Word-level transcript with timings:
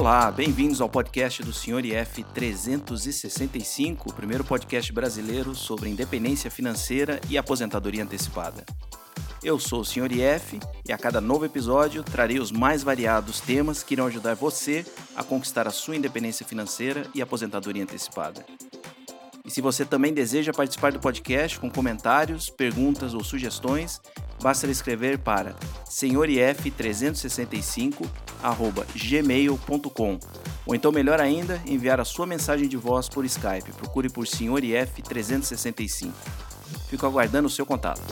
Olá, 0.00 0.30
bem-vindos 0.30 0.80
ao 0.80 0.88
podcast 0.88 1.42
do 1.42 1.52
Sr. 1.52 1.84
IF 1.84 2.24
365, 2.32 4.08
o 4.08 4.14
primeiro 4.14 4.42
podcast 4.42 4.90
brasileiro 4.94 5.54
sobre 5.54 5.90
independência 5.90 6.50
financeira 6.50 7.20
e 7.28 7.36
aposentadoria 7.36 8.02
antecipada. 8.02 8.64
Eu 9.44 9.58
sou 9.58 9.82
o 9.82 9.84
Sr. 9.84 10.10
IF 10.10 10.58
e 10.88 10.92
a 10.94 10.96
cada 10.96 11.20
novo 11.20 11.44
episódio 11.44 12.02
trarei 12.02 12.38
os 12.38 12.50
mais 12.50 12.82
variados 12.82 13.40
temas 13.40 13.82
que 13.82 13.92
irão 13.92 14.06
ajudar 14.06 14.34
você 14.34 14.86
a 15.14 15.22
conquistar 15.22 15.68
a 15.68 15.70
sua 15.70 15.96
independência 15.96 16.46
financeira 16.46 17.06
e 17.14 17.20
aposentadoria 17.20 17.82
antecipada. 17.82 18.42
E 19.44 19.50
se 19.50 19.60
você 19.60 19.84
também 19.84 20.14
deseja 20.14 20.50
participar 20.50 20.92
do 20.92 20.98
podcast 20.98 21.60
com 21.60 21.70
comentários, 21.70 22.48
perguntas 22.48 23.12
ou 23.12 23.22
sugestões, 23.22 24.00
basta 24.40 24.66
escrever 24.66 25.18
para 25.18 25.54
senhorif365@gmail.com 28.42 30.18
ou 30.66 30.74
então 30.74 30.92
melhor 30.92 31.20
ainda, 31.20 31.60
enviar 31.66 32.00
a 32.00 32.04
sua 32.04 32.26
mensagem 32.26 32.68
de 32.68 32.76
voz 32.76 33.08
por 33.08 33.24
Skype. 33.24 33.72
Procure 33.72 34.08
por 34.08 34.26
senhorif365. 34.26 36.12
Fico 36.88 37.06
aguardando 37.06 37.48
o 37.48 37.50
seu 37.50 37.66
contato. 37.66 38.02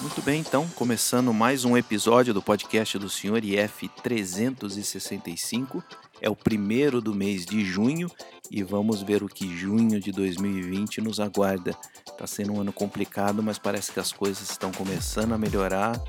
Muito 0.00 0.22
bem, 0.22 0.40
então, 0.40 0.66
começando 0.74 1.32
mais 1.34 1.64
um 1.64 1.76
episódio 1.76 2.32
do 2.32 2.40
podcast 2.40 2.98
do 2.98 3.10
Senhor 3.10 3.44
IF 3.44 3.88
365. 4.02 5.82
É 6.20 6.28
o 6.28 6.36
primeiro 6.36 7.00
do 7.00 7.14
mês 7.14 7.46
de 7.46 7.64
junho 7.64 8.10
e 8.50 8.62
vamos 8.62 9.02
ver 9.02 9.22
o 9.22 9.28
que 9.28 9.56
junho 9.56 10.00
de 10.00 10.10
2020 10.10 11.00
nos 11.00 11.20
aguarda. 11.20 11.76
Está 12.06 12.26
sendo 12.26 12.54
um 12.54 12.60
ano 12.60 12.72
complicado, 12.72 13.42
mas 13.42 13.58
parece 13.58 13.92
que 13.92 14.00
as 14.00 14.12
coisas 14.12 14.50
estão 14.50 14.72
começando 14.72 15.32
a 15.32 15.38
melhorar, 15.38 16.00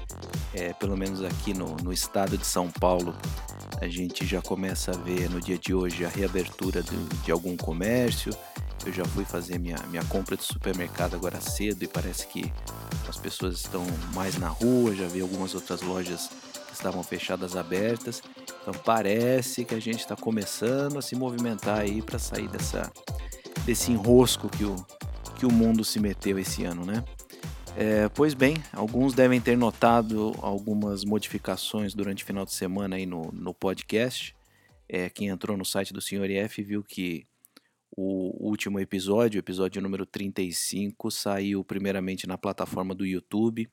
é, 0.54 0.74
pelo 0.74 0.98
menos 0.98 1.24
aqui 1.24 1.54
no, 1.54 1.76
no 1.78 1.94
estado 1.94 2.38
de 2.38 2.46
São 2.46 2.70
Paulo. 2.70 3.16
A 3.82 3.88
gente 3.88 4.26
já 4.26 4.42
começa 4.42 4.92
a 4.92 4.98
ver 4.98 5.30
no 5.30 5.40
dia 5.40 5.58
de 5.58 5.74
hoje 5.74 6.04
a 6.04 6.10
reabertura 6.10 6.82
de, 6.82 6.98
de 7.24 7.32
algum 7.32 7.56
comércio. 7.56 8.34
Eu 8.86 8.94
já 8.94 9.06
fui 9.06 9.26
fazer 9.26 9.60
minha, 9.60 9.78
minha 9.90 10.04
compra 10.06 10.36
de 10.36 10.44
supermercado 10.44 11.14
agora 11.14 11.40
cedo 11.42 11.84
e 11.84 11.88
parece 11.88 12.26
que 12.28 12.52
as 13.08 13.18
pessoas 13.18 13.56
estão 13.56 13.86
mais 14.14 14.38
na 14.38 14.48
rua. 14.48 14.96
Já 14.96 15.08
vi 15.08 15.22
algumas 15.22 15.54
outras 15.54 15.82
lojas 15.82 16.30
que 16.68 16.74
estavam 16.74 17.04
fechadas 17.04 17.56
abertas. 17.56 18.22
Então 18.62 18.74
parece 18.74 19.64
que 19.66 19.74
a 19.74 19.80
gente 19.80 20.00
está 20.00 20.16
começando 20.16 20.98
a 20.98 21.02
se 21.02 21.16
movimentar 21.16 21.80
aí 21.80 22.02
para 22.02 22.20
sair 22.20 22.48
dessa, 22.48 22.92
desse 23.66 23.92
enrosco 23.92 24.50
que 24.50 24.64
o, 24.64 24.76
que 25.38 25.46
o 25.46 25.52
mundo 25.52 25.84
se 25.84 26.00
meteu 26.00 26.38
esse 26.38 26.64
ano, 26.64 26.86
né? 26.86 27.04
É, 27.76 28.10
pois 28.10 28.34
bem, 28.34 28.56
alguns 28.74 29.14
devem 29.14 29.40
ter 29.40 29.58
notado 29.58 30.36
algumas 30.42 31.06
modificações 31.06 31.94
durante 31.94 32.24
o 32.24 32.28
final 32.28 32.44
de 32.44 32.54
semana 32.54 32.98
aí 32.98 33.06
no, 33.06 33.32
no 33.32 33.54
podcast. 33.54 34.36
É, 34.88 35.10
quem 35.10 35.28
entrou 35.28 35.56
no 35.56 35.64
site 35.64 35.94
do 35.94 36.02
Sr. 36.02 36.30
F 36.32 36.62
viu 36.64 36.84
que 36.84 37.26
o 37.96 38.48
último 38.48 38.80
episódio, 38.80 39.38
o 39.38 39.40
episódio 39.40 39.82
número 39.82 40.06
35, 40.06 41.12
saiu 41.12 41.64
primeiramente 41.64 42.28
na 42.28 42.38
plataforma 42.38 42.94
do 42.94 43.06
YouTube 43.06 43.70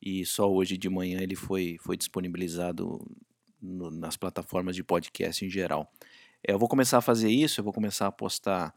e 0.00 0.24
só 0.24 0.50
hoje 0.50 0.78
de 0.78 0.88
manhã 0.88 1.20
ele 1.20 1.36
foi, 1.36 1.76
foi 1.80 1.96
disponibilizado 1.96 3.00
no, 3.60 3.90
nas 3.90 4.16
plataformas 4.16 4.76
de 4.76 4.82
podcast 4.82 5.44
em 5.44 5.50
geral. 5.50 5.90
É, 6.46 6.52
eu 6.52 6.58
vou 6.58 6.68
começar 6.68 6.98
a 6.98 7.02
fazer 7.02 7.30
isso, 7.30 7.60
eu 7.60 7.64
vou 7.64 7.72
começar 7.72 8.06
a 8.06 8.12
postar 8.12 8.74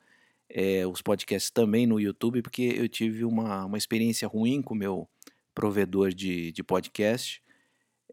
é, 0.49 0.85
os 0.85 1.01
podcasts 1.01 1.51
também 1.51 1.87
no 1.87 1.99
YouTube, 1.99 2.41
porque 2.41 2.73
eu 2.77 2.87
tive 2.87 3.25
uma, 3.25 3.65
uma 3.65 3.77
experiência 3.77 4.27
ruim 4.27 4.61
com 4.61 4.73
o 4.73 4.77
meu 4.77 5.09
provedor 5.53 6.13
de, 6.13 6.51
de 6.51 6.63
podcast. 6.63 7.41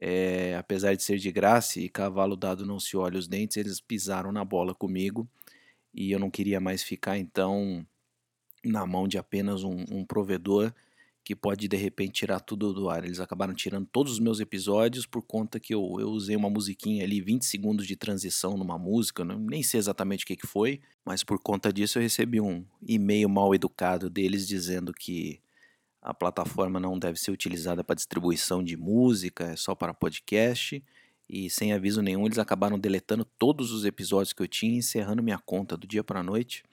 É, 0.01 0.57
apesar 0.57 0.95
de 0.95 1.03
ser 1.03 1.19
de 1.19 1.31
graça 1.31 1.79
e 1.79 1.89
cavalo 1.89 2.35
dado 2.35 2.65
não 2.65 2.81
se 2.81 2.97
olha 2.97 3.19
os 3.19 3.29
dentes, 3.29 3.59
eles 3.59 3.81
pisaram 3.81 4.33
na 4.33 4.45
bola 4.45 4.75
comigo 4.75 5.29
e 5.93 6.11
eu 6.11 6.19
não 6.19 6.31
queria 6.31 6.59
mais 6.59 6.83
ficar 6.83 7.19
então 7.19 7.87
na 8.65 8.87
mão 8.87 9.07
de 9.07 9.19
apenas 9.19 9.63
um, 9.63 9.85
um 9.91 10.05
provedor 10.05 10.73
que 11.25 11.37
pode 11.37 11.69
de 11.69 11.77
repente 11.77 12.13
tirar 12.13 12.41
tudo 12.41 12.73
do 12.73 12.89
ar. 12.89 13.05
Eles 13.05 13.21
acabaram 13.21 13.55
tirando 13.55 13.87
todos 13.87 14.13
os 14.13 14.19
meus 14.19 14.41
episódios 14.41 15.07
por 15.07 15.23
conta 15.23 15.61
que 15.61 15.75
eu, 15.75 15.97
eu 16.01 16.09
usei 16.09 16.35
uma 16.35 16.51
musiquinha 16.51 17.05
ali, 17.05 17.21
20 17.21 17.45
segundos 17.45 17.87
de 17.87 17.97
transição 17.97 18.57
numa 18.57 18.79
música, 18.79 19.25
não, 19.25 19.39
nem 19.39 19.63
sei 19.63 19.79
exatamente 19.79 20.25
o 20.25 20.27
que, 20.27 20.37
que 20.37 20.47
foi, 20.47 20.81
mas 21.05 21.23
por 21.23 21.39
conta 21.39 21.73
disso 21.73 21.99
eu 21.99 22.03
recebi 22.03 22.41
um 22.41 22.65
e-mail 22.83 23.29
mal 23.29 23.55
educado 23.55 24.09
deles 24.09 24.47
dizendo 24.47 24.93
que 24.93 25.41
a 26.03 26.15
plataforma 26.15 26.81
não 26.81 26.99
deve 26.99 27.19
ser 27.19 27.31
utilizada 27.31 27.85
para 27.85 27.95
distribuição 27.95 28.63
de 28.63 28.77
música, 28.77 29.45
é 29.45 29.57
só 29.57 29.75
para 29.75 29.93
podcast. 29.93 30.83
E 31.29 31.49
sem 31.49 31.73
aviso 31.73 32.03
nenhum, 32.03 32.27
eles 32.27 32.39
acabaram 32.39 32.77
deletando 32.77 33.25
todos 33.25 33.71
os 33.71 33.85
episódios 33.85 34.33
que 34.33 34.43
eu 34.43 34.49
tinha, 34.49 34.79
encerrando 34.79 35.23
minha 35.23 35.39
conta 35.39 35.77
do 35.77 35.87
dia 35.87 36.03
para 36.03 36.21
a 36.21 36.23
noite. 36.25 36.65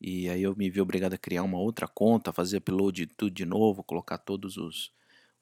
E 0.00 0.28
aí 0.28 0.42
eu 0.42 0.54
me 0.56 0.68
vi 0.68 0.80
obrigado 0.80 1.14
a 1.14 1.18
criar 1.18 1.42
uma 1.42 1.58
outra 1.58 1.88
conta, 1.88 2.32
fazer 2.32 2.58
upload 2.58 3.06
tudo 3.06 3.30
de 3.30 3.46
novo, 3.46 3.82
colocar 3.82 4.18
todos 4.18 4.56
os, 4.56 4.92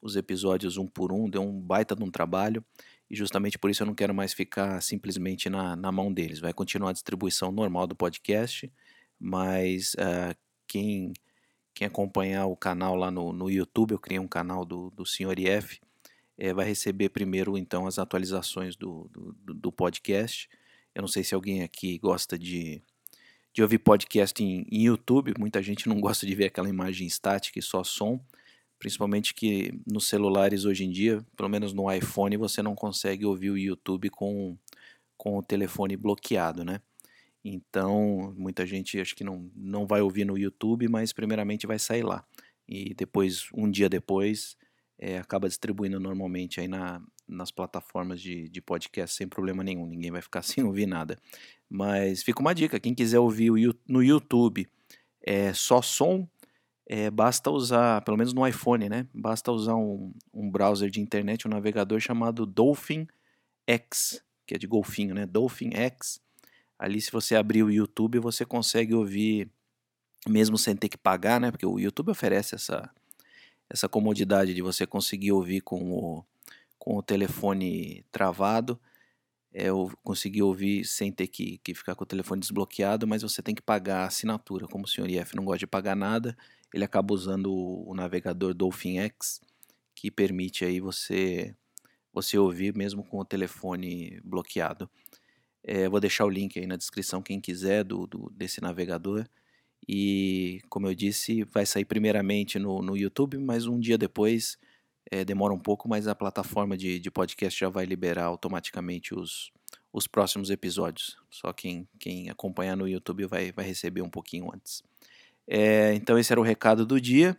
os 0.00 0.16
episódios 0.16 0.76
um 0.76 0.87
por 0.87 1.12
um, 1.12 1.28
deu 1.28 1.42
um 1.42 1.60
baita 1.60 1.97
de 1.97 2.03
um 2.04 2.10
trabalho. 2.10 2.65
E 3.10 3.16
justamente 3.16 3.59
por 3.59 3.70
isso 3.70 3.82
eu 3.82 3.87
não 3.87 3.94
quero 3.94 4.15
mais 4.15 4.32
ficar 4.32 4.81
simplesmente 4.81 5.50
na, 5.50 5.76
na 5.76 5.91
mão 5.91 6.12
deles. 6.12 6.38
Vai 6.38 6.53
continuar 6.53 6.91
a 6.91 6.94
distribuição 6.94 7.50
normal 7.50 7.87
do 7.87 7.97
podcast, 7.97 8.72
mas 9.19 9.94
uh, 9.94 10.37
quem, 10.66 11.12
quem 11.75 11.86
acompanhar 11.86 12.47
o 12.47 12.56
canal 12.56 12.94
lá 12.94 13.10
no, 13.10 13.32
no 13.32 13.50
YouTube, 13.50 13.92
eu 13.92 13.98
criei 13.98 14.19
um 14.19 14.28
canal 14.28 14.65
do, 14.65 14.91
do 14.91 15.04
Sr. 15.04 15.38
IF, 15.38 15.81
é, 16.36 16.53
vai 16.53 16.66
receber 16.66 17.10
primeiro 17.10 17.56
então 17.56 17.86
as 17.86 17.98
atualizações 17.98 18.76
do, 18.76 19.09
do, 19.12 19.54
do 19.54 19.72
podcast. 19.72 20.48
Eu 20.94 21.03
não 21.03 21.09
sei 21.09 21.25
se 21.25 21.34
alguém 21.34 21.62
aqui 21.62 21.98
gosta 21.98 22.38
de 22.38 22.82
de 23.54 23.62
ouvir 23.62 23.78
podcast 23.78 24.42
em, 24.42 24.66
em, 24.70 24.82
YouTube. 24.82 25.32
Muita 25.38 25.62
gente 25.62 25.88
não 25.88 25.98
gosta 26.03 26.26
de 26.26 26.34
ver 26.34 26.47
aquela 26.47 26.69
imagem 26.69 27.06
estática 27.06 27.59
e 27.59 27.62
só 27.62 27.84
som. 27.84 28.20
Principalmente 28.78 29.32
que 29.32 29.72
nos 29.87 30.09
celulares 30.09 30.65
hoje 30.65 30.84
em 30.84 30.91
dia, 30.91 31.25
pelo 31.37 31.48
menos 31.48 31.72
no 31.72 31.91
iPhone, 31.91 32.37
você 32.37 32.60
não 32.60 32.75
consegue 32.75 33.25
ouvir 33.25 33.50
o 33.50 33.56
YouTube 33.56 34.10
com, 34.10 34.59
com 35.16 35.38
o 35.38 35.42
telefone 35.42 35.97
bloqueado, 35.97 36.65
né? 36.65 36.81
Então, 37.44 38.34
muita 38.37 38.66
gente 38.66 38.98
acho 38.98 39.15
que 39.15 39.22
não, 39.22 39.50
não 39.54 39.86
vai 39.86 40.00
ouvir 40.00 40.25
no 40.25 40.36
YouTube, 40.36 40.88
mas 40.88 41.12
primeiramente 41.12 41.66
vai 41.66 41.78
sair 41.78 42.03
lá. 42.03 42.26
E 42.66 42.92
depois, 42.94 43.48
um 43.54 43.71
dia 43.71 43.88
depois, 43.88 44.56
é, 44.98 45.19
acaba 45.19 45.48
distribuindo 45.48 46.00
normalmente 46.00 46.60
aí 46.60 46.66
na, 46.66 47.03
nas 47.28 47.50
plataformas 47.50 48.21
de, 48.21 48.48
de 48.48 48.60
podcast 48.60 49.16
sem 49.16 49.28
problema 49.28 49.62
nenhum. 49.62 49.86
Ninguém 49.86 50.10
vai 50.10 50.22
ficar 50.22 50.42
sem 50.42 50.65
ouvir 50.65 50.86
nada. 50.86 51.19
Mas 51.69 52.22
fica 52.22 52.41
uma 52.41 52.54
dica: 52.54 52.80
quem 52.80 52.94
quiser 52.94 53.19
ouvir 53.19 53.50
no 53.88 54.02
YouTube 54.02 54.69
é, 55.22 55.52
só 55.52 55.80
som, 55.80 56.28
é, 56.86 57.10
basta 57.10 57.50
usar, 57.50 58.02
pelo 58.02 58.16
menos 58.16 58.32
no 58.32 58.47
iPhone, 58.47 58.88
né? 58.88 59.06
Basta 59.12 59.50
usar 59.50 59.74
um, 59.74 60.12
um 60.32 60.50
browser 60.50 60.91
de 60.91 61.00
internet, 61.00 61.47
um 61.47 61.50
navegador 61.50 61.98
chamado 61.98 62.44
Dolphin 62.44 63.06
X, 63.66 64.22
que 64.47 64.54
é 64.54 64.58
de 64.58 64.66
golfinho, 64.66 65.14
né? 65.14 65.26
Dolphin 65.26 65.70
X. 65.74 66.20
Ali, 66.78 67.00
se 67.00 67.10
você 67.10 67.34
abrir 67.36 67.62
o 67.62 67.70
YouTube, 67.70 68.19
você 68.19 68.44
consegue 68.44 68.94
ouvir, 68.94 69.48
mesmo 70.28 70.58
sem 70.58 70.76
ter 70.76 70.88
que 70.88 70.98
pagar, 70.98 71.41
né? 71.41 71.50
Porque 71.50 71.66
o 71.66 71.78
YouTube 71.78 72.10
oferece 72.10 72.54
essa, 72.54 72.91
essa 73.71 73.89
comodidade 73.89 74.53
de 74.53 74.60
você 74.60 74.86
conseguir 74.86 75.33
ouvir 75.33 75.62
com 75.62 75.92
o, 75.92 76.24
com 76.78 76.97
o 76.98 77.03
telefone 77.03 78.04
travado 78.12 78.78
é, 79.54 79.68
eu 79.68 79.89
consegui 80.03 80.42
ouvir 80.42 80.84
sem 80.84 81.12
ter 81.12 81.28
que, 81.28 81.59
que 81.59 81.72
ficar 81.74 81.95
com 81.95 82.03
o 82.03 82.06
telefone 82.06 82.41
desbloqueado, 82.41 83.06
mas 83.06 83.22
você 83.22 83.41
tem 83.41 83.54
que 83.54 83.62
pagar 83.62 84.03
a 84.03 84.06
assinatura. 84.06 84.66
Como 84.66 84.84
o 84.84 84.89
senhor 84.89 85.09
IF 85.09 85.36
não 85.36 85.45
gosta 85.45 85.60
de 85.60 85.66
pagar 85.68 85.95
nada, 85.95 86.36
ele 86.72 86.83
acaba 86.83 87.15
usando 87.15 87.53
o, 87.53 87.89
o 87.89 87.95
navegador 87.95 88.53
Dolphin 88.53 88.98
X, 88.98 89.41
que 89.95 90.10
permite 90.10 90.65
aí 90.65 90.80
você, 90.80 91.54
você 92.12 92.36
ouvir 92.36 92.74
mesmo 92.74 93.04
com 93.04 93.21
o 93.21 93.24
telefone 93.24 94.21
bloqueado. 94.24 94.91
É, 95.62 95.89
vou 95.89 96.01
deixar 96.01 96.24
o 96.24 96.30
link 96.30 96.59
aí 96.59 96.66
na 96.66 96.77
descrição, 96.77 97.22
quem 97.22 97.41
quiser, 97.41 97.84
do, 97.84 98.09
do, 98.09 98.30
desse 98.34 98.60
navegador. 98.60 99.24
E, 99.89 100.60
como 100.68 100.89
eu 100.89 100.95
disse, 100.97 101.45
vai 101.45 101.65
sair 101.65 101.84
primeiramente 101.84 102.59
no, 102.59 102.83
no 102.83 102.97
YouTube, 102.97 103.39
mas 103.39 103.66
um 103.66 103.78
dia 103.78 103.97
depois 103.97 104.59
é, 105.15 105.25
demora 105.25 105.55
um 105.55 105.59
pouco, 105.59 105.89
mas 105.89 106.09
a 106.09 106.15
plataforma 106.15 106.77
de, 106.77 106.99
de 106.99 107.09
podcast 107.09 107.59
já 107.59 107.69
vai 107.69 107.87
liberar 107.87 108.25
automaticamente 108.25 109.15
os, 109.15 109.53
os 109.93 110.09
próximos 110.09 110.51
episódios. 110.51 111.16
Só 111.31 111.53
quem, 111.53 111.87
quem 112.01 112.28
acompanhar 112.28 112.77
no 112.77 112.89
YouTube 112.89 113.25
vai, 113.27 113.53
vai 113.53 113.65
receber 113.65 114.03
um 114.03 114.11
pouquinho 114.11 114.51
antes. 114.53 114.83
É, 115.47 115.95
então, 115.95 116.19
esse 116.19 116.33
era 116.33 116.41
o 116.41 116.45
recado 116.45 116.84
do 116.84 117.01
dia. 117.01 117.39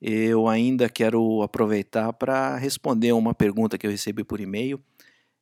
Eu 0.00 0.48
ainda 0.48 0.88
quero 0.88 1.42
aproveitar 1.42 2.14
para 2.14 2.56
responder 2.56 3.12
uma 3.12 3.34
pergunta 3.34 3.76
que 3.76 3.86
eu 3.86 3.90
recebi 3.90 4.24
por 4.24 4.40
e-mail. 4.40 4.82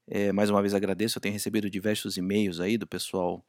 É, 0.09 0.33
mais 0.33 0.51
uma 0.51 0.61
vez 0.61 0.75
agradeço, 0.75 1.19
eu 1.19 1.23
tenho 1.23 1.33
recebido 1.33 1.71
diversos 1.71 2.17
e-mails 2.17 2.59
aí 2.59 2.77
do 2.77 2.87
pessoal, 2.87 3.45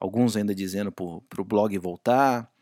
alguns 0.00 0.36
ainda 0.36 0.52
dizendo 0.52 0.90
para 0.90 1.40
o 1.40 1.44
blog 1.44 1.78
voltar, 1.78 2.52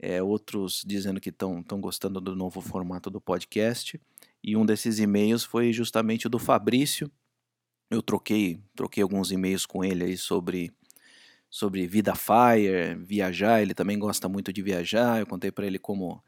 é, 0.00 0.20
outros 0.20 0.82
dizendo 0.84 1.20
que 1.20 1.28
estão 1.28 1.62
gostando 1.80 2.20
do 2.20 2.34
novo 2.34 2.60
formato 2.60 3.08
do 3.08 3.20
podcast. 3.20 4.00
E 4.42 4.56
um 4.56 4.64
desses 4.64 4.98
e-mails 4.98 5.44
foi 5.44 5.72
justamente 5.72 6.26
o 6.26 6.30
do 6.30 6.38
Fabrício. 6.38 7.10
Eu 7.90 8.02
troquei, 8.02 8.60
troquei 8.74 9.02
alguns 9.02 9.32
e-mails 9.32 9.66
com 9.66 9.84
ele 9.84 10.04
aí 10.04 10.16
sobre 10.16 10.72
sobre 11.50 11.86
vida 11.86 12.14
fire, 12.14 12.94
viajar. 13.00 13.62
Ele 13.62 13.74
também 13.74 13.98
gosta 13.98 14.28
muito 14.28 14.52
de 14.52 14.62
viajar. 14.62 15.20
Eu 15.20 15.26
contei 15.26 15.50
para 15.50 15.66
ele 15.66 15.78
como 15.78 16.22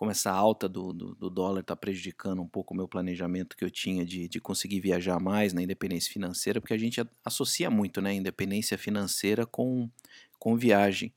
como 0.00 0.10
essa 0.10 0.30
alta 0.32 0.66
do, 0.66 0.94
do, 0.94 1.14
do 1.14 1.28
dólar 1.28 1.60
está 1.60 1.76
prejudicando 1.76 2.40
um 2.40 2.48
pouco 2.48 2.72
o 2.72 2.76
meu 2.76 2.88
planejamento 2.88 3.54
que 3.54 3.62
eu 3.62 3.70
tinha 3.70 4.02
de, 4.02 4.28
de 4.28 4.40
conseguir 4.40 4.80
viajar 4.80 5.20
mais 5.20 5.52
na 5.52 5.60
independência 5.62 6.10
financeira, 6.10 6.58
porque 6.58 6.72
a 6.72 6.78
gente 6.78 7.02
associa 7.22 7.68
muito 7.68 8.00
né, 8.00 8.14
independência 8.14 8.78
financeira 8.78 9.44
com, 9.44 9.90
com 10.38 10.56
viagem. 10.56 11.12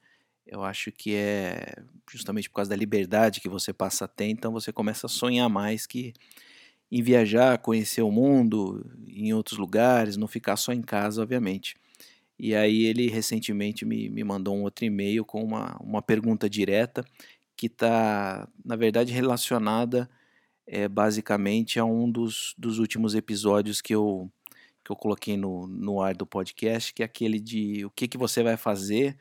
Eu 0.45 0.63
acho 0.63 0.92
que 0.92 1.16
é 1.16 1.84
justamente 2.12 2.50
por 2.50 2.57
causa 2.57 2.69
da 2.69 2.75
liberdade 2.75 3.42
que 3.42 3.50
você 3.50 3.74
passa 3.74 4.06
a 4.06 4.07
ter, 4.07 4.28
então 4.28 4.51
você 4.51 4.72
começa 4.72 5.07
a 5.07 5.10
sonhar 5.10 5.50
mais 5.50 5.86
que 5.88 6.13
em 6.92 7.01
viajar, 7.01 7.57
conhecer 7.57 8.04
o 8.04 8.12
mundo, 8.12 8.86
em 9.07 9.34
outros 9.34 9.57
lugares, 9.57 10.16
não 10.16 10.28
ficar 10.28 10.56
só 10.57 10.72
em 10.72 10.81
casa, 10.81 11.24
obviamente. 11.24 11.75
E 12.38 12.54
aí 12.54 12.84
ele 12.84 13.10
recentemente 13.10 13.86
me, 13.86 14.10
me 14.10 14.24
mandou 14.24 14.56
um 14.56 14.63
outro 14.63 14.86
e-mail 14.86 15.25
com 15.25 15.44
uma, 15.44 15.75
uma 15.81 16.01
pergunta 16.01 16.50
direta 16.50 17.04
que 17.56 17.68
está, 17.68 18.48
na 18.63 18.75
verdade, 18.75 19.12
relacionada 19.12 20.10
é, 20.68 20.88
basicamente 20.88 21.80
a 21.80 21.86
um 21.86 22.10
dos, 22.10 22.54
dos 22.57 22.80
últimos 22.80 23.16
episódios 23.16 23.81
que 23.81 23.95
eu, 23.95 24.31
que 24.84 24.92
eu 24.92 24.95
coloquei 24.95 25.38
no, 25.38 25.68
no 25.68 26.01
ar 26.01 26.16
do 26.16 26.25
podcast, 26.25 26.94
que 26.94 27.01
é 27.01 27.06
aquele 27.06 27.40
de 27.40 27.86
o 27.86 27.90
que, 27.90 28.07
que 28.07 28.18
você 28.18 28.44
vai 28.44 28.57
fazer 28.57 29.18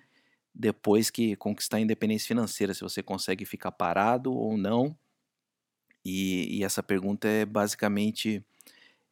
depois 0.55 1.11
que 1.11 1.37
conquistar 1.37 1.79
a 1.79 1.81
independência 1.81 2.29
financeira, 2.29 2.75
se 2.75 2.83
você 2.83 3.03
consegue 3.03 3.45
ficar 3.45 3.73
parado 3.73 4.33
ou 4.33 4.57
não. 4.57 4.97
E, 6.05 6.59
e 6.59 6.65
essa 6.65 6.83
pergunta 6.83 7.29
é 7.29 7.45
basicamente 7.45 8.45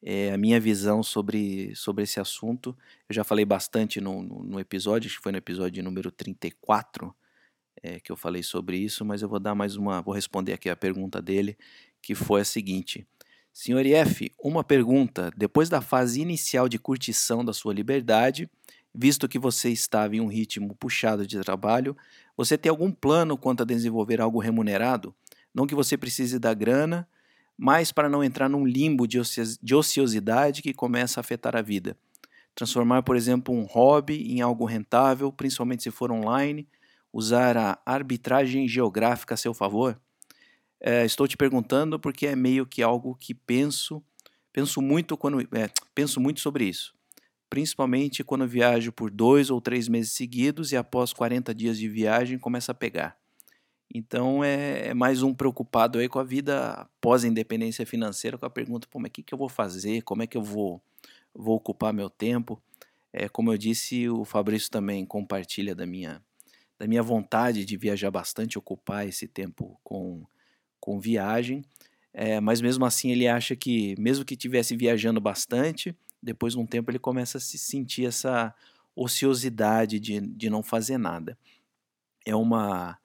é, 0.03 0.33
a 0.33 0.37
minha 0.37 0.59
visão 0.61 1.03
sobre, 1.03 1.75
sobre 1.75 2.05
esse 2.05 2.21
assunto. 2.21 2.77
Eu 3.09 3.15
já 3.15 3.25
falei 3.25 3.45
bastante 3.45 4.01
no, 4.01 4.23
no, 4.23 4.61
episódio, 4.61 5.09
acho 5.09 5.17
que 5.17 5.23
foi 5.23 5.33
no 5.33 5.39
episódio 5.39 5.83
número 5.83 6.11
34, 6.11 7.15
é, 7.83 8.01
que 8.01 8.11
eu 8.11 8.17
falei 8.17 8.43
sobre 8.43 8.79
isso, 8.79 9.05
mas 9.05 9.23
eu 9.23 9.29
vou 9.29 9.41
dar 9.41 9.55
mais 9.55 9.77
uma, 9.77 10.03
vou 10.03 10.15
responder 10.15 10.53
aqui 10.53 10.69
a 10.69 10.77
pergunta 10.77 11.23
dele, 11.23 11.57
que 12.03 12.15
foi 12.15 12.41
a 12.41 12.45
seguinte. 12.45 13.07
Senhor 13.53 13.85
IF, 13.85 14.33
uma 14.39 14.63
pergunta. 14.63 15.31
Depois 15.37 15.69
da 15.69 15.81
fase 15.81 16.21
inicial 16.21 16.69
de 16.69 16.79
curtição 16.79 17.45
da 17.45 17.53
sua 17.53 17.75
liberdade, 17.75 18.49
visto 18.95 19.29
que 19.29 19.39
você 19.39 19.71
estava 19.71 20.17
em 20.17 20.21
um 20.21 20.27
ritmo 20.27 20.75
puxado 20.75 21.27
de 21.27 21.39
trabalho, 21.41 21.97
você 22.37 22.57
tem 22.59 22.71
algum 22.71 22.91
plano 22.91 23.37
quanto 23.37 23.63
a 23.63 23.67
desenvolver 23.67 24.21
algo 24.21 24.39
remunerado? 24.39 25.15
Não 25.55 25.67
que 25.67 25.75
você 25.75 25.97
precise 25.97 26.39
da 26.39 26.55
grana, 26.55 27.09
mas 27.57 27.93
para 27.93 28.09
não 28.09 28.25
entrar 28.25 28.49
num 28.49 28.65
limbo 28.65 29.07
de 29.07 29.75
ociosidade 29.75 30.63
que 30.63 30.73
começa 30.73 31.21
a 31.21 31.23
afetar 31.23 31.55
a 31.55 31.63
vida. 31.63 31.97
Transformar, 32.55 33.03
por 33.03 33.17
exemplo, 33.17 33.55
um 33.55 33.65
hobby 33.65 34.33
em 34.33 34.41
algo 34.41 34.65
rentável, 34.65 35.31
principalmente 35.33 35.83
se 35.83 35.91
for 35.91 36.11
online, 36.11 36.67
usar 37.13 37.57
a 37.57 37.79
arbitragem 37.85 38.67
geográfica 38.67 39.35
a 39.35 39.37
seu 39.37 39.53
favor? 39.53 40.01
É, 40.81 41.05
estou 41.05 41.29
te 41.29 41.37
perguntando 41.37 41.99
porque 41.99 42.27
é 42.27 42.35
meio 42.35 42.65
que 42.65 42.83
algo 42.83 43.15
que 43.15 43.35
penso, 43.35 44.03
penso 44.53 44.81
muito 44.81 45.17
quando 45.17 45.43
é, 45.55 45.71
penso 45.95 46.19
muito 46.19 46.41
sobre 46.41 46.65
isso, 46.65 46.95
principalmente 47.51 48.23
quando 48.23 48.47
viajo 48.47 48.93
por 48.93 49.11
dois 49.11 49.51
ou 49.51 49.61
três 49.61 49.89
meses 49.89 50.13
seguidos 50.13 50.71
e 50.71 50.77
após 50.77 51.13
40 51.13 51.53
dias 51.53 51.77
de 51.77 51.89
viagem 51.89 52.39
começa 52.39 52.71
a 52.71 52.75
pegar. 52.75 53.19
Então 53.93 54.45
é, 54.45 54.89
é 54.89 54.95
mais 54.95 55.21
um 55.21 55.35
preocupado 55.35 55.99
aí 55.99 56.09
com 56.09 56.21
a 56.21 56.25
vida 56.25 56.89
pós 57.01 57.25
independência 57.25 57.85
financeira, 57.85 58.39
com 58.39 58.47
a 58.47 58.51
pergunta, 58.51 58.87
pô, 58.89 59.01
mas 59.01 59.09
o 59.09 59.13
que, 59.13 59.23
que 59.25 59.35
eu 59.35 59.39
vou 59.39 59.49
fazer? 59.49 60.03
Como 60.03 60.23
é 60.23 60.29
que 60.29 60.37
eu 60.37 60.43
vou, 60.43 60.81
vou 61.35 61.57
ocupar 61.57 61.93
meu 61.93 62.09
tempo? 62.09 62.63
É, 63.13 63.29
como 63.29 63.53
eu 63.53 63.59
disse, 63.59 64.09
o 64.09 64.25
Fabrício 64.25 64.71
também 64.71 65.05
compartilha 65.05 65.75
da 65.75 65.85
minha 65.85 66.23
da 66.79 66.87
minha 66.87 67.03
vontade 67.03 67.67
de 67.67 67.77
viajar 67.77 68.11
bastante, 68.11 68.59
ocupar 68.59 69.07
esse 69.07 69.29
tempo 69.29 69.79
com, 69.85 70.25
com 70.81 70.99
viagem. 70.99 71.63
É, 72.11 72.41
mas 72.41 72.63
mesmo 72.63 72.87
assim 72.87 73.11
ele 73.11 73.29
acha 73.29 73.55
que, 73.55 73.95
mesmo 73.99 74.25
que 74.25 74.33
estivesse 74.33 74.75
viajando 74.75 75.21
bastante, 75.21 75.95
depois 76.23 76.55
de 76.55 76.59
um 76.59 76.67
tempo 76.67 76.91
ele 76.91 76.99
começa 76.99 77.39
a 77.39 77.41
se 77.41 77.59
sentir 77.59 78.07
essa 78.07 78.55
ociosidade 78.95 79.99
de, 79.99 80.21
de 80.21 80.51
não 80.51 80.63
fazer 80.63 80.99
nada. 80.99 81.39
É, 82.27 82.35
uma, 82.35 82.99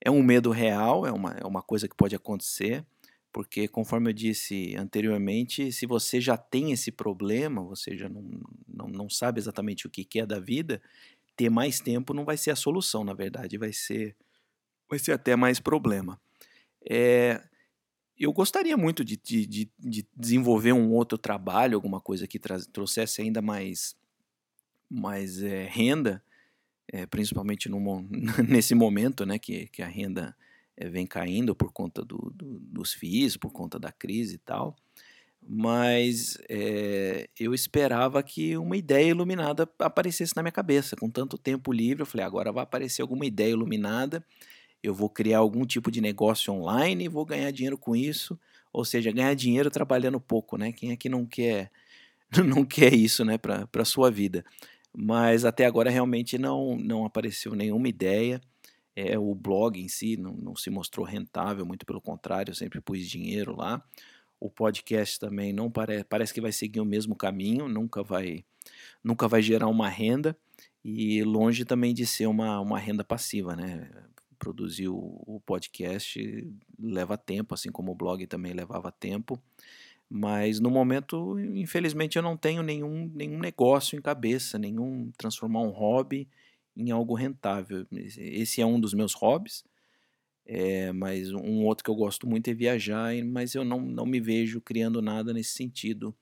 é 0.00 0.10
um 0.10 0.22
medo 0.22 0.50
real, 0.50 1.06
é 1.06 1.12
uma, 1.12 1.32
é 1.32 1.46
uma 1.46 1.62
coisa 1.62 1.88
que 1.88 1.96
pode 1.96 2.16
acontecer, 2.16 2.84
porque 3.32 3.68
conforme 3.68 4.10
eu 4.10 4.14
disse 4.14 4.74
anteriormente, 4.76 5.70
se 5.70 5.86
você 5.86 6.20
já 6.20 6.36
tem 6.36 6.72
esse 6.72 6.90
problema, 6.90 7.62
você 7.62 7.96
já 7.96 8.08
não, 8.08 8.22
não, 8.66 8.88
não 8.88 9.10
sabe 9.10 9.38
exatamente 9.38 9.86
o 9.86 9.90
que 9.90 10.18
é 10.18 10.26
da 10.26 10.40
vida, 10.40 10.82
ter 11.36 11.50
mais 11.50 11.78
tempo 11.78 12.12
não 12.12 12.24
vai 12.24 12.36
ser 12.36 12.50
a 12.50 12.56
solução, 12.56 13.04
na 13.04 13.14
verdade, 13.14 13.56
vai 13.56 13.72
ser, 13.72 14.16
vai 14.90 14.98
ser 14.98 15.12
até 15.12 15.36
mais 15.36 15.60
problema. 15.60 16.20
É, 16.90 17.40
eu 18.18 18.32
gostaria 18.32 18.76
muito 18.76 19.04
de, 19.04 19.16
de, 19.16 19.46
de, 19.46 19.70
de, 19.78 20.06
desenvolver 20.16 20.72
um 20.72 20.90
outro 20.92 21.16
trabalho, 21.16 21.76
alguma 21.76 22.00
coisa 22.00 22.26
que 22.26 22.38
trouxesse 22.72 23.22
ainda 23.22 23.40
mais, 23.40 23.96
mais 24.90 25.42
é, 25.42 25.64
renda, 25.64 26.22
é, 26.92 27.06
principalmente 27.06 27.68
no, 27.68 28.02
nesse 28.48 28.74
momento 28.74 29.24
né, 29.24 29.38
que, 29.38 29.68
que 29.68 29.82
a 29.82 29.86
renda 29.86 30.36
é, 30.76 30.88
vem 30.88 31.06
caindo 31.06 31.54
por 31.54 31.72
conta 31.72 32.04
do, 32.04 32.32
do, 32.34 32.58
dos 32.60 32.92
FIIs, 32.92 33.36
por 33.36 33.52
conta 33.52 33.78
da 33.78 33.92
crise 33.92 34.34
e 34.34 34.38
tal 34.38 34.76
mas 35.40 36.36
eu 37.38 37.54
esperava 37.54 38.22
que 38.22 38.56
uma 38.56 38.76
ideia 38.76 39.10
iluminada 39.10 39.68
aparecesse 39.78 40.34
na 40.36 40.42
minha 40.42 40.52
cabeça. 40.52 40.96
Com 40.96 41.08
tanto 41.08 41.38
tempo 41.38 41.72
livre, 41.72 42.02
eu 42.02 42.06
falei: 42.06 42.26
agora 42.26 42.52
vai 42.52 42.64
aparecer 42.64 43.02
alguma 43.02 43.24
ideia 43.24 43.50
iluminada, 43.50 44.22
eu 44.82 44.94
vou 44.94 45.08
criar 45.10 45.38
algum 45.38 45.66
tipo 45.66 45.90
de 45.90 46.00
negócio 46.00 46.52
online 46.52 47.04
e 47.04 47.08
vou 47.08 47.24
ganhar 47.24 47.50
dinheiro 47.50 47.78
com 47.78 47.96
isso. 47.96 48.38
Ou 48.72 48.84
seja, 48.84 49.10
ganhar 49.12 49.34
dinheiro 49.34 49.70
trabalhando 49.70 50.20
pouco, 50.20 50.56
né? 50.56 50.72
Quem 50.72 50.92
é 50.92 50.96
que 50.96 51.08
não 51.08 51.26
quer, 51.26 51.70
não 52.46 52.64
quer 52.64 52.94
isso, 52.94 53.24
né, 53.24 53.38
para 53.38 53.84
sua 53.84 54.10
vida? 54.10 54.44
Mas 54.92 55.44
até 55.44 55.66
agora 55.66 55.90
realmente 55.90 56.38
não, 56.38 56.76
não 56.76 57.04
apareceu 57.04 57.54
nenhuma 57.54 57.88
ideia. 57.88 58.40
É, 58.96 59.18
o 59.18 59.34
blog 59.34 59.80
em 59.80 59.88
si 59.88 60.16
não, 60.16 60.32
não 60.32 60.56
se 60.56 60.70
mostrou 60.70 61.06
rentável, 61.06 61.64
muito 61.64 61.86
pelo 61.86 62.00
contrário, 62.00 62.50
eu 62.50 62.54
sempre 62.54 62.80
pus 62.80 63.06
dinheiro 63.08 63.56
lá. 63.56 63.82
O 64.40 64.50
podcast 64.50 65.18
também 65.20 65.52
não 65.52 65.70
parece, 65.70 66.04
parece 66.04 66.34
que 66.34 66.40
vai 66.40 66.52
seguir 66.52 66.80
o 66.80 66.84
mesmo 66.84 67.16
caminho, 67.16 67.68
nunca 67.68 68.02
vai, 68.02 68.44
nunca 69.02 69.28
vai 69.28 69.42
gerar 69.42 69.68
uma 69.68 69.88
renda 69.88 70.36
e 70.84 71.22
longe 71.24 71.64
também 71.64 71.94
de 71.94 72.06
ser 72.06 72.26
uma, 72.26 72.60
uma 72.60 72.78
renda 72.78 73.04
passiva, 73.04 73.54
né? 73.56 73.88
Produzir 74.38 74.88
o, 74.88 75.22
o 75.26 75.40
podcast 75.44 76.46
leva 76.78 77.18
tempo, 77.18 77.54
assim 77.54 77.70
como 77.70 77.92
o 77.92 77.94
blog 77.94 78.26
também 78.26 78.52
levava 78.52 78.92
tempo. 78.92 79.40
Mas 80.10 80.58
no 80.58 80.70
momento, 80.70 81.38
infelizmente, 81.38 82.16
eu 82.16 82.22
não 82.22 82.36
tenho 82.36 82.62
nenhum, 82.62 83.10
nenhum 83.14 83.38
negócio 83.38 83.98
em 83.98 84.00
cabeça, 84.00 84.58
nenhum 84.58 85.10
transformar 85.18 85.60
um 85.60 85.70
hobby 85.70 86.28
em 86.74 86.90
algo 86.90 87.14
rentável. 87.14 87.86
Esse 87.92 88.62
é 88.62 88.66
um 88.66 88.80
dos 88.80 88.94
meus 88.94 89.12
hobbies, 89.12 89.64
é, 90.46 90.92
mas 90.92 91.30
um 91.32 91.64
outro 91.66 91.84
que 91.84 91.90
eu 91.90 91.94
gosto 91.94 92.26
muito 92.26 92.48
é 92.48 92.54
viajar, 92.54 93.12
mas 93.24 93.54
eu 93.54 93.64
não, 93.64 93.80
não 93.80 94.06
me 94.06 94.18
vejo 94.18 94.62
criando 94.62 95.02
nada 95.02 95.34
nesse 95.34 95.52
sentido 95.52 96.14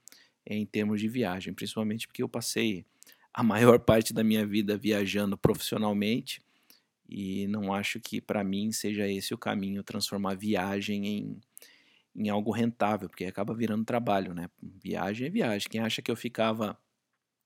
em 0.45 0.67
termos 0.67 1.01
de 1.01 1.09
viagem, 1.09 1.55
principalmente 1.55 2.09
porque 2.09 2.23
eu 2.23 2.29
passei 2.29 2.85
a 3.33 3.43
maior 3.43 3.79
parte 3.81 4.13
da 4.13 4.25
minha 4.25 4.45
vida 4.45 4.77
viajando 4.77 5.39
profissionalmente 5.39 6.41
e 7.09 7.47
não 7.49 7.73
acho 7.73 8.01
que 8.01 8.21
para 8.21 8.43
mim 8.45 8.73
seja 8.73 9.09
esse 9.09 9.33
o 9.35 9.39
caminho 9.39 9.83
transformar 9.83 10.35
viagem 10.35 11.07
em, 11.07 11.41
em 12.15 12.29
algo 12.29 12.51
rentável, 12.51 13.09
porque 13.09 13.25
acaba 13.25 13.55
virando 13.55 13.85
trabalho, 13.85 14.35
né? 14.35 14.49
Viagem 14.63 15.27
é 15.27 15.31
viagem. 15.31 15.69
Quem 15.71 15.81
acha 15.81 16.03
que 16.03 16.11
eu 16.11 16.17
ficava 16.17 16.79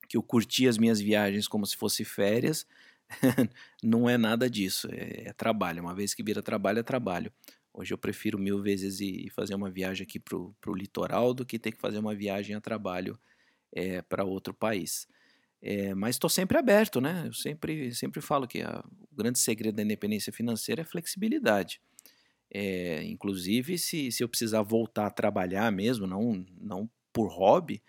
que 0.09 0.17
eu 0.17 0.23
curtia 0.23 0.69
as 0.69 0.77
minhas 0.77 1.01
viagens 1.01 1.47
como 1.47 1.65
se 1.65 1.77
fosse 1.77 2.05
férias, 2.05 2.67
não 3.83 4.09
é 4.11 4.19
nada 4.19 4.51
disso, 4.51 4.89
é, 4.91 5.29
é, 5.29 5.33
trabalho. 5.33 5.83
Uma 5.83 5.95
vez 5.95 6.15
que 6.15 6.23
vira 6.23 6.43
trabalho, 6.43 6.81
é 6.81 6.83
trabalho. 6.83 7.33
Hoje 7.73 7.95
eu 7.95 7.99
prefiro 7.99 8.39
mil 8.39 8.61
vezes 8.61 9.01
ir 9.01 9.31
fazer 9.31 9.55
uma 9.55 9.71
viagem 9.71 10.05
aqui 10.05 10.19
para 10.19 10.37
o 10.37 10.75
litoral 10.75 11.33
do 11.33 11.47
que 11.47 11.59
ter 11.59 11.71
que 11.71 11.81
fazer 11.81 11.99
uma 11.99 12.15
viagem 12.15 12.57
a 12.57 12.61
trabalho 12.61 13.19
é, 13.73 14.03
para 14.03 14.25
outro 14.25 14.53
país. 14.53 15.07
É, 15.63 15.95
mas 15.95 16.17
estou 16.17 16.31
sempre 16.31 16.57
aberto, 16.59 17.01
né? 17.01 17.25
Eu 17.27 17.33
sempre, 17.35 17.95
sempre 17.95 18.21
falo 18.21 18.49
que 18.49 18.63
a, 18.63 18.83
o 19.11 19.17
grande 19.17 19.39
segredo 19.39 19.77
da 19.77 19.83
independência 19.83 20.33
financeira 20.33 20.83
é 20.83 20.85
flexibilidade. 20.85 21.81
É, 22.53 23.03
inclusive, 23.05 23.79
se, 23.79 24.11
se 24.11 24.25
eu 24.25 24.29
precisar 24.29 24.63
voltar 24.63 25.07
a 25.07 25.11
trabalhar 25.11 25.71
mesmo, 25.71 26.07
não, 26.07 26.45
não 26.61 26.91
por 27.13 27.29
hobby, 27.29 27.83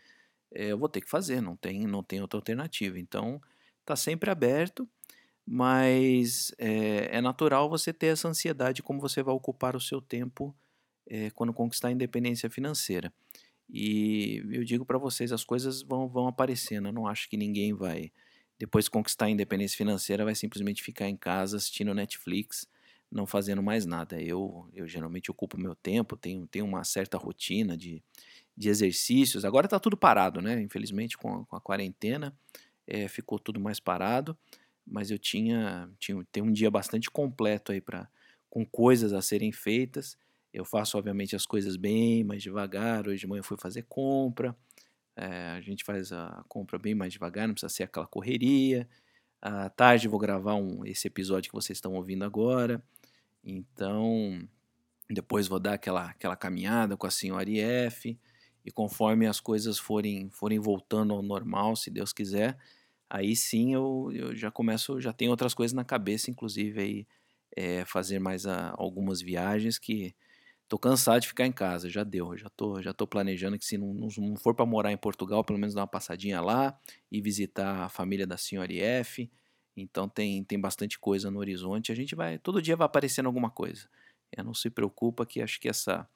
é, 0.53 0.67
eu 0.67 0.77
vou 0.77 0.89
ter 0.89 1.01
que 1.01 1.09
fazer, 1.09 1.41
não 1.41 1.55
tem, 1.55 1.87
não 1.87 2.03
tem 2.03 2.21
outra 2.21 2.37
alternativa. 2.37 2.99
Então, 2.99 3.41
está 3.81 3.95
sempre 3.95 4.29
aberto 4.29 4.87
mas 5.45 6.53
é, 6.57 7.17
é, 7.17 7.19
natural 7.19 7.69
você 7.69 7.91
ter 7.91 8.07
essa 8.07 8.27
ansiedade 8.27 8.83
como 8.83 9.01
você 9.01 9.23
vai 9.23 9.33
ocupar 9.33 9.75
o 9.75 9.81
seu 9.81 10.01
tempo 10.01 10.55
quando 11.33 11.51
conquistar 11.51 11.89
a 11.89 11.91
independência 11.91 12.49
financeira. 12.49 13.11
E 13.71 14.43
eu 14.51 14.65
digo 14.65 14.85
para 14.85 14.97
vocês, 14.97 15.31
as 15.31 15.45
coisas 15.45 15.81
vão, 15.81 16.07
vão 16.07 16.27
aparecendo. 16.27 16.89
Eu 16.89 16.91
não 16.91 17.07
acho 17.07 17.29
que 17.29 17.37
ninguém 17.37 17.73
vai, 17.73 18.11
depois 18.59 18.85
de 18.85 18.91
conquistar 18.91 19.25
a 19.25 19.29
independência 19.29 19.77
financeira, 19.77 20.25
vai 20.25 20.35
simplesmente 20.35 20.83
ficar 20.83 21.07
em 21.07 21.15
casa 21.15 21.55
assistindo 21.55 21.93
Netflix, 21.93 22.67
não 23.09 23.25
fazendo 23.25 23.63
mais 23.63 23.85
nada. 23.85 24.21
Eu, 24.21 24.69
eu 24.73 24.85
geralmente 24.87 25.31
ocupo 25.31 25.57
meu 25.57 25.73
tempo, 25.73 26.17
tenho, 26.17 26.45
tenho 26.47 26.65
uma 26.65 26.83
certa 26.83 27.17
rotina 27.17 27.77
de, 27.77 28.03
de 28.57 28.67
exercícios. 28.67 29.45
Agora 29.45 29.67
está 29.67 29.79
tudo 29.79 29.95
parado, 29.95 30.41
né? 30.41 30.61
Infelizmente, 30.61 31.17
com 31.17 31.33
a, 31.35 31.45
com 31.45 31.55
a 31.55 31.61
quarentena, 31.61 32.37
é, 32.85 33.07
ficou 33.07 33.39
tudo 33.39 33.59
mais 33.59 33.79
parado. 33.79 34.37
Mas 34.85 35.09
eu 35.11 35.17
tinha, 35.17 35.89
tinha 35.97 36.21
tem 36.29 36.43
um 36.43 36.51
dia 36.51 36.69
bastante 36.69 37.09
completo 37.09 37.71
aí 37.71 37.79
para 37.79 38.09
com 38.49 38.65
coisas 38.65 39.13
a 39.13 39.21
serem 39.21 39.53
feitas 39.53 40.17
eu 40.53 40.65
faço, 40.65 40.97
obviamente, 40.97 41.35
as 41.35 41.45
coisas 41.45 41.75
bem 41.77 42.23
mais 42.23 42.43
devagar. 42.43 43.07
Hoje 43.07 43.21
de 43.21 43.27
manhã 43.27 43.39
eu 43.39 43.43
fui 43.43 43.57
fazer 43.57 43.83
compra. 43.87 44.55
É, 45.15 45.51
a 45.51 45.61
gente 45.61 45.83
faz 45.83 46.11
a 46.11 46.43
compra 46.47 46.77
bem 46.77 46.95
mais 46.95 47.13
devagar, 47.13 47.47
não 47.47 47.53
precisa 47.53 47.73
ser 47.73 47.83
aquela 47.83 48.07
correria. 48.07 48.87
À 49.41 49.69
tarde 49.69 50.07
vou 50.07 50.19
gravar 50.19 50.55
um, 50.55 50.85
esse 50.85 51.07
episódio 51.07 51.49
que 51.49 51.55
vocês 51.55 51.77
estão 51.77 51.93
ouvindo 51.93 52.23
agora. 52.23 52.83
Então, 53.43 54.47
depois 55.09 55.47
vou 55.47 55.59
dar 55.59 55.73
aquela, 55.73 56.09
aquela 56.09 56.35
caminhada 56.35 56.97
com 56.97 57.07
a 57.07 57.11
senhora 57.11 57.49
IF. 57.49 58.17
E 58.63 58.71
conforme 58.71 59.25
as 59.25 59.39
coisas 59.39 59.79
forem, 59.79 60.29
forem 60.29 60.59
voltando 60.59 61.13
ao 61.13 61.21
normal, 61.21 61.75
se 61.75 61.89
Deus 61.89 62.13
quiser, 62.13 62.57
aí 63.09 63.35
sim 63.35 63.73
eu, 63.73 64.11
eu 64.13 64.35
já 64.35 64.51
começo, 64.51 65.01
já 65.01 65.11
tenho 65.11 65.31
outras 65.31 65.55
coisas 65.55 65.73
na 65.73 65.83
cabeça, 65.83 66.29
inclusive 66.29 66.79
aí 66.79 67.07
é, 67.55 67.83
fazer 67.85 68.19
mais 68.19 68.45
a, 68.45 68.73
algumas 68.77 69.19
viagens 69.19 69.79
que 69.79 70.15
Tô 70.71 70.79
cansado 70.79 71.19
de 71.19 71.27
ficar 71.27 71.45
em 71.45 71.51
casa, 71.51 71.89
já 71.89 72.01
deu. 72.01 72.37
Já 72.37 72.47
tô, 72.47 72.81
já 72.81 72.93
tô 72.93 73.05
planejando 73.05 73.59
que 73.59 73.65
se 73.65 73.77
não, 73.77 73.93
não 73.93 74.37
for 74.37 74.55
para 74.55 74.65
morar 74.65 74.89
em 74.89 74.95
Portugal, 74.95 75.43
pelo 75.43 75.59
menos 75.59 75.75
dar 75.75 75.81
uma 75.81 75.87
passadinha 75.87 76.39
lá 76.39 76.79
e 77.11 77.19
visitar 77.19 77.83
a 77.83 77.89
família 77.89 78.25
da 78.25 78.37
senhora 78.37 78.71
IF. 78.71 79.29
Então 79.75 80.07
tem, 80.07 80.41
tem 80.45 80.57
bastante 80.57 80.97
coisa 80.97 81.29
no 81.29 81.39
horizonte. 81.39 81.91
A 81.91 81.95
gente 81.95 82.15
vai, 82.15 82.39
todo 82.39 82.61
dia 82.61 82.77
vai 82.77 82.85
aparecendo 82.85 83.25
alguma 83.25 83.51
coisa. 83.51 83.89
Não 84.37 84.53
se 84.53 84.69
preocupa 84.69 85.25
que 85.25 85.41
acho 85.41 85.59
que 85.59 85.67
essa, 85.67 86.07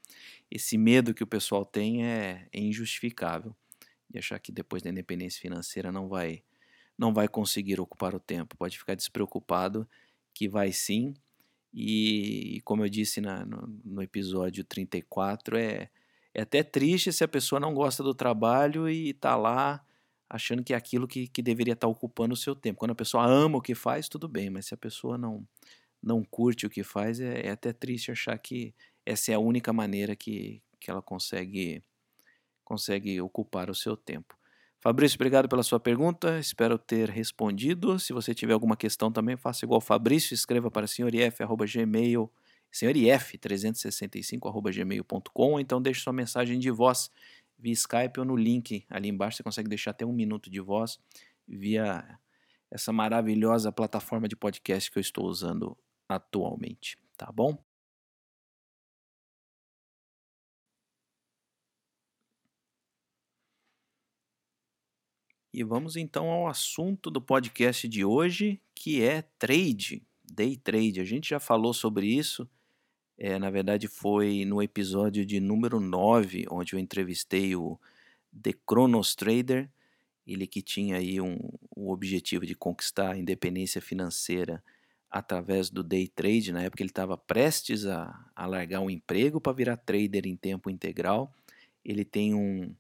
esse 0.50 0.78
medo 0.78 1.14
que 1.14 1.22
o 1.22 1.28
pessoal 1.28 1.66
tem 1.66 2.06
é, 2.06 2.48
é 2.50 2.58
injustificável. 2.62 3.54
De 4.10 4.20
achar 4.20 4.40
que 4.40 4.54
depois 4.54 4.82
da 4.82 4.90
independência 4.90 5.42
financeira 5.42 5.92
não 5.92 6.08
vai, 6.08 6.42
não 6.98 7.14
vai 7.14 7.28
conseguir 7.28 7.82
ocupar 7.82 8.16
o 8.16 8.22
tempo. 8.22 8.56
Pode 8.56 8.80
ficar 8.80 8.96
despreocupado 8.96 9.86
que 10.34 10.48
vai 10.48 10.72
sim 10.72 11.14
e, 11.78 12.62
como 12.64 12.86
eu 12.86 12.90
disse 12.90 13.20
na, 13.20 13.46
no, 13.46 13.68
no, 13.84 14.02
episódio 14.02 14.64
34, 14.64 15.58
é, 15.58 15.90
é 16.34 16.42
até 16.42 16.64
triste 16.64 17.12
se 17.12 17.22
a 17.22 17.28
pessoa 17.28 17.60
não 17.60 17.74
gosta 17.74 18.02
do 18.02 18.16
trabalho 18.16 18.88
e 18.88 19.10
está 19.10 19.36
lá 19.36 19.86
achando 20.30 20.64
que 20.64 20.74
é 20.74 20.78
aquilo 20.78 21.06
que, 21.06 21.28
que 21.28 21.42
deveria 21.42 21.74
estar 21.74 21.88
tá 21.88 21.92
ocupando 21.92 22.34
o 22.34 22.38
seu 22.38 22.56
tempo. 22.56 22.80
Quando 22.80 22.92
a 22.92 22.96
pessoa 22.96 23.26
ama 23.26 23.58
o 23.58 23.62
que 23.62 23.76
faz, 23.76 24.08
tudo 24.08 24.30
bem, 24.30 24.50
mas 24.50 24.68
se 24.68 24.74
a 24.74 24.78
pessoa 24.78 25.18
não, 25.18 25.46
não 26.02 26.24
curte 26.24 26.66
o 26.66 26.70
que 26.70 26.82
faz, 26.82 27.20
é, 27.20 27.48
é 27.48 27.52
até 27.52 27.74
triste 27.74 28.10
achar 28.10 28.38
que 28.38 28.74
essa 29.06 29.34
é 29.34 29.36
a 29.36 29.40
única 29.40 29.74
maneira 29.74 30.16
que, 30.16 30.64
que 30.80 30.90
ela 30.90 31.02
consegue, 31.02 31.84
consegue 32.64 33.20
ocupar 33.20 33.70
o 33.70 33.76
seu 33.76 33.98
tempo. 33.98 34.34
Fabrício, 34.86 35.18
obrigado 35.18 35.50
pela 35.50 35.64
sua 35.64 35.80
pergunta. 35.80 36.38
Espero 36.38 36.78
ter 36.78 37.10
respondido. 37.10 37.98
Se 37.98 38.14
você 38.14 38.36
tiver 38.36 38.54
alguma 38.54 38.78
questão 38.78 39.12
também, 39.12 39.36
faça 39.36 39.66
igual 39.66 39.82
Fabrício, 39.82 40.36
escreva 40.36 40.70
para 40.70 40.86
senhorif@gmail, 40.86 42.32
senhorif365@gmail.com, 42.72 45.60
então 45.60 45.82
deixe 45.82 46.02
sua 46.02 46.14
mensagem 46.14 46.60
de 46.60 46.70
voz 46.70 47.10
via 47.58 47.74
Skype 47.74 48.20
ou 48.20 48.26
no 48.26 48.36
link 48.36 48.86
ali 48.88 49.10
embaixo. 49.10 49.38
Você 49.38 49.44
consegue 49.44 49.68
deixar 49.68 49.90
até 49.90 50.06
um 50.06 50.14
minuto 50.14 50.52
de 50.52 50.60
voz 50.60 51.00
via 51.48 52.20
essa 52.70 52.94
maravilhosa 52.94 53.72
plataforma 53.72 54.28
de 54.28 54.36
podcast 54.36 54.92
que 54.92 55.00
eu 55.00 55.02
estou 55.02 55.26
usando 55.26 55.76
atualmente, 56.08 56.96
tá 57.18 57.32
bom? 57.32 57.58
E 65.58 65.64
vamos 65.64 65.96
então 65.96 66.30
ao 66.30 66.50
assunto 66.50 67.10
do 67.10 67.22
podcast 67.22 67.88
de 67.88 68.04
hoje, 68.04 68.60
que 68.76 69.02
é 69.02 69.22
trade, 69.40 70.04
day 70.22 70.58
trade. 70.58 71.00
A 71.00 71.06
gente 71.06 71.30
já 71.30 71.40
falou 71.40 71.74
sobre 71.74 72.08
isso, 72.08 72.46
é, 73.18 73.40
na 73.40 73.50
verdade 73.50 73.88
foi 73.88 74.44
no 74.44 74.62
episódio 74.62 75.26
de 75.26 75.40
número 75.40 75.80
9, 75.80 76.46
onde 76.52 76.74
eu 76.74 76.80
entrevistei 76.80 77.56
o 77.56 77.80
The 78.44 78.52
Kronos 78.68 79.16
Trader, 79.16 79.70
ele 80.28 80.46
que 80.46 80.62
tinha 80.62 80.98
aí 80.98 81.22
um, 81.22 81.38
o 81.74 81.90
objetivo 81.90 82.46
de 82.46 82.54
conquistar 82.54 83.12
a 83.12 83.18
independência 83.18 83.80
financeira 83.80 84.62
através 85.10 85.70
do 85.70 85.82
day 85.82 86.10
trade. 86.10 86.52
Na 86.52 86.64
época 86.64 86.84
ele 86.84 86.90
estava 86.90 87.18
prestes 87.18 87.86
a, 87.86 88.30
a 88.36 88.46
largar 88.46 88.82
um 88.82 88.90
emprego 88.90 89.40
para 89.40 89.54
virar 89.54 89.78
trader 89.78 90.28
em 90.28 90.36
tempo 90.36 90.70
integral. 90.70 91.34
Ele 91.82 92.04
tem 92.04 92.34
um, 92.34 92.76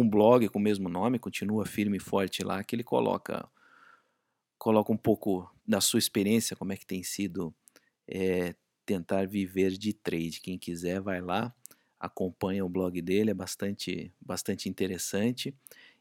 um 0.00 0.08
blog 0.08 0.48
com 0.48 0.58
o 0.58 0.62
mesmo 0.62 0.88
nome, 0.88 1.18
continua 1.18 1.66
firme 1.66 1.96
e 1.96 2.00
forte 2.00 2.42
lá, 2.42 2.62
que 2.62 2.74
ele 2.74 2.84
coloca 2.84 3.48
coloca 4.58 4.92
um 4.92 4.96
pouco 4.96 5.50
da 5.66 5.80
sua 5.80 5.98
experiência, 5.98 6.56
como 6.56 6.72
é 6.72 6.76
que 6.76 6.86
tem 6.86 7.02
sido 7.02 7.54
é, 8.08 8.54
tentar 8.84 9.26
viver 9.26 9.72
de 9.72 9.92
trade. 9.92 10.40
Quem 10.40 10.58
quiser 10.58 11.00
vai 11.00 11.20
lá, 11.20 11.54
acompanha 11.98 12.64
o 12.64 12.68
blog 12.68 13.00
dele, 13.02 13.30
é 13.30 13.34
bastante, 13.34 14.12
bastante 14.20 14.68
interessante 14.68 15.54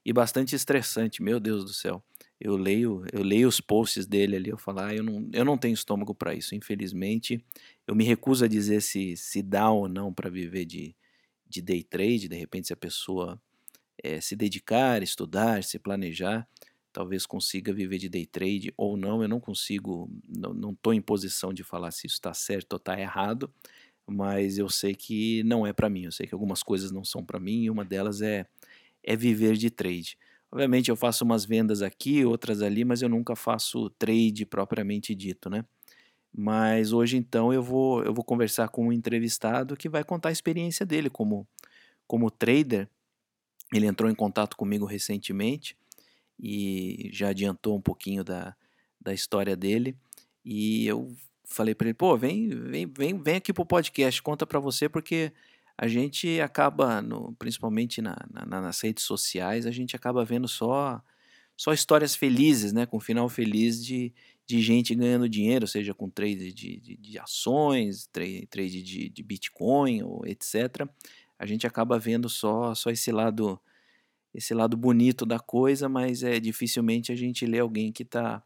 e 0.06 0.14
bastante 0.14 0.56
estressante, 0.56 1.22
meu 1.22 1.40
Deus 1.40 1.66
do 1.66 1.74
céu. 1.74 2.04
Eu 2.40 2.56
leio, 2.56 3.04
eu 3.12 3.24
leio 3.24 3.48
os 3.48 3.60
posts 3.60 4.06
dele 4.06 4.36
ali, 4.36 4.50
eu 4.50 4.58
falo, 4.58 4.82
ah, 4.82 4.94
eu 4.94 5.04
não, 5.04 5.30
eu 5.34 5.46
não 5.46 5.58
tenho 5.58 5.74
estômago 5.74 6.14
para 6.14 6.34
isso, 6.34 6.54
infelizmente. 6.54 7.44
Eu 7.88 7.96
me 7.96 8.04
recuso 8.04 8.46
a 8.46 8.48
dizer 8.48 8.82
se, 8.82 9.18
se 9.18 9.42
dá 9.42 9.70
ou 9.72 9.88
não 9.88 10.14
para 10.14 10.30
viver 10.30 10.66
de, 10.66 10.96
de 11.48 11.62
day 11.62 11.84
trade, 11.84 12.28
de 12.28 12.36
repente 12.36 12.68
se 12.68 12.74
a 12.74 12.78
pessoa 12.78 13.42
é, 14.04 14.22
se 14.22 14.36
dedicar, 14.36 15.02
estudar, 15.04 15.64
se 15.64 15.80
planejar, 15.80 16.48
talvez 16.94 17.26
consiga 17.26 17.74
viver 17.74 17.98
de 17.98 18.10
day 18.10 18.26
trade 18.26 18.74
ou 18.78 18.96
não. 18.98 19.22
Eu 19.22 19.28
não 19.28 19.40
consigo, 19.40 20.10
não 20.28 20.72
estou 20.72 20.94
em 20.94 21.02
posição 21.02 21.54
de 21.54 21.64
falar 21.64 21.92
se 21.92 22.08
isso 22.08 22.16
está 22.16 22.34
certo 22.34 22.74
ou 22.74 22.78
está 22.78 23.00
errado, 23.00 23.52
mas 24.08 24.58
eu 24.58 24.70
sei 24.70 24.96
que 24.96 25.44
não 25.44 25.66
é 25.68 25.74
para 25.74 25.90
mim. 25.90 26.06
Eu 26.06 26.12
sei 26.12 26.28
que 26.28 26.34
algumas 26.34 26.64
coisas 26.64 26.92
não 26.92 27.04
são 27.04 27.24
para 27.26 27.40
mim 27.40 27.64
e 27.64 27.70
uma 27.70 27.86
delas 27.86 28.22
é, 28.22 28.46
é 29.04 29.16
viver 29.16 29.58
de 29.58 29.70
trade. 29.70 30.18
Obviamente 30.52 30.90
eu 30.90 30.96
faço 30.96 31.26
umas 31.26 31.46
vendas 31.46 31.82
aqui, 31.82 32.24
outras 32.26 32.62
ali, 32.62 32.86
mas 32.86 33.02
eu 33.02 33.10
nunca 33.10 33.36
faço 33.36 33.90
trade 33.92 34.46
propriamente 34.46 35.14
dito, 35.16 35.50
né? 35.50 35.66
Mas 36.34 36.94
hoje 36.94 37.18
então 37.18 37.54
eu 37.54 37.64
vou 37.64 38.04
eu 38.04 38.14
vou 38.14 38.24
conversar 38.24 38.70
com 38.70 38.88
um 38.88 38.92
entrevistado 38.94 39.78
que 39.78 39.90
vai 39.90 40.04
contar 40.04 40.30
a 40.30 40.32
experiência 40.32 40.86
dele 40.86 41.10
como 41.10 41.48
como 42.08 42.30
trader 42.32 42.90
ele 43.74 43.86
entrou 43.86 44.10
em 44.10 44.16
contato 44.16 44.56
comigo 44.56 44.86
recentemente 44.86 45.76
e 46.40 47.10
já 47.12 47.30
adiantou 47.30 47.78
um 47.78 47.82
pouquinho 47.82 48.24
da, 48.24 48.56
da 49.00 49.14
história 49.14 49.56
dele. 49.56 49.96
E 50.44 50.86
eu 50.86 51.16
falei 51.46 51.74
para 51.74 51.88
ele, 51.88 51.94
pô, 51.94 52.18
vem, 52.18 52.50
vem, 52.50 52.86
vem, 52.88 53.22
vem 53.22 53.36
aqui 53.36 53.54
pro 53.54 53.66
podcast, 53.66 54.22
conta 54.22 54.46
para 54.46 54.60
você, 54.60 54.90
porque 54.90 55.32
a 55.78 55.88
gente 55.88 56.40
acaba, 56.40 57.02
no, 57.02 57.34
principalmente 57.34 58.02
na, 58.02 58.16
na, 58.32 58.62
nas 58.62 58.82
redes 58.82 59.04
sociais, 59.04 59.66
a 59.66 59.72
gente 59.72 59.96
acaba 59.96 60.24
vendo 60.24 60.48
só 60.48 61.02
só 61.58 61.72
histórias 61.72 62.14
felizes, 62.14 62.74
né, 62.74 62.86
com 62.86 63.00
final 63.00 63.30
feliz 63.30 63.82
de, 63.82 64.14
de 64.46 64.62
gente 64.62 64.94
ganhando 64.94 65.30
dinheiro, 65.30 65.66
seja 65.66 65.94
com 65.94 66.10
trade 66.10 66.52
de, 66.52 66.78
de, 66.82 66.98
de 66.98 67.18
ações, 67.18 68.08
trade, 68.08 68.46
trade 68.48 68.84
de, 68.84 69.08
de 69.08 69.24
Bitcoin, 69.24 70.04
ou 70.04 70.26
etc 70.28 70.86
a 71.38 71.46
gente 71.46 71.68
acaba 71.68 72.00
vendo 72.00 72.30
só 72.30 72.74
só 72.76 72.90
esse 72.90 73.12
lado 73.12 73.60
esse 74.34 74.54
lado 74.54 74.76
bonito 74.76 75.26
da 75.26 75.40
coisa, 75.40 75.88
mas 75.88 76.22
é 76.22 76.40
dificilmente 76.40 77.12
a 77.12 77.16
gente 77.16 77.46
lê 77.46 77.60
alguém 77.60 77.92
que 77.92 78.04
está 78.04 78.44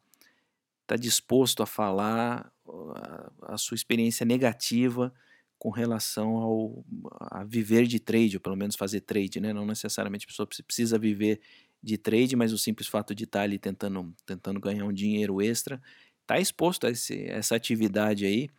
tá 0.85 0.95
disposto 0.95 1.63
a 1.63 1.65
falar 1.65 2.51
a, 2.95 3.31
a, 3.53 3.57
sua 3.57 3.75
experiência 3.75 4.25
negativa 4.25 5.11
com 5.57 5.69
relação 5.69 6.37
ao 6.37 6.85
a 7.19 7.43
viver 7.43 7.87
de 7.87 7.99
trade, 7.99 8.37
ou 8.37 8.41
pelo 8.41 8.55
menos 8.55 8.75
fazer 8.75 9.01
trade, 9.01 9.39
né? 9.39 9.51
Não 9.51 9.65
necessariamente 9.65 10.25
a 10.25 10.27
pessoa 10.27 10.47
precisa 10.47 10.97
viver 10.97 11.41
de 11.81 11.97
trade, 11.97 12.35
mas 12.35 12.53
o 12.53 12.57
simples 12.57 12.87
fato 12.87 13.15
de 13.15 13.23
estar 13.23 13.39
tá 13.39 13.43
ali 13.43 13.57
tentando, 13.57 14.13
tentando 14.25 14.59
ganhar 14.59 14.85
um 14.85 14.93
dinheiro 14.93 15.41
extra, 15.41 15.81
está 16.21 16.39
exposto 16.39 16.85
a 16.85 16.91
esse, 16.91 17.23
essa 17.25 17.55
atividade 17.55 18.25
aí, 18.25 18.49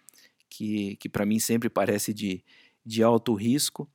que, 0.48 0.96
que 0.96 1.08
para 1.08 1.24
mim 1.24 1.38
sempre 1.38 1.70
parece 1.70 2.12
de, 2.12 2.42
de 2.84 3.02
alto 3.02 3.34
risco, 3.34 3.88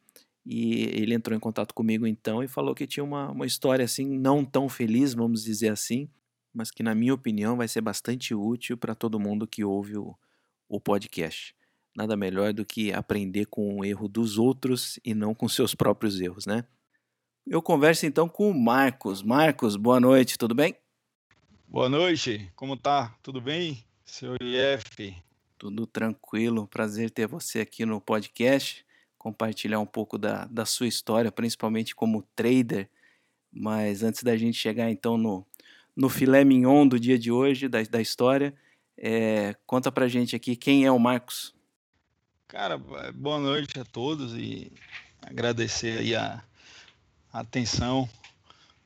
e 0.46 0.84
ele 0.84 1.16
entrou 1.16 1.36
em 1.36 1.40
contato 1.40 1.74
comigo 1.74 2.06
então 2.06 2.44
e 2.44 2.48
falou 2.48 2.76
que 2.76 2.86
tinha 2.86 3.04
uma, 3.04 3.32
uma 3.32 3.46
história 3.46 3.84
assim, 3.84 4.06
não 4.06 4.46
tão 4.46 4.70
feliz, 4.70 5.14
vamos 5.14 5.44
dizer 5.44 5.70
assim, 5.70 6.08
mas 6.54 6.70
que, 6.72 6.84
na 6.84 6.94
minha 6.94 7.14
opinião, 7.14 7.58
vai 7.58 7.68
ser 7.68 7.82
bastante 7.82 8.34
útil 8.34 8.78
para 8.78 8.94
todo 8.94 9.20
mundo 9.20 9.48
que 9.48 9.64
ouve 9.64 9.98
o, 9.98 10.16
o 10.70 10.80
podcast. 10.80 11.56
nada 11.96 12.16
melhor 12.16 12.54
do 12.54 12.66
que 12.66 12.94
aprender 12.94 13.46
com 13.46 13.80
o 13.80 13.86
erro 13.86 14.08
dos 14.08 14.38
outros 14.38 15.00
e 15.04 15.14
não 15.14 15.34
com 15.34 15.48
seus 15.50 15.74
próprios 15.74 16.20
erros, 16.22 16.46
né? 16.46 16.64
Eu 17.46 17.62
converso 17.62 18.06
então 18.06 18.28
com 18.28 18.50
o 18.50 18.54
Marcos. 18.54 19.22
Marcos, 19.22 19.76
boa 19.76 20.00
noite, 20.00 20.38
tudo 20.38 20.56
bem? 20.56 20.76
Boa 21.68 21.90
noite, 21.90 22.52
como 22.56 22.78
tá? 22.78 23.16
Tudo 23.22 23.42
bem, 23.42 23.84
senhor 24.06 24.38
IF? 24.42 25.16
Tudo 25.58 25.86
tranquilo, 25.86 26.68
prazer 26.68 27.10
ter 27.10 27.28
você 27.28 27.60
aqui 27.60 27.86
no 27.86 28.00
podcast, 28.00 28.85
compartilhar 29.26 29.80
um 29.80 29.88
pouco 29.88 30.20
da, 30.20 30.46
da 30.46 30.68
sua 30.68 30.86
história, 30.86 31.32
principalmente 31.32 31.96
como 31.96 32.22
trader. 32.36 32.88
Mas 33.52 34.04
antes 34.04 34.22
da 34.22 34.38
gente 34.38 34.56
chegar 34.56 34.92
então 34.92 35.18
no, 35.18 35.44
no 35.96 36.10
filé 36.10 36.44
mignon 36.44 36.88
do 36.88 37.00
dia 37.00 37.18
de 37.18 37.32
hoje, 37.32 37.68
da, 37.68 37.82
da 37.82 38.00
história, 38.00 38.54
é, 38.96 39.56
conta 39.66 39.92
pra 39.92 40.08
gente 40.08 40.36
aqui 40.36 40.56
quem 40.56 40.86
é 40.86 40.92
o 40.92 41.00
Marcos. 41.00 41.56
Cara, 42.48 42.78
boa 42.78 43.40
noite 43.40 43.80
a 43.80 43.84
todos 43.84 44.36
e 44.36 44.72
agradecer 45.24 45.98
aí 45.98 46.16
a, 46.16 46.44
a 47.34 47.40
atenção 47.40 48.08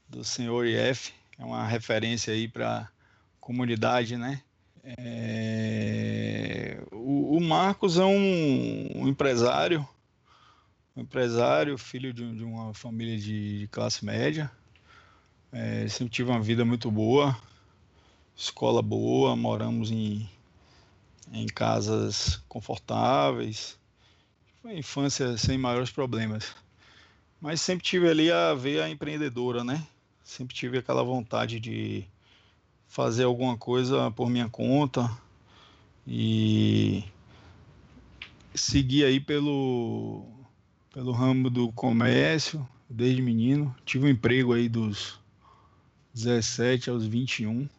do 0.07 0.23
senhor 0.23 0.65
IF, 0.65 1.11
que 1.33 1.41
é 1.41 1.43
uma 1.43 1.67
referência 1.67 2.33
aí 2.33 2.47
para 2.47 2.89
comunidade, 3.41 4.15
né? 4.15 4.41
É, 4.85 6.81
o, 6.93 7.35
o, 7.35 7.41
Marcos 7.41 7.97
é 7.97 8.05
um, 8.05 8.89
um, 8.95 9.07
empresário, 9.09 9.85
empresário, 10.99 11.77
filho 11.77 12.13
de, 12.13 12.35
de 12.35 12.43
uma 12.43 12.73
família 12.73 13.17
de, 13.17 13.59
de 13.59 13.67
classe 13.67 14.05
média. 14.05 14.51
É, 15.51 15.87
sempre 15.87 16.13
tive 16.13 16.29
uma 16.29 16.41
vida 16.41 16.63
muito 16.63 16.91
boa, 16.91 17.35
escola 18.35 18.81
boa, 18.81 19.35
moramos 19.35 19.91
em, 19.91 20.29
em 21.31 21.47
casas 21.47 22.43
confortáveis. 22.47 23.77
Foi 24.61 24.77
infância 24.77 25.37
sem 25.37 25.57
maiores 25.57 25.89
problemas. 25.89 26.55
Mas 27.41 27.61
sempre 27.61 27.83
tive 27.83 28.09
ali 28.09 28.31
a 28.31 28.53
ver 28.53 28.81
a 28.81 28.89
empreendedora, 28.89 29.63
né? 29.63 29.87
Sempre 30.23 30.55
tive 30.55 30.77
aquela 30.77 31.03
vontade 31.03 31.59
de 31.59 32.05
fazer 32.87 33.23
alguma 33.23 33.57
coisa 33.57 34.11
por 34.11 34.29
minha 34.29 34.49
conta 34.49 35.09
e 36.05 37.03
seguir 38.53 39.05
aí 39.05 39.19
pelo, 39.19 40.25
pelo 40.91 41.11
ramo 41.11 41.49
do 41.49 41.71
comércio 41.71 42.67
desde 42.89 43.21
menino. 43.21 43.75
Tive 43.85 44.05
um 44.05 44.09
emprego 44.09 44.53
aí 44.53 44.67
dos 44.67 45.19
17 46.13 46.89
aos 46.89 47.05
21 47.05 47.69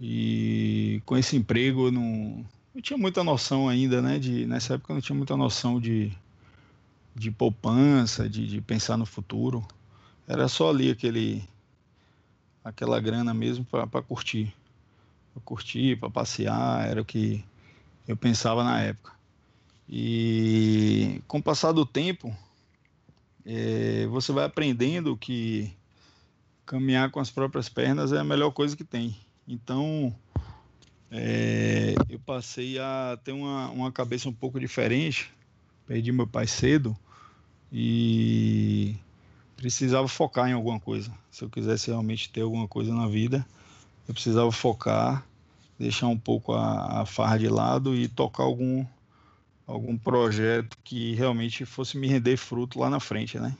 e 0.00 1.02
com 1.04 1.16
esse 1.16 1.36
emprego 1.36 1.86
eu 1.86 1.92
não, 1.92 2.44
não 2.74 2.82
tinha 2.82 2.98
muita 2.98 3.24
noção 3.24 3.68
ainda, 3.68 4.02
né? 4.02 4.18
De, 4.18 4.46
nessa 4.46 4.74
época 4.74 4.92
eu 4.92 4.94
não 4.94 5.00
tinha 5.00 5.16
muita 5.16 5.36
noção 5.36 5.80
de, 5.80 6.12
de 7.14 7.30
poupança, 7.30 8.28
de, 8.28 8.46
de 8.46 8.60
pensar 8.60 8.96
no 8.96 9.06
futuro. 9.06 9.66
Era 10.26 10.48
só 10.48 10.70
ali 10.70 10.90
aquele 10.90 11.42
aquela 12.62 13.00
grana 13.00 13.32
mesmo 13.32 13.64
para 13.64 14.02
curtir. 14.02 14.54
Para 15.32 15.42
curtir, 15.42 15.98
para 15.98 16.10
passear, 16.10 16.86
era 16.86 17.00
o 17.00 17.04
que 17.04 17.44
eu 18.06 18.16
pensava 18.16 18.62
na 18.62 18.80
época. 18.80 19.17
E 19.88 21.22
com 21.26 21.38
o 21.38 21.42
passar 21.42 21.72
do 21.72 21.86
tempo, 21.86 22.34
é, 23.44 24.06
você 24.08 24.32
vai 24.32 24.44
aprendendo 24.44 25.16
que 25.16 25.72
caminhar 26.66 27.10
com 27.10 27.20
as 27.20 27.30
próprias 27.30 27.68
pernas 27.68 28.12
é 28.12 28.18
a 28.18 28.24
melhor 28.24 28.50
coisa 28.50 28.76
que 28.76 28.84
tem. 28.84 29.16
Então, 29.46 30.14
é, 31.10 31.94
eu 32.08 32.18
passei 32.18 32.78
a 32.78 33.18
ter 33.24 33.32
uma, 33.32 33.70
uma 33.70 33.90
cabeça 33.90 34.28
um 34.28 34.32
pouco 34.32 34.60
diferente. 34.60 35.30
Perdi 35.86 36.12
meu 36.12 36.26
pai 36.26 36.46
cedo 36.46 36.94
e 37.72 38.94
precisava 39.56 40.06
focar 40.06 40.48
em 40.48 40.52
alguma 40.52 40.78
coisa. 40.78 41.10
Se 41.30 41.42
eu 41.42 41.48
quisesse 41.48 41.88
realmente 41.90 42.30
ter 42.30 42.42
alguma 42.42 42.68
coisa 42.68 42.94
na 42.94 43.08
vida, 43.08 43.46
eu 44.06 44.12
precisava 44.14 44.52
focar, 44.52 45.26
deixar 45.78 46.08
um 46.08 46.18
pouco 46.18 46.52
a, 46.52 47.00
a 47.00 47.06
farra 47.06 47.38
de 47.38 47.48
lado 47.48 47.94
e 47.94 48.06
tocar 48.06 48.42
algum, 48.42 48.84
algum 49.68 49.98
projeto 49.98 50.78
que 50.82 51.14
realmente 51.14 51.66
fosse 51.66 51.98
me 51.98 52.08
render 52.08 52.38
fruto 52.38 52.80
lá 52.80 52.88
na 52.88 52.98
frente, 52.98 53.38
né? 53.38 53.54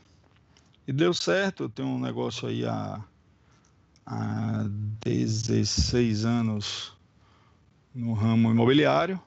E 0.87 0.93
deu 0.93 1.13
certo, 1.13 1.65
eu 1.65 1.69
tenho 1.69 1.89
um 1.89 2.01
negócio 2.01 2.49
aí 2.49 2.65
há, 2.65 3.05
há 4.07 4.65
16 5.05 6.25
anos 6.25 6.95
no 7.95 8.15
ramo 8.15 8.51
imobiliário, 8.51 9.21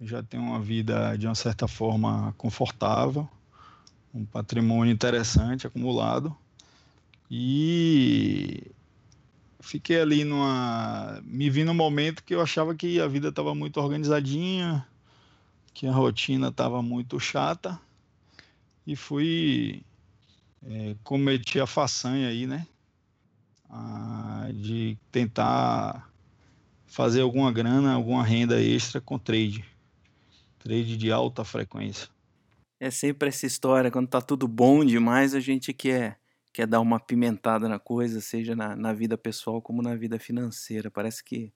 já 0.00 0.24
tenho 0.24 0.42
uma 0.42 0.60
vida 0.60 1.16
de 1.16 1.26
uma 1.26 1.36
certa 1.36 1.68
forma 1.68 2.34
confortável, 2.36 3.28
um 4.12 4.24
patrimônio 4.24 4.92
interessante 4.92 5.68
acumulado 5.68 6.36
e 7.30 8.72
fiquei 9.60 10.00
ali 10.00 10.24
numa 10.24 11.20
me 11.24 11.48
vi 11.48 11.62
num 11.62 11.74
momento 11.74 12.24
que 12.24 12.34
eu 12.34 12.40
achava 12.40 12.74
que 12.74 13.00
a 13.00 13.06
vida 13.06 13.28
estava 13.28 13.54
muito 13.54 13.80
organizadinha, 13.80 14.86
que 15.76 15.86
a 15.86 15.92
rotina 15.92 16.48
estava 16.48 16.80
muito 16.80 17.20
chata 17.20 17.78
e 18.86 18.96
fui 18.96 19.84
é, 20.66 20.96
cometi 21.04 21.60
a 21.60 21.66
façanha 21.66 22.28
aí, 22.28 22.46
né? 22.46 22.66
Ah, 23.68 24.48
de 24.54 24.96
tentar 25.12 26.10
fazer 26.86 27.20
alguma 27.20 27.52
grana, 27.52 27.92
alguma 27.92 28.24
renda 28.24 28.58
extra 28.58 29.02
com 29.02 29.18
trade. 29.18 29.66
Trade 30.60 30.96
de 30.96 31.12
alta 31.12 31.44
frequência. 31.44 32.08
É 32.80 32.90
sempre 32.90 33.28
essa 33.28 33.44
história, 33.44 33.90
quando 33.90 34.08
tá 34.08 34.22
tudo 34.22 34.48
bom 34.48 34.82
demais, 34.82 35.34
a 35.34 35.40
gente 35.40 35.74
quer, 35.74 36.18
quer 36.54 36.66
dar 36.66 36.80
uma 36.80 36.98
pimentada 36.98 37.68
na 37.68 37.78
coisa, 37.78 38.22
seja 38.22 38.56
na, 38.56 38.74
na 38.74 38.94
vida 38.94 39.18
pessoal 39.18 39.60
como 39.60 39.82
na 39.82 39.94
vida 39.94 40.18
financeira. 40.18 40.90
Parece 40.90 41.22
que, 41.22 41.52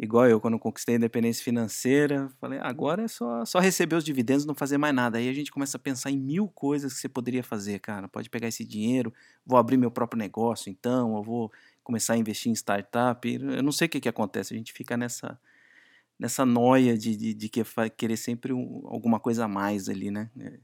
igual 0.00 0.26
eu, 0.28 0.40
quando 0.40 0.58
conquistei 0.58 0.94
a 0.94 0.98
independência 0.98 1.44
financeira, 1.44 2.28
falei, 2.40 2.58
ah, 2.58 2.68
agora 2.68 3.02
é 3.04 3.08
só, 3.08 3.44
só 3.44 3.58
receber 3.58 3.96
os 3.96 4.04
dividendos 4.04 4.46
não 4.46 4.54
fazer 4.54 4.78
mais 4.78 4.94
nada. 4.94 5.18
Aí 5.18 5.28
a 5.28 5.32
gente 5.32 5.52
começa 5.52 5.76
a 5.76 5.80
pensar 5.80 6.10
em 6.10 6.16
mil 6.18 6.48
coisas 6.48 6.94
que 6.94 7.00
você 7.00 7.08
poderia 7.08 7.42
fazer, 7.42 7.78
cara. 7.80 8.08
Pode 8.08 8.30
pegar 8.30 8.48
esse 8.48 8.64
dinheiro, 8.64 9.12
vou 9.44 9.58
abrir 9.58 9.76
meu 9.76 9.90
próprio 9.90 10.18
negócio 10.18 10.70
então, 10.70 11.16
eu 11.16 11.22
vou 11.22 11.52
começar 11.84 12.14
a 12.14 12.16
investir 12.16 12.50
em 12.50 12.54
startup. 12.54 13.28
Eu 13.30 13.62
não 13.62 13.72
sei 13.72 13.86
o 13.86 13.90
que, 13.90 14.00
que 14.00 14.08
acontece, 14.08 14.54
a 14.54 14.56
gente 14.56 14.72
fica 14.72 14.96
nessa 14.96 15.38
nessa 16.20 16.44
noia 16.44 16.98
de, 16.98 17.16
de, 17.16 17.32
de 17.32 17.48
que 17.48 17.62
querer 17.96 18.16
sempre 18.18 18.52
um, 18.52 18.82
alguma 18.84 19.18
coisa 19.18 19.46
a 19.46 19.48
mais 19.48 19.88
ali, 19.88 20.10
né? 20.10 20.30
É, 20.38 20.60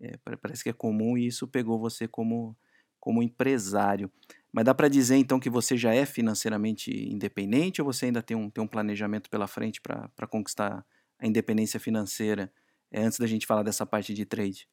é, 0.00 0.36
parece 0.36 0.64
que 0.64 0.70
é 0.70 0.72
comum 0.72 1.16
e 1.16 1.28
isso 1.28 1.46
pegou 1.46 1.78
você 1.78 2.08
como, 2.08 2.56
como 2.98 3.22
empresário. 3.22 4.10
Mas 4.52 4.66
dá 4.66 4.74
para 4.74 4.88
dizer 4.88 5.16
então 5.16 5.40
que 5.40 5.48
você 5.48 5.76
já 5.76 5.94
é 5.94 6.04
financeiramente 6.04 6.90
independente 6.90 7.80
ou 7.80 7.86
você 7.90 8.06
ainda 8.06 8.22
tem 8.22 8.36
um, 8.36 8.50
tem 8.50 8.62
um 8.62 8.66
planejamento 8.66 9.30
pela 9.30 9.46
frente 9.46 9.80
para 9.80 10.26
conquistar 10.28 10.84
a 11.18 11.26
independência 11.26 11.80
financeira 11.80 12.52
é, 12.90 13.02
antes 13.02 13.18
da 13.18 13.26
gente 13.26 13.46
falar 13.46 13.62
dessa 13.62 13.86
parte 13.86 14.12
de 14.12 14.26
trade? 14.26 14.68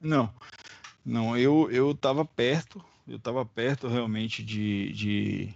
Não, 0.00 0.32
não, 1.04 1.36
eu 1.36 1.90
estava 1.90 2.24
perto, 2.24 2.82
eu 3.06 3.16
estava 3.16 3.44
perto 3.44 3.88
realmente 3.88 4.42
de, 4.42 4.92
de 4.92 5.54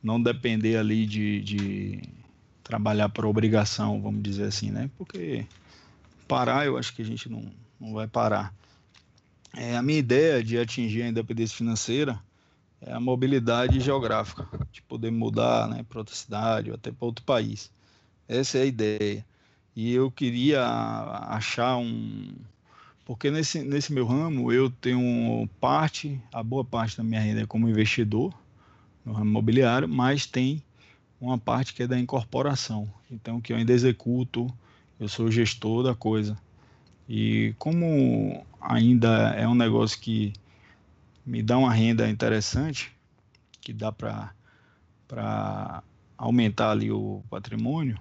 não 0.00 0.22
depender 0.22 0.76
ali 0.76 1.04
de, 1.04 1.40
de 1.40 2.02
trabalhar 2.62 3.08
por 3.08 3.26
obrigação, 3.26 4.00
vamos 4.00 4.22
dizer 4.22 4.44
assim, 4.44 4.70
né? 4.70 4.88
Porque 4.96 5.44
parar, 6.28 6.66
eu 6.66 6.78
acho 6.78 6.94
que 6.94 7.02
a 7.02 7.04
gente 7.04 7.28
não, 7.28 7.50
não 7.80 7.92
vai 7.92 8.06
parar. 8.06 8.54
É, 9.56 9.76
a 9.76 9.82
minha 9.82 9.98
ideia 9.98 10.44
de 10.44 10.56
atingir 10.56 11.02
a 11.02 11.08
independência 11.08 11.56
financeira 11.56 12.22
é 12.80 12.92
a 12.92 13.00
mobilidade 13.00 13.78
geográfica, 13.80 14.46
de 14.72 14.80
poder 14.82 15.10
mudar 15.10 15.68
né, 15.68 15.84
para 15.88 15.98
outra 15.98 16.14
cidade 16.14 16.70
ou 16.70 16.76
até 16.76 16.90
para 16.90 17.06
outro 17.06 17.24
país. 17.24 17.70
Essa 18.26 18.58
é 18.58 18.62
a 18.62 18.66
ideia. 18.66 19.24
E 19.76 19.92
eu 19.92 20.10
queria 20.10 20.64
achar 21.28 21.76
um. 21.76 22.32
Porque 23.04 23.30
nesse, 23.30 23.62
nesse 23.62 23.92
meu 23.92 24.06
ramo 24.06 24.52
eu 24.52 24.70
tenho 24.70 25.48
parte, 25.60 26.20
a 26.32 26.42
boa 26.42 26.64
parte 26.64 26.96
da 26.96 27.02
minha 27.02 27.20
renda 27.20 27.42
é 27.42 27.46
como 27.46 27.68
investidor 27.68 28.32
no 29.04 29.12
ramo 29.12 29.30
imobiliário, 29.30 29.88
mas 29.88 30.26
tem 30.26 30.62
uma 31.20 31.36
parte 31.36 31.74
que 31.74 31.82
é 31.82 31.86
da 31.86 31.98
incorporação. 31.98 32.88
Então, 33.10 33.40
que 33.40 33.52
eu 33.52 33.56
ainda 33.56 33.72
executo, 33.72 34.52
eu 34.98 35.08
sou 35.08 35.30
gestor 35.30 35.82
da 35.82 35.94
coisa. 35.94 36.36
E 37.08 37.54
como 37.58 38.44
ainda 38.60 39.30
é 39.30 39.46
um 39.46 39.54
negócio 39.54 39.98
que 39.98 40.32
me 41.24 41.42
dá 41.42 41.58
uma 41.58 41.72
renda 41.72 42.08
interessante, 42.08 42.92
que 43.60 43.72
dá 43.72 43.92
para 43.92 44.32
aumentar 46.16 46.70
ali 46.70 46.90
o 46.90 47.22
patrimônio, 47.30 47.98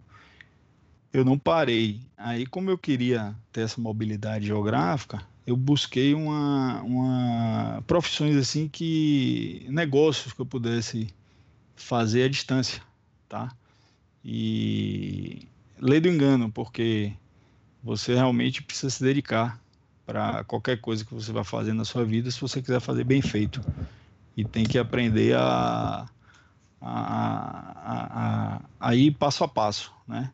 eu 1.11 1.25
não 1.25 1.37
parei. 1.37 2.01
Aí, 2.17 2.45
como 2.45 2.69
eu 2.69 2.77
queria 2.77 3.35
ter 3.51 3.61
essa 3.61 3.81
mobilidade 3.81 4.45
geográfica, 4.45 5.21
eu 5.45 5.57
busquei 5.57 6.13
uma, 6.13 6.81
uma 6.83 7.83
profissões 7.87 8.35
assim 8.35 8.67
que 8.67 9.65
negócios 9.69 10.33
que 10.33 10.41
eu 10.41 10.45
pudesse 10.45 11.07
fazer 11.75 12.23
à 12.23 12.27
distância 12.29 12.83
tá? 13.29 13.55
E 14.25 15.47
lei 15.79 16.01
do 16.01 16.09
engano, 16.09 16.51
porque 16.51 17.13
você 17.81 18.15
realmente 18.15 18.63
precisa 18.63 18.89
se 18.89 19.03
dedicar 19.03 19.61
para 20.09 20.43
qualquer 20.43 20.81
coisa 20.81 21.05
que 21.05 21.13
você 21.13 21.31
vai 21.31 21.43
fazer 21.43 21.71
na 21.71 21.85
sua 21.85 22.03
vida, 22.03 22.31
se 22.31 22.41
você 22.41 22.59
quiser 22.63 22.79
fazer 22.79 23.03
bem 23.03 23.21
feito. 23.21 23.61
E 24.35 24.43
tem 24.43 24.63
que 24.63 24.79
aprender 24.79 25.35
a, 25.37 26.09
a, 26.81 28.57
a, 28.57 28.61
a 28.79 28.95
ir 28.95 29.11
passo 29.11 29.43
a 29.43 29.47
passo, 29.47 29.93
né? 30.07 30.33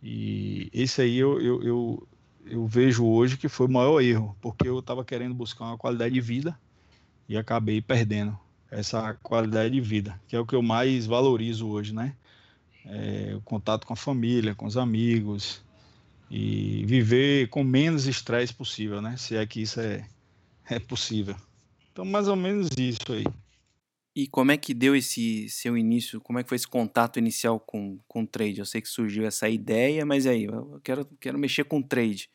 E 0.00 0.70
esse 0.72 1.02
aí 1.02 1.16
eu, 1.16 1.40
eu, 1.40 1.62
eu, 1.64 2.08
eu 2.46 2.66
vejo 2.68 3.04
hoje 3.04 3.36
que 3.36 3.48
foi 3.48 3.66
o 3.66 3.72
maior 3.72 4.00
erro, 4.00 4.36
porque 4.40 4.68
eu 4.68 4.78
estava 4.78 5.04
querendo 5.04 5.34
buscar 5.34 5.64
uma 5.64 5.76
qualidade 5.76 6.14
de 6.14 6.20
vida 6.20 6.56
e 7.28 7.36
acabei 7.36 7.82
perdendo 7.82 8.38
essa 8.70 9.14
qualidade 9.14 9.74
de 9.74 9.80
vida, 9.80 10.20
que 10.28 10.36
é 10.36 10.38
o 10.38 10.46
que 10.46 10.54
eu 10.54 10.62
mais 10.62 11.04
valorizo 11.04 11.66
hoje, 11.66 11.92
né? 11.92 12.14
É, 12.86 13.34
o 13.36 13.40
contato 13.40 13.88
com 13.88 13.92
a 13.92 13.96
família, 13.96 14.54
com 14.54 14.66
os 14.66 14.76
amigos 14.76 15.64
e 16.30 16.84
viver 16.86 17.48
com 17.48 17.64
menos 17.64 18.06
estresse 18.06 18.54
possível, 18.54 19.02
né? 19.02 19.16
Se 19.16 19.36
é 19.36 19.44
que 19.44 19.62
isso 19.62 19.80
é, 19.80 20.08
é 20.68 20.78
possível. 20.78 21.34
Então, 21.90 22.04
mais 22.04 22.28
ou 22.28 22.36
menos 22.36 22.68
isso 22.78 23.12
aí. 23.12 23.24
E 24.14 24.26
como 24.26 24.52
é 24.52 24.56
que 24.56 24.72
deu 24.72 24.94
esse 24.94 25.48
seu 25.48 25.76
início? 25.76 26.20
Como 26.20 26.38
é 26.38 26.42
que 26.42 26.48
foi 26.48 26.56
esse 26.56 26.66
contato 26.66 27.18
inicial 27.18 27.58
com, 27.58 27.98
com 28.06 28.22
o 28.22 28.26
trade? 28.26 28.60
Eu 28.60 28.66
sei 28.66 28.80
que 28.80 28.88
surgiu 28.88 29.24
essa 29.24 29.48
ideia, 29.48 30.04
mas 30.04 30.26
aí, 30.26 30.44
eu 30.44 30.80
quero, 30.82 31.04
quero 31.20 31.38
mexer 31.38 31.64
com 31.64 31.78
o 31.78 31.82
trade. 31.82 32.30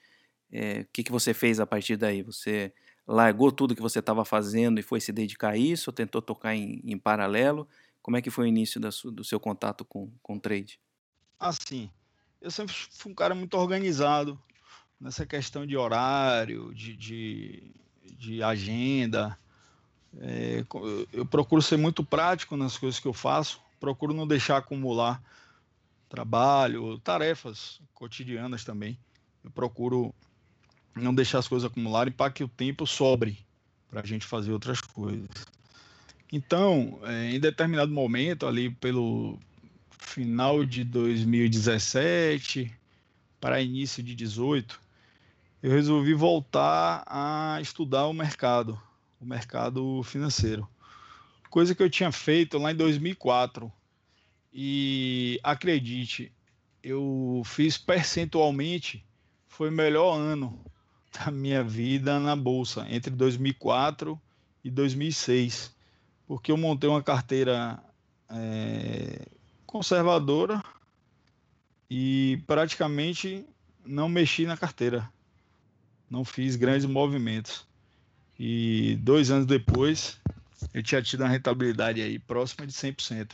É, 0.51 0.81
o 0.81 0.87
que, 0.91 1.03
que 1.03 1.11
você 1.11 1.33
fez 1.33 1.59
a 1.59 1.65
partir 1.65 1.97
daí? 1.97 2.21
Você 2.21 2.73
largou 3.07 3.51
tudo 3.51 3.75
que 3.75 3.81
você 3.81 3.99
estava 3.99 4.25
fazendo 4.25 4.79
e 4.79 4.83
foi 4.83 4.99
se 4.99 5.11
dedicar 5.11 5.51
a 5.51 5.57
isso? 5.57 5.89
Ou 5.89 5.93
tentou 5.93 6.21
tocar 6.21 6.55
em, 6.55 6.81
em 6.83 6.97
paralelo? 6.97 7.67
Como 8.01 8.17
é 8.17 8.21
que 8.21 8.29
foi 8.29 8.45
o 8.45 8.47
início 8.47 8.79
su, 8.91 9.11
do 9.11 9.23
seu 9.23 9.39
contato 9.39 9.83
com, 9.83 10.11
com 10.21 10.35
o 10.35 10.39
trade? 10.39 10.79
Assim, 11.39 11.89
eu 12.45 12.51
sempre 12.51 12.75
fui 12.91 13.11
um 13.11 13.15
cara 13.15 13.33
muito 13.33 13.57
organizado 13.57 14.39
nessa 15.01 15.25
questão 15.25 15.65
de 15.65 15.75
horário, 15.75 16.71
de, 16.75 16.95
de, 16.95 17.63
de 18.03 18.43
agenda. 18.43 19.35
É, 20.19 20.63
eu 21.11 21.25
procuro 21.25 21.59
ser 21.59 21.75
muito 21.75 22.03
prático 22.03 22.55
nas 22.55 22.77
coisas 22.77 22.99
que 22.99 23.07
eu 23.07 23.13
faço, 23.13 23.59
procuro 23.79 24.13
não 24.13 24.27
deixar 24.27 24.57
acumular 24.57 25.19
trabalho, 26.07 26.99
tarefas 26.99 27.81
cotidianas 27.95 28.63
também. 28.63 28.95
Eu 29.43 29.49
procuro 29.49 30.13
não 30.93 31.15
deixar 31.15 31.39
as 31.39 31.47
coisas 31.47 31.69
acumularem 31.69 32.13
para 32.13 32.31
que 32.31 32.43
o 32.43 32.47
tempo 32.47 32.85
sobre 32.85 33.43
para 33.89 34.01
a 34.01 34.05
gente 34.05 34.25
fazer 34.25 34.51
outras 34.51 34.79
coisas. 34.79 35.27
Então, 36.31 36.99
é, 37.03 37.31
em 37.31 37.39
determinado 37.39 37.91
momento, 37.91 38.45
ali 38.45 38.69
pelo 38.69 39.39
final 39.97 40.65
de 40.65 40.83
2017 40.83 42.71
para 43.39 43.61
início 43.61 44.01
de 44.01 44.15
18, 44.15 44.79
eu 45.61 45.71
resolvi 45.71 46.13
voltar 46.13 47.03
a 47.07 47.59
estudar 47.61 48.07
o 48.07 48.13
mercado, 48.13 48.79
o 49.19 49.25
mercado 49.25 50.03
financeiro. 50.03 50.67
Coisa 51.49 51.73
que 51.73 51.81
eu 51.81 51.89
tinha 51.89 52.11
feito 52.11 52.57
lá 52.57 52.71
em 52.71 52.75
2004. 52.75 53.71
E 54.53 55.39
acredite, 55.43 56.31
eu 56.81 57.41
fiz 57.45 57.77
percentualmente, 57.77 59.05
foi 59.47 59.69
o 59.69 59.71
melhor 59.71 60.17
ano 60.17 60.63
da 61.13 61.31
minha 61.31 61.63
vida 61.63 62.19
na 62.19 62.35
bolsa, 62.35 62.85
entre 62.89 63.11
2004 63.11 64.19
e 64.63 64.69
2006, 64.69 65.73
porque 66.25 66.51
eu 66.51 66.57
montei 66.57 66.89
uma 66.89 67.03
carteira 67.03 67.83
é, 68.29 69.27
conservadora 69.75 70.63
e 71.89 72.41
praticamente 72.47 73.45
não 73.85 74.07
mexi 74.07 74.45
na 74.45 74.55
carteira, 74.55 75.11
não 76.09 76.23
fiz 76.23 76.55
grandes 76.55 76.85
movimentos. 76.85 77.67
E 78.39 78.97
dois 79.01 79.29
anos 79.29 79.45
depois, 79.45 80.17
eu 80.73 80.81
tinha 80.81 81.01
tido 81.01 81.23
uma 81.25 81.29
rentabilidade 81.29 82.01
aí 82.01 82.17
próxima 82.17 82.65
de 82.65 82.71
100%. 82.71 83.33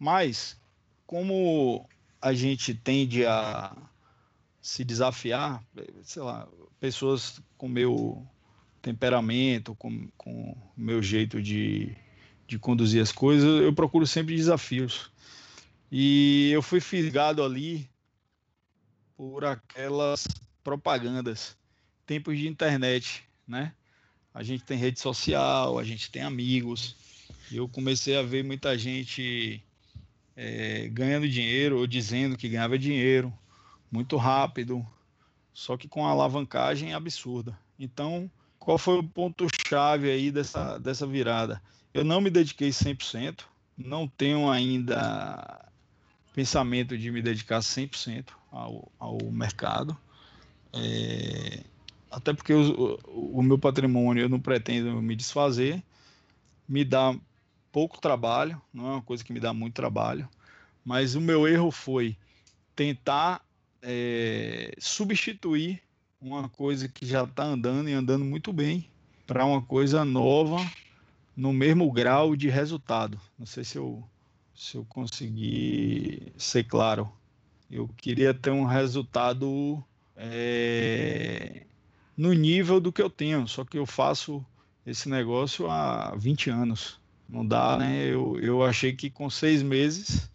Mas, 0.00 0.60
como 1.06 1.88
a 2.20 2.32
gente 2.32 2.74
tende 2.74 3.24
a 3.24 3.72
se 4.60 4.84
desafiar, 4.84 5.62
sei 6.02 6.22
lá, 6.22 6.48
pessoas 6.80 7.40
com 7.56 7.68
meu 7.68 8.26
temperamento, 8.82 9.76
com, 9.76 10.08
com 10.16 10.56
meu 10.76 11.00
jeito 11.00 11.40
de, 11.40 11.96
de 12.46 12.58
conduzir 12.58 13.02
as 13.02 13.12
coisas, 13.12 13.62
eu 13.62 13.72
procuro 13.72 14.06
sempre 14.06 14.36
desafios. 14.36 15.10
E 15.90 16.50
eu 16.52 16.62
fui 16.62 16.80
fisgado 16.80 17.42
ali 17.42 17.88
por 19.16 19.44
aquelas 19.44 20.26
propagandas, 20.62 21.56
tempos 22.06 22.36
de 22.38 22.48
internet, 22.48 23.24
né? 23.46 23.72
A 24.32 24.42
gente 24.42 24.64
tem 24.64 24.76
rede 24.76 24.98
social, 24.98 25.78
a 25.78 25.84
gente 25.84 26.10
tem 26.10 26.22
amigos. 26.22 26.96
E 27.50 27.56
eu 27.56 27.68
comecei 27.68 28.16
a 28.16 28.22
ver 28.22 28.42
muita 28.42 28.76
gente 28.76 29.62
é, 30.36 30.88
ganhando 30.88 31.28
dinheiro 31.28 31.78
ou 31.78 31.86
dizendo 31.86 32.36
que 32.36 32.48
ganhava 32.48 32.78
dinheiro 32.78 33.32
muito 33.90 34.16
rápido, 34.16 34.84
só 35.52 35.76
que 35.76 35.86
com 35.86 36.04
alavancagem 36.04 36.92
absurda. 36.92 37.56
Então, 37.78 38.28
qual 38.58 38.76
foi 38.76 38.98
o 38.98 39.04
ponto 39.04 39.46
chave 39.68 40.10
aí 40.10 40.32
dessa, 40.32 40.78
dessa 40.78 41.06
virada? 41.06 41.62
Eu 41.94 42.02
não 42.04 42.20
me 42.20 42.28
dediquei 42.28 42.70
100%, 42.70 43.44
não 43.78 44.08
tenho 44.08 44.50
ainda 44.50 45.64
pensamento 46.34 46.98
de 46.98 47.08
me 47.12 47.22
dedicar 47.22 47.60
100% 47.60 48.30
ao, 48.50 48.90
ao 48.98 49.18
mercado. 49.30 49.96
É, 50.72 51.62
até 52.10 52.34
porque 52.34 52.52
o, 52.52 52.98
o, 53.06 53.40
meu 53.40 53.56
patrimônio 53.56 54.22
eu 54.24 54.28
não 54.28 54.40
pretendo 54.40 55.00
me 55.00 55.14
desfazer, 55.14 55.80
me 56.68 56.84
dá 56.84 57.16
pouco 57.70 58.00
trabalho, 58.00 58.60
não 58.72 58.86
é 58.88 58.90
uma 58.94 59.02
coisa 59.02 59.22
que 59.22 59.32
me 59.32 59.38
dá 59.38 59.54
muito 59.54 59.74
trabalho, 59.74 60.28
mas 60.84 61.14
o 61.14 61.20
meu 61.20 61.46
erro 61.46 61.70
foi 61.70 62.16
tentar 62.74 63.40
é, 63.80 64.74
substituir 64.80 65.80
uma 66.20 66.48
coisa 66.48 66.88
que 66.88 67.06
já 67.06 67.22
está 67.22 67.44
andando 67.44 67.88
e 67.88 67.92
andando 67.92 68.24
muito 68.24 68.52
bem 68.52 68.88
para 69.26 69.44
uma 69.44 69.62
coisa 69.62 70.04
nova 70.04 70.56
no 71.36 71.52
mesmo 71.52 71.90
grau 71.90 72.36
de 72.36 72.48
resultado. 72.48 73.20
Não 73.38 73.46
sei 73.46 73.64
se 73.64 73.76
eu, 73.76 74.02
se 74.54 74.76
eu 74.76 74.84
consegui 74.84 76.32
ser 76.36 76.64
claro. 76.64 77.10
Eu 77.70 77.88
queria 77.96 78.32
ter 78.32 78.50
um 78.50 78.64
resultado 78.64 79.82
é, 80.16 81.66
no 82.16 82.32
nível 82.32 82.80
do 82.80 82.92
que 82.92 83.02
eu 83.02 83.10
tenho, 83.10 83.48
só 83.48 83.64
que 83.64 83.78
eu 83.78 83.86
faço 83.86 84.44
esse 84.86 85.08
negócio 85.08 85.68
há 85.70 86.14
20 86.16 86.50
anos. 86.50 87.00
Não 87.28 87.44
dá, 87.44 87.76
né? 87.78 88.06
Eu, 88.06 88.38
eu 88.38 88.62
achei 88.62 88.92
que 88.92 89.10
com 89.10 89.28
seis 89.30 89.62
meses 89.62 90.30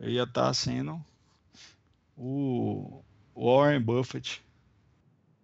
eu 0.00 0.08
ia 0.08 0.24
estar 0.24 0.52
sendo 0.54 1.02
o 2.16 3.02
Warren 3.36 3.80
Buffett 3.80 4.42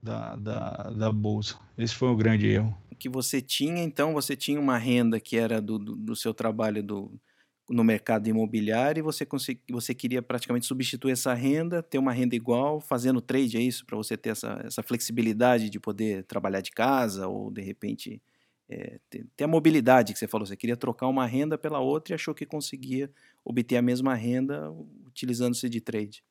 da, 0.03 0.37
da, 0.37 0.71
da 0.91 1.13
bolsa. 1.13 1.59
Esse 1.79 1.95
foi 1.95 2.09
o 2.09 2.17
grande 2.17 2.49
erro. 2.49 2.77
Que 2.99 3.09
você 3.09 3.41
tinha, 3.41 3.83
então, 3.83 4.13
você 4.13 4.37
tinha 4.37 4.61
uma 4.61 4.79
renda 4.79 5.21
que 5.21 5.37
era 5.37 5.61
do, 5.61 5.79
do, 5.79 5.97
do 5.97 6.17
seu 6.17 6.35
trabalho 6.35 6.83
do, 6.83 7.21
no 7.69 7.85
mercado 7.85 8.29
imobiliário 8.29 9.01
e 9.01 9.03
você, 9.03 9.27
você 9.71 9.95
queria 9.95 10.23
praticamente 10.23 10.67
substituir 10.67 11.13
essa 11.13 11.35
renda, 11.35 11.83
ter 11.83 11.99
uma 11.99 12.13
renda 12.13 12.35
igual, 12.35 12.81
fazendo 12.81 13.21
trade, 13.21 13.57
é 13.57 13.61
isso? 13.61 13.87
Para 13.87 13.97
você 13.97 14.17
ter 14.17 14.31
essa, 14.31 14.61
essa 14.65 14.83
flexibilidade 14.83 15.71
de 15.71 15.81
poder 15.81 16.25
trabalhar 16.25 16.61
de 16.61 16.71
casa 16.71 17.27
ou, 17.29 17.51
de 17.51 17.63
repente, 17.63 18.21
é, 18.69 18.99
ter, 19.11 19.27
ter, 19.37 19.45
a 19.45 19.49
mobilidade 19.49 20.13
que 20.13 20.19
você 20.19 20.29
falou. 20.29 20.47
Você 20.47 20.57
queria 20.57 20.77
trocar 20.77 21.07
uma 21.09 21.27
renda 21.27 21.57
pela 21.57 21.81
outra 21.81 22.15
e 22.15 22.17
achou 22.17 22.35
que 22.35 22.47
conseguia 22.47 23.11
obter 23.45 23.77
a 23.77 23.83
mesma 23.83 24.15
renda 24.15 24.71
utilizando-se 25.07 25.69
de 25.69 25.81
trade. 25.81 26.23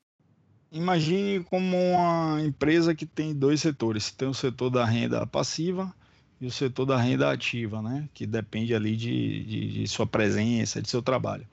Imagine 0.71 1.43
como 1.43 1.75
uma 1.75 2.41
empresa 2.41 2.95
que 2.95 3.05
tem 3.05 3.33
dois 3.33 3.59
setores. 3.61 4.11
Tem 4.11 4.27
o 4.27 4.33
setor 4.33 4.69
da 4.69 4.85
renda 4.85 5.25
passiva 5.27 5.93
e 6.39 6.45
o 6.45 6.51
setor 6.51 6.85
da 6.85 6.97
renda 6.97 7.31
ativa, 7.31 7.81
né? 7.81 8.07
Que 8.13 8.25
depende 8.25 8.73
ali 8.73 8.95
de, 8.95 9.43
de, 9.43 9.73
de 9.73 9.87
sua 9.87 10.07
presença, 10.07 10.81
de 10.81 10.89
seu 10.89 11.01
trabalho. 11.01 11.45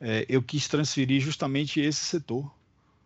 É, 0.00 0.26
eu 0.28 0.42
quis 0.42 0.66
transferir 0.66 1.20
justamente 1.20 1.80
esse 1.80 2.04
setor, 2.04 2.52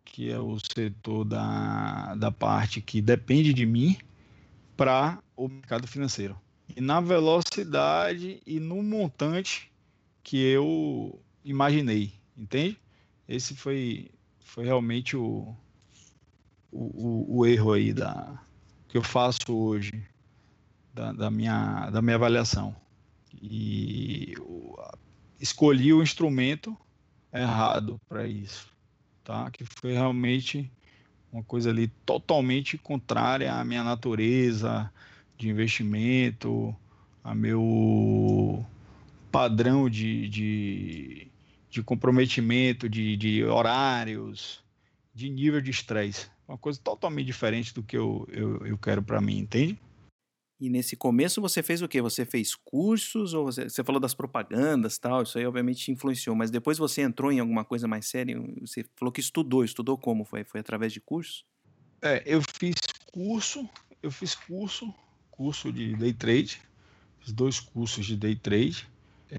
que 0.04 0.30
é 0.30 0.38
o 0.38 0.59
setor 0.74 1.24
da, 1.24 2.14
da 2.14 2.30
parte 2.30 2.80
que 2.80 3.02
depende 3.02 3.52
de 3.52 3.66
mim, 3.66 3.96
para 4.76 5.18
o 5.37 5.48
mercado 5.48 5.87
financeiro. 5.87 6.37
E 6.74 6.80
na 6.80 7.00
velocidade 7.00 8.40
e 8.46 8.59
no 8.59 8.83
montante 8.83 9.70
que 10.22 10.38
eu 10.38 11.20
imaginei, 11.44 12.12
entende? 12.37 12.78
Esse 13.28 13.54
foi, 13.54 14.11
foi 14.44 14.64
realmente 14.64 15.16
o, 15.16 15.52
o, 16.70 17.38
o 17.38 17.46
erro 17.46 17.72
aí 17.72 17.92
da, 17.92 18.40
que 18.88 18.96
eu 18.96 19.02
faço 19.02 19.52
hoje 19.52 20.07
da, 20.92 21.12
da, 21.12 21.30
minha, 21.30 21.90
da 21.90 22.00
minha 22.00 22.14
avaliação. 22.14 22.76
E 23.42 24.35
escolhi 25.40 25.92
o 25.92 26.02
instrumento 26.02 26.76
errado 27.33 28.00
para 28.09 28.26
isso, 28.28 28.68
tá? 29.24 29.50
Que 29.50 29.64
foi 29.64 29.92
realmente 29.92 30.70
uma 31.33 31.42
coisa 31.42 31.70
ali 31.70 31.88
totalmente 32.07 32.78
contrária 32.78 33.52
à 33.52 33.64
minha 33.64 33.83
natureza 33.83 34.88
de 35.37 35.48
investimento, 35.48 36.74
a 37.24 37.35
meu 37.35 38.64
padrão 39.33 39.90
de, 39.90 40.28
de, 40.28 41.28
de 41.74 41.82
comprometimento, 41.82 42.88
de, 42.88 43.16
de 43.16 43.44
horários, 43.44 44.62
de 45.12 45.28
nível 45.28 45.60
de 45.60 45.72
estresse. 45.72 46.28
Uma 46.46 46.56
coisa 46.56 46.78
totalmente 46.80 47.26
diferente 47.26 47.74
do 47.74 47.82
que 47.82 47.96
eu, 47.96 48.28
eu, 48.30 48.64
eu 48.64 48.78
quero 48.78 49.02
para 49.02 49.20
mim, 49.20 49.38
entende? 49.38 49.76
E 50.60 50.70
nesse 50.70 50.94
começo 50.96 51.40
você 51.40 51.64
fez 51.64 51.82
o 51.82 51.88
quê? 51.88 52.00
Você 52.00 52.24
fez 52.24 52.54
cursos 52.54 53.34
ou 53.34 53.46
você, 53.46 53.68
você 53.68 53.82
falou 53.82 54.00
das 54.00 54.14
propagandas 54.14 54.98
tal? 54.98 55.24
Isso 55.24 55.37
aí 55.37 55.44
obviamente 55.44 55.84
te 55.84 55.90
influenciou, 55.90 56.37
mas 56.37 56.48
depois 56.48 56.78
você 56.78 57.02
entrou 57.02 57.32
em 57.32 57.40
alguma 57.40 57.64
coisa 57.64 57.88
mais 57.88 58.06
séria? 58.06 58.40
Você 58.60 58.84
falou 58.94 59.10
que 59.10 59.20
estudou, 59.20 59.64
estudou 59.64 59.98
como? 59.98 60.24
Foi, 60.24 60.44
foi 60.44 60.60
através 60.60 60.92
de 60.92 61.00
cursos? 61.00 61.44
É, 62.00 62.22
eu 62.24 62.40
fiz 62.40 62.76
curso, 63.12 63.68
eu 64.00 64.12
fiz 64.12 64.37
curso, 64.37 64.94
curso 65.28 65.72
de 65.72 65.96
day 65.96 66.12
trade, 66.12 66.62
fiz 67.18 67.32
dois 67.32 67.58
cursos 67.58 68.06
de 68.06 68.16
day 68.16 68.37
trade. 68.37 68.87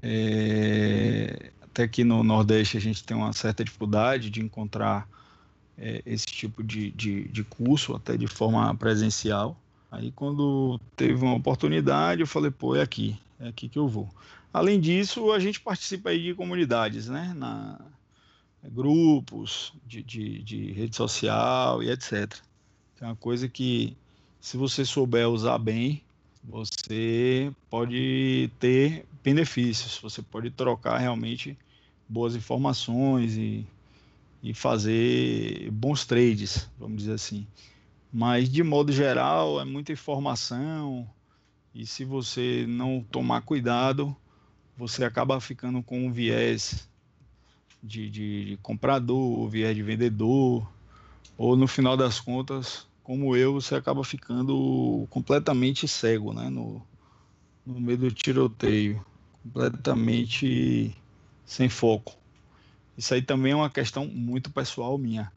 É, 0.02 1.50
até 1.76 1.82
aqui 1.82 2.04
no 2.04 2.24
Nordeste 2.24 2.78
a 2.78 2.80
gente 2.80 3.04
tem 3.04 3.14
uma 3.14 3.34
certa 3.34 3.62
dificuldade 3.62 4.30
de 4.30 4.40
encontrar 4.40 5.06
é, 5.76 6.02
esse 6.06 6.24
tipo 6.24 6.62
de, 6.64 6.90
de, 6.92 7.28
de 7.28 7.44
curso, 7.44 7.94
até 7.94 8.16
de 8.16 8.26
forma 8.26 8.74
presencial. 8.74 9.54
Aí 9.90 10.10
quando 10.10 10.80
teve 10.96 11.22
uma 11.22 11.34
oportunidade, 11.34 12.22
eu 12.22 12.26
falei, 12.26 12.50
pô, 12.50 12.74
é 12.74 12.80
aqui, 12.80 13.18
é 13.38 13.48
aqui 13.48 13.68
que 13.68 13.78
eu 13.78 13.86
vou. 13.86 14.08
Além 14.50 14.80
disso, 14.80 15.30
a 15.32 15.38
gente 15.38 15.60
participa 15.60 16.08
aí 16.08 16.22
de 16.22 16.34
comunidades, 16.34 17.08
né? 17.08 17.34
Na, 17.36 17.78
grupos 18.64 19.74
de, 19.86 20.02
de, 20.02 20.42
de 20.42 20.72
rede 20.72 20.96
social 20.96 21.82
e 21.82 21.90
etc. 21.90 22.36
É 23.02 23.04
uma 23.04 23.14
coisa 23.14 23.50
que, 23.50 23.94
se 24.40 24.56
você 24.56 24.82
souber 24.82 25.28
usar 25.28 25.58
bem, 25.58 26.02
você 26.42 27.52
pode 27.68 28.50
ter 28.58 29.04
benefícios, 29.22 29.98
você 30.02 30.22
pode 30.22 30.50
trocar 30.50 30.96
realmente 30.96 31.56
boas 32.08 32.36
informações 32.36 33.36
e, 33.36 33.66
e 34.42 34.54
fazer 34.54 35.70
bons 35.70 36.04
trades, 36.04 36.68
vamos 36.78 36.98
dizer 36.98 37.12
assim. 37.12 37.46
Mas, 38.12 38.48
de 38.48 38.62
modo 38.62 38.92
geral, 38.92 39.60
é 39.60 39.64
muita 39.64 39.92
informação 39.92 41.08
e 41.74 41.84
se 41.86 42.04
você 42.04 42.64
não 42.66 43.04
tomar 43.10 43.42
cuidado, 43.42 44.16
você 44.76 45.04
acaba 45.04 45.40
ficando 45.40 45.82
com 45.82 46.06
um 46.06 46.10
viés 46.10 46.88
de, 47.82 48.08
de, 48.08 48.44
de 48.46 48.56
comprador, 48.62 49.46
viés 49.48 49.76
de 49.76 49.82
vendedor, 49.82 50.66
ou 51.36 51.54
no 51.54 51.66
final 51.66 51.96
das 51.96 52.18
contas, 52.18 52.86
como 53.02 53.36
eu, 53.36 53.52
você 53.52 53.74
acaba 53.74 54.02
ficando 54.02 55.06
completamente 55.10 55.86
cego, 55.86 56.32
né? 56.32 56.48
No, 56.48 56.82
no 57.64 57.80
meio 57.80 57.98
do 57.98 58.10
tiroteio, 58.10 59.04
completamente 59.42 60.96
sem 61.46 61.68
foco. 61.68 62.14
Isso 62.98 63.14
aí 63.14 63.22
também 63.22 63.52
é 63.52 63.56
uma 63.56 63.70
questão 63.70 64.06
muito 64.06 64.50
pessoal 64.50 64.98
minha 64.98 65.32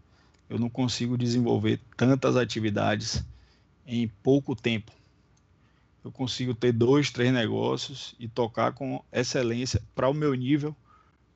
eu 0.50 0.58
não 0.58 0.70
consigo 0.70 1.18
desenvolver 1.18 1.80
tantas 1.96 2.36
atividades 2.36 3.24
em 3.86 4.08
pouco 4.24 4.56
tempo. 4.56 4.92
Eu 6.04 6.12
consigo 6.12 6.56
ter 6.56 6.72
dois, 6.72 7.12
três 7.12 7.32
negócios 7.32 8.16
e 8.20 8.28
tocar 8.28 8.74
com 8.74 9.04
excelência 9.12 9.82
para 9.94 10.10
o 10.10 10.14
meu 10.14 10.34
nível 10.34 10.76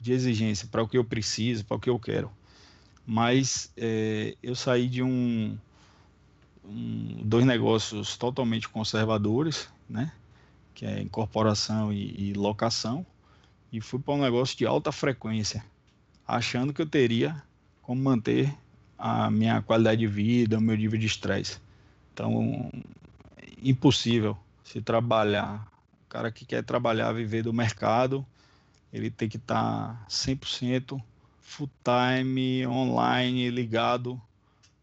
de 0.02 0.14
exigência, 0.14 0.68
para 0.68 0.82
o 0.82 0.88
que 0.88 0.98
eu 0.98 1.04
preciso, 1.04 1.64
para 1.64 1.78
o 1.78 1.80
que 1.80 1.90
eu 1.90 2.00
quero. 2.00 2.32
Mas 3.06 3.72
é, 3.78 4.36
eu 4.42 4.56
saí 4.56 4.88
de 4.88 5.04
um, 5.04 5.58
um, 6.66 7.22
dois 7.24 7.46
negócios 7.46 8.18
totalmente 8.18 8.68
conservadores, 8.68 9.70
né? 9.88 10.12
que 10.74 10.86
é 10.86 11.02
incorporação 11.02 11.94
e, 11.94 12.30
e 12.30 12.34
locação, 12.34 13.06
e 13.74 13.82
fui 13.82 14.00
para 14.00 14.14
um 14.14 14.22
negócio 14.22 14.56
de 14.56 14.68
alta 14.68 14.92
frequência, 14.92 15.66
achando 16.28 16.72
que 16.72 16.80
eu 16.80 16.86
teria 16.86 17.42
como 17.82 18.00
manter 18.00 18.56
a 18.96 19.32
minha 19.32 19.64
qualidade 19.64 20.02
de 20.02 20.08
vida, 20.08 20.60
o 20.60 20.62
meu 20.62 20.78
nível 20.78 21.00
de 21.00 21.08
estresse. 21.08 21.60
Então, 22.14 22.72
impossível 23.64 24.38
se 24.64 24.80
trabalhar. 24.80 25.68
O 26.06 26.10
cara 26.10 26.32
que 26.32 26.46
quer 26.46 26.64
trabalhar, 26.64 27.12
viver 27.14 27.42
do 27.42 27.52
mercado, 27.52 28.24
ele 28.94 29.10
tem 29.10 29.28
que 29.28 29.38
estar 29.38 29.96
tá 29.96 30.06
100% 30.08 31.02
full 31.42 31.70
time, 31.84 32.68
online, 32.68 33.50
ligado 33.50 34.22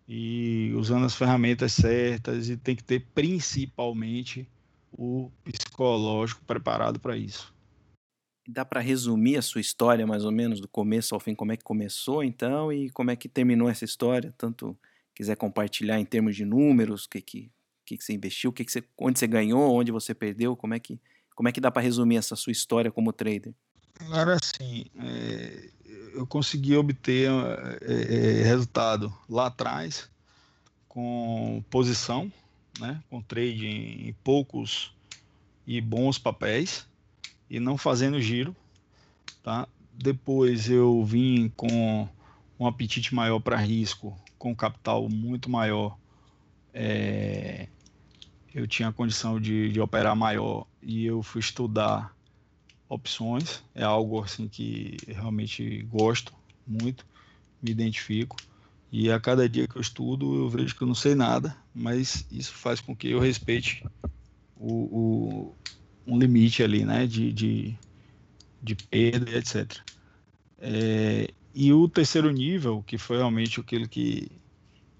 e 0.08 0.72
usando 0.74 1.06
as 1.06 1.14
ferramentas 1.14 1.72
certas 1.72 2.48
e 2.48 2.56
tem 2.56 2.74
que 2.74 2.82
ter 2.82 3.06
principalmente 3.14 4.48
o 4.92 5.30
psicológico 5.44 6.44
preparado 6.44 6.98
para 6.98 7.16
isso. 7.16 7.54
Dá 8.48 8.64
para 8.64 8.80
resumir 8.80 9.36
a 9.36 9.42
sua 9.42 9.60
história 9.60 10.06
mais 10.06 10.24
ou 10.24 10.32
menos 10.32 10.60
do 10.60 10.68
começo 10.68 11.14
ao 11.14 11.20
fim, 11.20 11.34
como 11.34 11.52
é 11.52 11.56
que 11.56 11.64
começou 11.64 12.24
então 12.24 12.72
e 12.72 12.90
como 12.90 13.10
é 13.10 13.16
que 13.16 13.28
terminou 13.28 13.68
essa 13.68 13.84
história? 13.84 14.34
Tanto 14.36 14.76
quiser 15.14 15.36
compartilhar 15.36 16.00
em 16.00 16.04
termos 16.04 16.34
de 16.34 16.44
números, 16.44 17.04
o 17.04 17.10
que 17.10 17.20
que, 17.20 17.50
que, 17.84 17.96
que 17.98 18.04
você 18.04 18.12
investiu, 18.12 18.52
que 18.52 18.64
que 18.64 18.72
você, 18.72 18.82
onde 18.98 19.18
você 19.18 19.26
ganhou, 19.26 19.74
onde 19.74 19.92
você 19.92 20.14
perdeu, 20.14 20.56
como 20.56 20.74
é 20.74 20.80
que 20.80 20.98
como 21.34 21.48
é 21.48 21.52
que 21.52 21.60
dá 21.60 21.70
para 21.70 21.80
resumir 21.80 22.16
essa 22.16 22.36
sua 22.36 22.52
história 22.52 22.90
como 22.90 23.12
trader? 23.12 23.54
Agora 23.98 24.36
assim, 24.36 24.84
é, 24.98 25.70
eu 26.14 26.26
consegui 26.26 26.76
obter 26.76 27.30
é, 27.82 28.40
é, 28.40 28.42
resultado 28.44 29.12
lá 29.28 29.46
atrás 29.46 30.10
com 30.88 31.62
posição, 31.70 32.30
né, 32.78 33.02
com 33.08 33.22
trade 33.22 33.66
em 33.66 34.12
poucos 34.24 34.92
e 35.66 35.80
bons 35.80 36.18
papéis 36.18 36.89
e 37.50 37.58
não 37.58 37.76
fazendo 37.76 38.20
giro, 38.20 38.54
tá? 39.42 39.66
Depois 39.92 40.70
eu 40.70 41.04
vim 41.04 41.48
com 41.56 42.08
um 42.58 42.66
apetite 42.66 43.12
maior 43.12 43.40
para 43.40 43.56
risco, 43.56 44.16
com 44.38 44.54
capital 44.54 45.08
muito 45.08 45.50
maior. 45.50 45.98
É, 46.72 47.66
eu 48.54 48.68
tinha 48.68 48.92
condição 48.92 49.40
de, 49.40 49.72
de 49.72 49.80
operar 49.80 50.14
maior 50.14 50.64
e 50.80 51.04
eu 51.04 51.22
fui 51.22 51.40
estudar 51.40 52.14
opções. 52.88 53.64
É 53.74 53.82
algo 53.82 54.22
assim 54.22 54.46
que 54.46 54.96
realmente 55.08 55.82
gosto 55.82 56.32
muito, 56.66 57.04
me 57.60 57.72
identifico. 57.72 58.36
E 58.92 59.10
a 59.10 59.20
cada 59.20 59.48
dia 59.48 59.68
que 59.68 59.76
eu 59.76 59.82
estudo, 59.82 60.36
eu 60.36 60.48
vejo 60.48 60.74
que 60.74 60.82
eu 60.82 60.86
não 60.86 60.94
sei 60.94 61.14
nada, 61.14 61.56
mas 61.74 62.26
isso 62.30 62.52
faz 62.52 62.80
com 62.80 62.94
que 62.94 63.08
eu 63.08 63.20
respeite 63.20 63.84
o, 64.56 64.72
o, 64.72 65.54
um 66.06 66.18
limite 66.18 66.62
ali, 66.62 66.84
né, 66.84 67.06
de, 67.06 67.32
de, 67.32 67.74
de 68.62 68.74
perda, 68.74 69.30
etc. 69.36 69.78
É, 70.58 71.30
e 71.54 71.72
o 71.72 71.88
terceiro 71.88 72.30
nível, 72.30 72.82
que 72.86 72.98
foi 72.98 73.16
realmente 73.16 73.60
aquele 73.60 73.88
que 73.88 74.30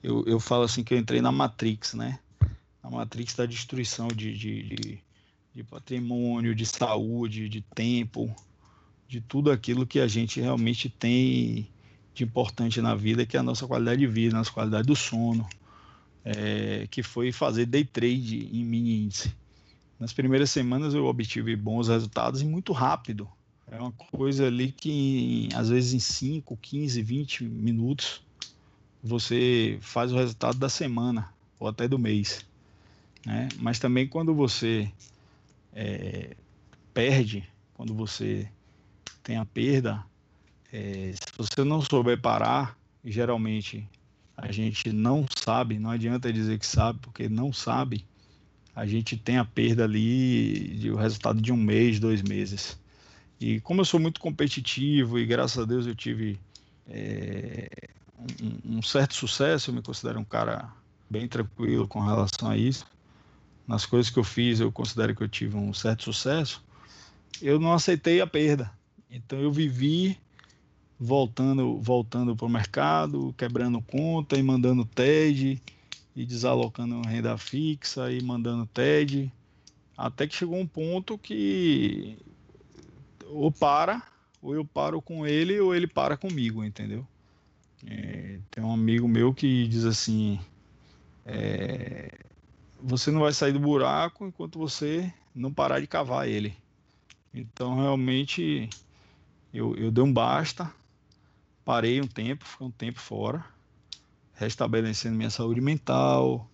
eu, 0.02 0.24
eu 0.26 0.40
falo 0.40 0.64
assim 0.64 0.82
que 0.82 0.94
eu 0.94 0.98
entrei 0.98 1.20
na 1.20 1.30
Matrix, 1.30 1.94
né? 1.94 2.18
Na 2.82 2.90
Matrix 2.90 3.34
da 3.34 3.44
destruição 3.44 4.08
de, 4.08 4.36
de, 4.36 4.62
de, 4.62 5.04
de 5.54 5.64
patrimônio, 5.64 6.54
de 6.54 6.64
saúde, 6.64 7.48
de 7.48 7.60
tempo, 7.60 8.34
de 9.06 9.20
tudo 9.20 9.50
aquilo 9.50 9.86
que 9.86 10.00
a 10.00 10.06
gente 10.06 10.40
realmente 10.40 10.88
tem 10.88 11.68
de 12.14 12.24
importante 12.24 12.80
na 12.80 12.94
vida, 12.94 13.26
que 13.26 13.36
é 13.36 13.40
a 13.40 13.42
nossa 13.42 13.66
qualidade 13.66 14.00
de 14.00 14.06
vida, 14.06 14.34
a 14.34 14.38
nossa 14.38 14.52
qualidade 14.52 14.86
do 14.86 14.96
sono, 14.96 15.46
é, 16.24 16.86
que 16.90 17.02
foi 17.02 17.30
fazer 17.30 17.66
day 17.66 17.84
trade 17.84 18.48
em 18.52 18.64
mini 18.64 19.04
índice. 19.04 19.34
Nas 20.00 20.14
primeiras 20.14 20.50
semanas 20.50 20.94
eu 20.94 21.04
obtive 21.04 21.54
bons 21.54 21.88
resultados 21.88 22.40
e 22.40 22.46
muito 22.46 22.72
rápido. 22.72 23.28
É 23.70 23.78
uma 23.78 23.92
coisa 23.92 24.46
ali 24.46 24.72
que, 24.72 25.50
às 25.54 25.68
vezes, 25.68 25.92
em 25.92 26.00
5, 26.00 26.56
15, 26.56 27.02
20 27.02 27.44
minutos, 27.44 28.22
você 29.04 29.78
faz 29.82 30.10
o 30.10 30.16
resultado 30.16 30.58
da 30.58 30.70
semana 30.70 31.32
ou 31.58 31.68
até 31.68 31.86
do 31.86 31.98
mês. 31.98 32.46
Né? 33.26 33.48
Mas 33.58 33.78
também 33.78 34.08
quando 34.08 34.34
você 34.34 34.90
é, 35.74 36.34
perde, 36.94 37.46
quando 37.74 37.94
você 37.94 38.48
tem 39.22 39.36
a 39.36 39.44
perda, 39.44 40.02
é, 40.72 41.12
se 41.14 41.32
você 41.36 41.62
não 41.62 41.82
souber 41.82 42.20
parar, 42.20 42.76
geralmente 43.04 43.86
a 44.36 44.50
gente 44.50 44.90
não 44.92 45.26
sabe, 45.36 45.78
não 45.78 45.90
adianta 45.90 46.32
dizer 46.32 46.58
que 46.58 46.66
sabe, 46.66 46.98
porque 47.00 47.28
não 47.28 47.52
sabe, 47.52 48.06
a 48.74 48.87
gente 48.87 49.16
tem 49.16 49.38
a 49.38 49.44
perda 49.44 49.85
ali 49.85 50.76
de 50.78 50.90
o 50.90 50.96
resultado 50.96 51.40
de 51.40 51.52
um 51.52 51.56
mês, 51.56 51.98
dois 51.98 52.22
meses. 52.22 52.78
E 53.40 53.61
como 53.61 53.80
eu 53.80 53.85
sou 53.85 53.98
muito 53.98 54.20
competitivo 54.20 55.18
e 55.18 55.26
graças 55.26 55.59
a 55.59 55.64
Deus 55.64 55.87
eu 55.87 55.94
tive 55.94 56.38
é, 56.88 57.68
um, 58.42 58.78
um, 58.78 58.83
certo 58.83 59.14
sucesso, 59.14 59.70
eu 59.70 59.74
me 59.74 59.83
considero 59.83 60.20
um 60.20 60.24
cara 60.24 60.70
bem 61.09 61.26
tranquilo 61.26 61.88
com 61.88 62.00
relação 62.00 62.50
a 62.50 62.56
isso. 62.56 62.87
Nas 63.66 63.87
coisas 63.87 64.11
que 64.11 64.18
eu 64.18 64.24
fiz, 64.24 64.61
eu 64.61 64.70
considero 64.70 65.14
que 65.14 65.22
eu 65.22 65.28
tive 65.28 65.56
um 65.56 65.72
certo 65.72 66.04
sucesso. 66.04 66.62
Eu 67.40 67.59
não 67.59 67.72
aceitei 67.72 68.20
a 68.20 68.26
perda. 68.26 68.70
Então 69.11 69.38
eu 69.38 69.50
vivi 69.50 70.18
voltando 70.98 71.78
voltando 71.80 72.37
para 72.37 72.46
o 72.46 72.50
mercado, 72.50 73.35
quebrando 73.38 73.80
conta 73.80 74.37
e 74.37 74.42
mandando 74.42 74.85
TED 74.85 75.61
e 76.14 76.26
desalocando 76.26 77.00
renda 77.02 77.36
fixa 77.38 78.12
e 78.12 78.22
mandando 78.22 78.66
TED, 78.66 79.32
até 79.96 80.26
que 80.26 80.34
chegou 80.34 80.58
um 80.58 80.66
ponto 80.66 81.18
que 81.18 82.18
ou 83.26 83.50
para, 83.52 84.02
ou 84.42 84.54
eu 84.54 84.64
paro 84.64 85.00
com 85.00 85.26
ele, 85.26 85.60
ou 85.60 85.74
ele 85.74 85.86
para 85.86 86.16
comigo, 86.16 86.64
entendeu? 86.64 87.06
É, 87.86 88.40
tem 88.50 88.62
um 88.62 88.72
amigo 88.72 89.08
meu 89.08 89.32
que 89.32 89.66
diz 89.68 89.84
assim: 89.84 90.38
é, 91.24 92.10
você 92.78 93.10
não 93.10 93.20
vai 93.20 93.32
sair 93.32 93.52
do 93.52 93.60
buraco 93.60 94.26
enquanto 94.26 94.58
você 94.58 95.12
não 95.34 95.52
parar 95.52 95.80
de 95.80 95.86
cavar 95.86 96.28
ele. 96.28 96.56
Então, 97.32 97.76
realmente, 97.76 98.68
eu, 99.52 99.76
eu 99.76 99.90
dei 99.90 100.02
um 100.02 100.12
basta, 100.12 100.70
parei 101.64 102.00
um 102.00 102.06
tempo, 102.06 102.44
fiquei 102.44 102.66
um 102.66 102.70
tempo 102.70 102.98
fora, 102.98 103.44
restabelecendo 104.40 105.16
minha 105.16 105.31
saúde 105.31 105.61
mental, 105.61 106.50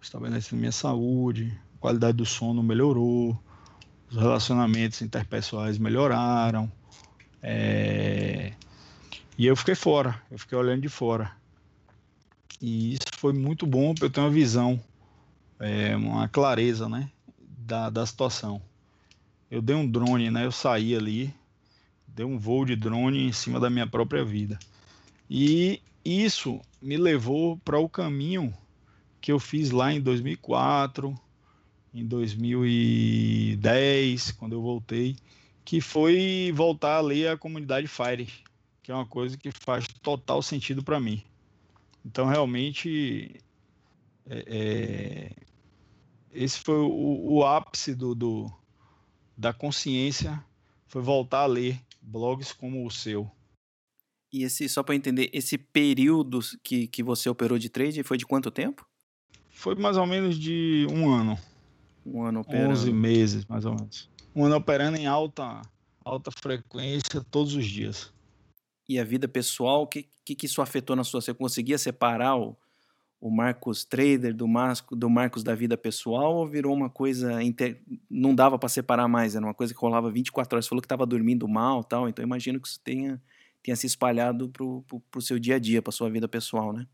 estabelecendo 0.00 0.60
minha 0.60 0.72
saúde, 0.72 1.56
a 1.76 1.78
qualidade 1.78 2.16
do 2.16 2.26
sono 2.26 2.62
melhorou, 2.62 3.38
os 4.10 4.16
relacionamentos 4.16 5.00
interpessoais 5.00 5.78
melhoraram. 5.78 6.70
É... 7.42 8.52
E 9.38 9.46
eu 9.46 9.56
fiquei 9.56 9.74
fora, 9.74 10.20
eu 10.30 10.38
fiquei 10.38 10.58
olhando 10.58 10.82
de 10.82 10.88
fora. 10.88 11.32
E 12.60 12.94
isso 12.94 13.06
foi 13.16 13.32
muito 13.32 13.66
bom 13.66 13.94
para 13.94 14.06
eu 14.06 14.10
ter 14.10 14.20
uma 14.20 14.28
visão, 14.28 14.78
é, 15.58 15.96
uma 15.96 16.28
clareza, 16.28 16.88
né, 16.88 17.10
da, 17.38 17.88
da 17.88 18.04
situação. 18.04 18.60
Eu 19.50 19.62
dei 19.62 19.74
um 19.74 19.90
drone, 19.90 20.30
né, 20.30 20.44
eu 20.44 20.52
saí 20.52 20.94
ali, 20.94 21.32
dei 22.06 22.26
um 22.26 22.38
voo 22.38 22.66
de 22.66 22.76
drone 22.76 23.26
em 23.26 23.32
cima 23.32 23.58
da 23.58 23.70
minha 23.70 23.86
própria 23.86 24.22
vida. 24.22 24.58
E 25.28 25.80
isso 26.04 26.60
me 26.80 26.96
levou 26.96 27.56
para 27.58 27.78
o 27.78 27.88
caminho 27.88 28.52
que 29.20 29.30
eu 29.30 29.38
fiz 29.38 29.70
lá 29.70 29.92
em 29.92 30.00
2004, 30.00 31.14
em 31.92 32.06
2010, 32.06 34.32
quando 34.32 34.54
eu 34.54 34.62
voltei, 34.62 35.16
que 35.64 35.80
foi 35.80 36.52
voltar 36.54 36.96
a 36.96 37.00
ler 37.00 37.28
a 37.28 37.36
comunidade 37.36 37.86
Fire, 37.86 38.28
que 38.82 38.90
é 38.90 38.94
uma 38.94 39.06
coisa 39.06 39.36
que 39.36 39.52
faz 39.52 39.86
total 40.02 40.42
sentido 40.42 40.82
para 40.82 40.98
mim. 40.98 41.22
Então, 42.04 42.26
realmente, 42.26 43.40
é, 44.26 44.44
é, 44.46 45.32
esse 46.32 46.58
foi 46.58 46.78
o, 46.78 47.34
o 47.34 47.44
ápice 47.44 47.94
do, 47.94 48.14
do, 48.14 48.50
da 49.36 49.52
consciência, 49.52 50.42
foi 50.86 51.02
voltar 51.02 51.40
a 51.40 51.46
ler 51.46 51.78
blogs 52.00 52.52
como 52.52 52.86
o 52.86 52.90
seu. 52.90 53.30
E 54.32 54.44
esse, 54.44 54.68
só 54.68 54.82
para 54.82 54.94
entender, 54.94 55.28
esse 55.32 55.58
período 55.58 56.38
que, 56.62 56.86
que 56.86 57.02
você 57.02 57.28
operou 57.28 57.58
de 57.58 57.68
trade 57.68 58.02
foi 58.02 58.16
de 58.16 58.24
quanto 58.24 58.50
tempo? 58.50 58.86
Foi 59.50 59.74
mais 59.74 59.96
ou 59.96 60.06
menos 60.06 60.38
de 60.38 60.86
um 60.90 61.10
ano. 61.10 61.38
Um 62.06 62.22
ano 62.22 62.40
operando. 62.40 62.72
11 62.72 62.92
meses, 62.92 63.44
mais 63.44 63.64
ou 63.64 63.74
menos. 63.74 64.08
Um 64.34 64.44
ano 64.44 64.56
operando 64.56 64.96
em 64.96 65.06
alta, 65.06 65.60
alta 66.04 66.30
frequência 66.30 67.20
todos 67.30 67.54
os 67.54 67.66
dias. 67.66 68.12
E 68.88 68.98
a 68.98 69.04
vida 69.04 69.28
pessoal, 69.28 69.82
o 69.82 69.86
que, 69.86 70.08
que, 70.24 70.34
que 70.34 70.46
isso 70.46 70.62
afetou 70.62 70.96
na 70.96 71.04
sua? 71.04 71.20
Você 71.20 71.34
conseguia 71.34 71.78
separar 71.78 72.36
o, 72.36 72.56
o 73.20 73.30
Marcos 73.30 73.84
Trader 73.84 74.34
do, 74.34 74.48
Marcos, 74.48 74.98
do 74.98 75.10
Marcos 75.10 75.44
da 75.44 75.54
vida 75.54 75.76
pessoal 75.76 76.36
ou 76.36 76.46
virou 76.46 76.74
uma 76.74 76.88
coisa. 76.88 77.42
Inter... 77.42 77.82
Não 78.08 78.34
dava 78.34 78.58
para 78.58 78.68
separar 78.68 79.06
mais, 79.06 79.36
era 79.36 79.44
uma 79.44 79.54
coisa 79.54 79.74
que 79.74 79.80
rolava 79.80 80.10
24 80.10 80.56
horas. 80.56 80.64
Você 80.64 80.68
falou 80.70 80.80
que 80.80 80.86
estava 80.86 81.04
dormindo 81.04 81.46
mal 81.46 81.84
tal, 81.84 82.08
então 82.08 82.24
imagino 82.24 82.58
que 82.58 82.66
isso 82.66 82.80
tenha, 82.82 83.20
tenha 83.62 83.76
se 83.76 83.86
espalhado 83.86 84.48
para 84.48 84.64
o 84.64 85.20
seu 85.20 85.38
dia 85.38 85.56
a 85.56 85.58
dia, 85.58 85.82
para 85.82 85.92
sua 85.92 86.10
vida 86.10 86.28
pessoal, 86.28 86.72
né? 86.72 86.86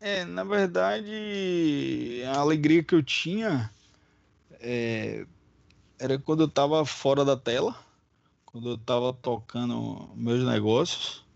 É, 0.00 0.24
na 0.24 0.44
verdade, 0.44 2.22
a 2.32 2.38
alegria 2.38 2.84
que 2.84 2.94
eu 2.94 3.02
tinha 3.02 3.70
é, 4.60 5.26
era 5.98 6.18
quando 6.18 6.40
eu 6.40 6.46
estava 6.46 6.84
fora 6.84 7.24
da 7.24 7.36
tela, 7.36 7.76
quando 8.46 8.70
eu 8.70 8.74
estava 8.76 9.12
tocando 9.12 10.08
meus 10.14 10.44
negócios. 10.44 11.26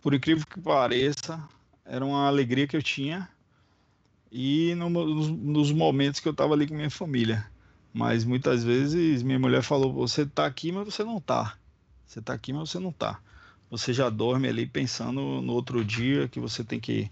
Por 0.00 0.12
incrível 0.12 0.44
que 0.44 0.60
pareça, 0.60 1.42
era 1.84 2.04
uma 2.04 2.26
alegria 2.26 2.66
que 2.66 2.76
eu 2.76 2.82
tinha 2.82 3.28
e 4.30 4.74
no, 4.74 4.88
nos, 4.88 5.28
nos, 5.28 5.72
momentos 5.72 6.18
que 6.18 6.26
eu 6.26 6.32
estava 6.32 6.54
ali 6.54 6.66
com 6.66 6.74
minha 6.74 6.90
família. 6.90 7.46
Mas 7.92 8.24
muitas 8.24 8.64
vezes 8.64 9.22
minha 9.22 9.38
mulher 9.38 9.62
falou: 9.62 9.92
Você 9.92 10.22
está 10.22 10.46
aqui, 10.46 10.72
mas 10.72 10.86
você 10.86 11.04
não 11.04 11.18
está. 11.18 11.56
Você 12.06 12.18
está 12.18 12.32
aqui, 12.32 12.52
mas 12.52 12.70
você 12.70 12.78
não 12.78 12.90
está. 12.90 13.20
Você 13.72 13.90
já 13.94 14.10
dorme 14.10 14.46
ali 14.48 14.66
pensando 14.66 15.40
no 15.40 15.54
outro 15.54 15.82
dia 15.82 16.28
que 16.28 16.38
você 16.38 16.62
tem 16.62 16.78
que 16.78 17.10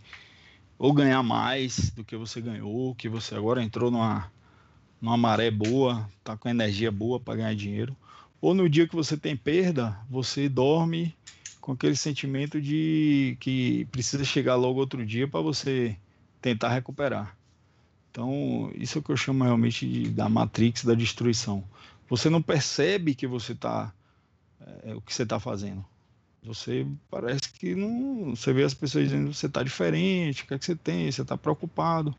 ou 0.79 0.93
ganhar 0.93 1.23
mais 1.23 1.89
do 1.89 2.05
que 2.05 2.15
você 2.15 2.39
ganhou, 2.39 2.95
que 2.95 3.09
você 3.09 3.35
agora 3.35 3.63
entrou 3.63 3.91
numa 3.91 4.31
numa 5.01 5.17
maré 5.17 5.51
boa, 5.51 6.07
tá 6.23 6.37
com 6.37 6.51
energia 6.51 6.93
boa 6.93 7.19
para 7.19 7.37
ganhar 7.37 7.55
dinheiro, 7.55 7.97
ou 8.43 8.53
no 8.53 8.69
dia 8.69 8.87
que 8.87 8.95
você 8.95 9.17
tem 9.17 9.35
perda, 9.35 9.99
você 10.11 10.51
dorme 10.51 11.17
com 11.63 11.73
aquele 11.73 11.97
sentimento 11.97 12.61
de 12.61 13.39
que 13.41 13.87
precisa 13.87 14.23
chegar 14.23 14.57
logo 14.57 14.81
outro 14.81 15.07
dia 15.07 15.27
para 15.27 15.41
você 15.41 15.97
tentar 16.43 16.69
recuperar. 16.69 17.35
Então, 18.11 18.71
isso 18.75 18.99
é 18.99 19.01
o 19.01 19.03
que 19.03 19.11
eu 19.11 19.17
chamo 19.17 19.45
realmente 19.45 19.89
de, 19.89 20.11
da 20.11 20.29
matrix 20.29 20.85
da 20.85 20.93
destruição. 20.93 21.65
Você 22.07 22.29
não 22.29 22.43
percebe 22.43 23.15
que 23.15 23.27
você 23.27 23.53
está 23.53 23.95
é, 24.85 24.95
o 24.95 25.01
que 25.01 25.15
você 25.15 25.23
está 25.23 25.41
fazendo. 25.41 25.83
Você 26.43 26.87
parece 27.11 27.53
que 27.53 27.75
não. 27.75 28.35
Você 28.35 28.53
vê 28.53 28.65
as 28.65 28.75
pessoas 28.75 29.05
dizendo 29.05 29.33
você 29.33 29.47
está 29.47 29.63
diferente, 29.63 30.43
o 30.43 30.47
que 30.47 30.55
é 30.55 30.59
que 30.59 30.65
você 30.65 30.75
tem, 30.75 31.11
você 31.11 31.23
está 31.23 31.37
preocupado. 31.37 32.15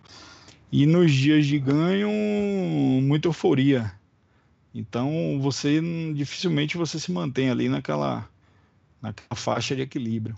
E 0.72 0.86
nos 0.86 1.12
dias 1.12 1.46
de 1.46 1.60
ganho, 1.60 2.10
muita 3.02 3.28
euforia. 3.28 3.92
Então 4.74 5.40
você 5.42 5.82
dificilmente 6.14 6.78
você 6.78 7.00
se 7.00 7.12
mantém 7.12 7.50
ali 7.50 7.68
naquela, 7.68 8.30
naquela 9.02 9.36
faixa 9.36 9.76
de 9.76 9.82
equilíbrio. 9.82 10.38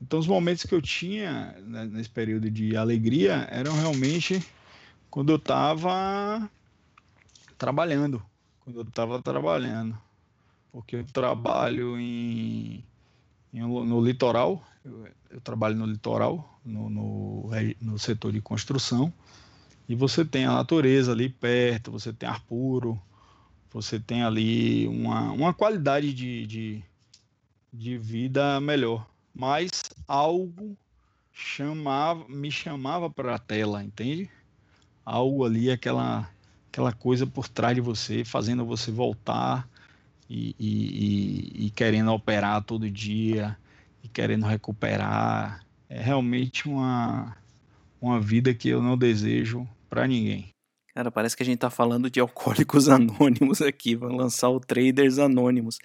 Então 0.00 0.18
os 0.18 0.26
momentos 0.26 0.64
que 0.64 0.74
eu 0.74 0.82
tinha 0.82 1.56
né, 1.66 1.84
nesse 1.86 2.10
período 2.10 2.50
de 2.50 2.76
alegria 2.76 3.48
eram 3.50 3.74
realmente 3.74 4.44
quando 5.10 5.30
eu 5.30 5.36
estava 5.36 6.48
trabalhando, 7.58 8.22
quando 8.60 8.80
eu 8.80 8.82
estava 8.82 9.20
trabalhando, 9.20 9.98
porque 10.70 10.96
eu 10.96 11.04
trabalho 11.04 11.98
em 11.98 12.84
no 13.52 14.00
litoral, 14.00 14.62
eu, 14.84 15.06
eu, 15.30 15.40
trabalho 15.40 15.76
no 15.76 15.86
litoral, 15.86 16.58
no, 16.64 16.88
no, 16.88 17.50
no 17.80 17.98
setor 17.98 18.32
de 18.32 18.40
construção 18.40 19.12
e 19.88 19.94
você 19.94 20.24
tem 20.24 20.44
a 20.44 20.52
natureza 20.52 21.12
ali 21.12 21.28
perto, 21.28 21.90
você 21.90 22.12
tem 22.12 22.28
ar 22.28 22.40
puro, 22.40 23.00
você 23.70 23.98
tem 23.98 24.22
ali 24.22 24.86
uma, 24.88 25.30
uma 25.32 25.52
qualidade 25.52 26.12
de, 26.14 26.46
de, 26.46 26.84
de 27.72 27.98
vida 27.98 28.60
melhor. 28.60 29.06
Mas 29.34 29.82
algo 30.06 30.76
chamava, 31.32 32.26
me 32.28 32.50
chamava 32.50 33.10
para 33.10 33.34
a 33.34 33.38
tela, 33.38 33.82
entende? 33.82 34.30
Algo 35.04 35.44
ali, 35.44 35.70
aquela, 35.70 36.30
aquela 36.68 36.92
coisa 36.92 37.26
por 37.26 37.48
trás 37.48 37.74
de 37.74 37.80
você, 37.80 38.24
fazendo 38.24 38.64
você 38.64 38.90
voltar 38.90 39.68
e, 40.32 40.56
e, 40.58 41.66
e, 41.66 41.70
querendo 41.70 42.10
operar 42.10 42.64
todo 42.64 42.90
dia 42.90 43.56
e 44.02 44.08
querendo 44.08 44.46
recuperar. 44.46 45.62
É 45.90 46.00
realmente 46.00 46.66
uma, 46.66 47.36
uma 48.00 48.18
vida 48.18 48.54
que 48.54 48.70
eu 48.70 48.82
não 48.82 48.96
desejo 48.96 49.68
para 49.90 50.06
ninguém. 50.06 50.48
Cara, 50.94 51.10
parece 51.10 51.36
que 51.36 51.42
a 51.42 51.46
gente 51.46 51.58
tá 51.58 51.68
falando 51.68 52.08
de 52.08 52.18
alcoólicos 52.18 52.88
anônimos 52.88 53.60
aqui, 53.60 53.94
vamos 53.94 54.16
lançar 54.16 54.48
o 54.48 54.58
Traders 54.58 55.18
Anônimos. 55.18 55.78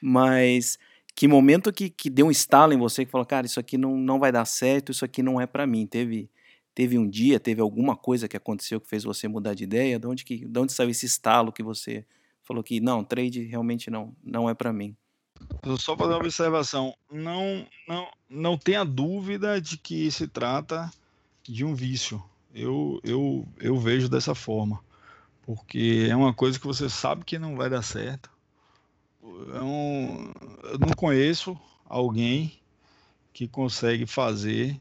Mas 0.00 0.78
que 1.14 1.28
momento 1.28 1.72
que, 1.72 1.88
que 1.88 2.10
deu 2.10 2.26
um 2.26 2.30
estalo 2.30 2.72
em 2.72 2.78
você 2.78 3.04
que 3.04 3.10
falou, 3.10 3.24
cara, 3.24 3.46
isso 3.46 3.60
aqui 3.60 3.78
não, 3.78 3.96
não 3.96 4.18
vai 4.18 4.32
dar 4.32 4.44
certo, 4.44 4.90
isso 4.90 5.04
aqui 5.04 5.22
não 5.22 5.40
é 5.40 5.46
para 5.46 5.64
mim. 5.64 5.86
Teve 5.86 6.28
teve 6.74 6.98
um 6.98 7.06
dia, 7.06 7.38
teve 7.38 7.60
alguma 7.60 7.94
coisa 7.94 8.26
que 8.26 8.36
aconteceu 8.36 8.80
que 8.80 8.88
fez 8.88 9.04
você 9.04 9.28
mudar 9.28 9.54
de 9.54 9.62
ideia? 9.62 9.98
De 9.98 10.06
onde 10.08 10.24
que 10.24 10.44
de 10.44 10.58
onde 10.58 10.72
saiu 10.72 10.90
esse 10.90 11.06
estalo 11.06 11.52
que 11.52 11.62
você 11.62 12.04
falou 12.44 12.62
que 12.62 12.80
não, 12.80 13.04
trade 13.04 13.42
realmente 13.44 13.90
não, 13.90 14.14
não 14.22 14.48
é 14.48 14.54
para 14.54 14.72
mim? 14.72 14.96
Só 15.78 15.96
fazer 15.96 16.12
uma 16.12 16.18
observação, 16.18 16.94
não 17.10 17.66
não 17.88 18.08
não 18.28 18.58
tenha 18.58 18.84
dúvida 18.84 19.60
de 19.60 19.76
que 19.76 20.10
se 20.10 20.26
trata 20.26 20.90
de 21.42 21.64
um 21.64 21.74
vício. 21.74 22.22
Eu, 22.54 23.00
eu, 23.02 23.46
eu 23.58 23.78
vejo 23.78 24.08
dessa 24.08 24.34
forma. 24.34 24.80
Porque 25.42 26.06
é 26.08 26.14
uma 26.14 26.32
coisa 26.32 26.58
que 26.58 26.66
você 26.66 26.88
sabe 26.88 27.24
que 27.24 27.38
não 27.38 27.56
vai 27.56 27.68
dar 27.68 27.82
certo. 27.82 28.30
É 29.22 29.58
eu 29.58 30.78
não 30.78 30.88
conheço 30.96 31.58
alguém 31.84 32.60
que 33.32 33.48
consegue 33.48 34.06
fazer 34.06 34.80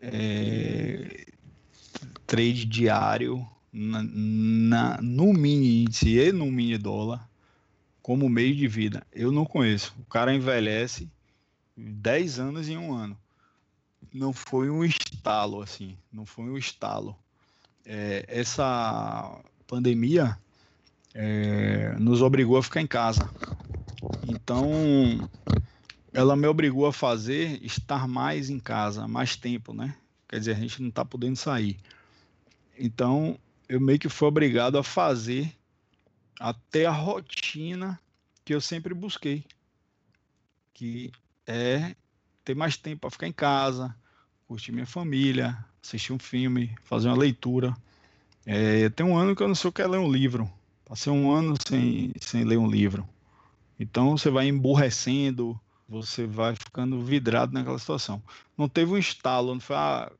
é, 0.00 1.26
trade 2.26 2.64
diário 2.64 3.46
na, 3.76 4.02
na, 4.02 5.02
no 5.02 5.34
mini 5.34 5.82
índice 5.82 6.16
e 6.16 6.32
no 6.32 6.46
mini 6.46 6.78
dólar 6.78 7.28
como 8.00 8.26
meio 8.28 8.56
de 8.56 8.66
vida. 8.66 9.06
Eu 9.12 9.30
não 9.30 9.44
conheço. 9.44 9.94
O 10.00 10.04
cara 10.04 10.34
envelhece 10.34 11.10
10 11.76 12.38
anos 12.38 12.68
em 12.68 12.78
um 12.78 12.94
ano. 12.94 13.18
Não 14.14 14.32
foi 14.32 14.70
um 14.70 14.82
estalo, 14.82 15.60
assim, 15.60 15.98
não 16.10 16.24
foi 16.24 16.44
um 16.44 16.56
estalo. 16.56 17.14
É, 17.84 18.24
essa 18.28 19.38
pandemia 19.66 20.38
é, 21.12 21.94
nos 21.98 22.22
obrigou 22.22 22.56
a 22.56 22.62
ficar 22.62 22.80
em 22.80 22.86
casa. 22.86 23.28
Então, 24.26 24.70
ela 26.14 26.34
me 26.34 26.46
obrigou 26.46 26.86
a 26.86 26.92
fazer 26.92 27.62
estar 27.62 28.08
mais 28.08 28.48
em 28.48 28.58
casa, 28.58 29.06
mais 29.06 29.36
tempo, 29.36 29.74
né? 29.74 29.94
Quer 30.26 30.38
dizer, 30.38 30.52
a 30.52 30.60
gente 30.60 30.80
não 30.80 30.88
está 30.88 31.04
podendo 31.04 31.36
sair. 31.36 31.76
Então, 32.78 33.38
eu 33.68 33.80
meio 33.80 33.98
que 33.98 34.08
fui 34.08 34.28
obrigado 34.28 34.78
a 34.78 34.82
fazer 34.82 35.52
até 36.38 36.86
a 36.86 36.90
rotina 36.90 37.98
que 38.44 38.54
eu 38.54 38.60
sempre 38.60 38.94
busquei, 38.94 39.44
que 40.72 41.10
é 41.46 41.94
ter 42.44 42.54
mais 42.54 42.76
tempo 42.76 43.02
para 43.02 43.10
ficar 43.10 43.26
em 43.26 43.32
casa, 43.32 43.94
curtir 44.46 44.72
minha 44.72 44.86
família, 44.86 45.56
assistir 45.82 46.12
um 46.12 46.18
filme, 46.18 46.74
fazer 46.82 47.08
uma 47.08 47.16
leitura. 47.16 47.76
É, 48.44 48.88
tem 48.90 49.04
um 49.04 49.16
ano 49.16 49.34
que 49.34 49.42
eu 49.42 49.48
não 49.48 49.54
sei 49.54 49.68
o 49.68 49.72
que 49.72 49.82
é 49.82 49.86
ler 49.86 49.98
um 49.98 50.10
livro. 50.10 50.50
Passei 50.84 51.12
um 51.12 51.30
ano 51.32 51.54
sem, 51.66 52.12
sem 52.20 52.44
ler 52.44 52.58
um 52.58 52.70
livro. 52.70 53.08
Então 53.78 54.16
você 54.16 54.30
vai 54.30 54.46
emburrecendo, 54.46 55.58
você 55.88 56.26
vai 56.26 56.54
ficando 56.54 57.00
vidrado 57.00 57.52
naquela 57.52 57.78
situação. 57.78 58.22
Não 58.56 58.68
teve 58.68 58.92
um 58.92 58.98
estalo, 58.98 59.52
não 59.52 59.60
foi 59.60 59.76
ah, 59.76 60.12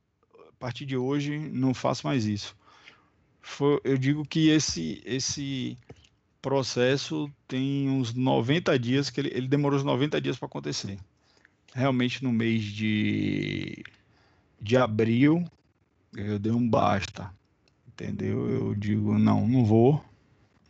a 0.49 0.53
partir 0.59 0.85
de 0.85 0.97
hoje 0.97 1.39
não 1.39 1.73
faço 1.73 2.07
mais 2.07 2.25
isso. 2.25 2.57
Foi, 3.49 3.81
eu 3.85 3.97
digo 3.97 4.27
que 4.27 4.49
esse 4.49 5.01
esse 5.07 5.79
processo 6.43 7.31
tem 7.47 7.89
uns 7.89 8.13
90 8.13 8.77
dias 8.77 9.09
que 9.09 9.21
ele, 9.21 9.31
ele 9.33 9.47
demorou 9.47 9.79
uns 9.79 9.85
90 9.85 10.21
dias 10.21 10.37
para 10.37 10.47
acontecer. 10.47 10.99
Realmente 11.73 12.25
no 12.25 12.33
mês 12.33 12.65
de 12.65 13.85
de 14.61 14.77
abril 14.77 15.49
eu 16.17 16.41
dei 16.41 16.51
um 16.51 16.69
basta. 16.69 17.33
Entendeu? 17.87 18.51
Eu 18.51 18.75
digo, 18.75 19.17
não, 19.17 19.47
não 19.47 19.65
vou. 19.65 20.05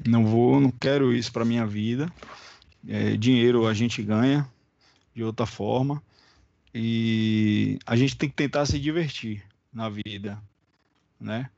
Não 0.07 0.27
vou, 0.27 0.61
não 0.61 0.71
quero 0.71 1.15
isso 1.15 1.33
para 1.33 1.47
minha 1.47 1.67
vida. 1.67 2.13
É, 2.87 3.17
dinheiro 3.17 3.67
a 3.67 3.73
gente 3.73 4.03
ganha 4.03 4.47
de 5.15 5.25
outra 5.25 5.47
forma 5.47 6.01
e 6.75 7.79
a 7.87 7.97
gente 7.97 8.17
tem 8.17 8.29
que 8.29 8.37
tentar 8.37 8.67
se 8.67 8.79
divertir 8.79 9.43
na 9.73 9.89
vida, 9.89 10.41
né? 11.19 11.51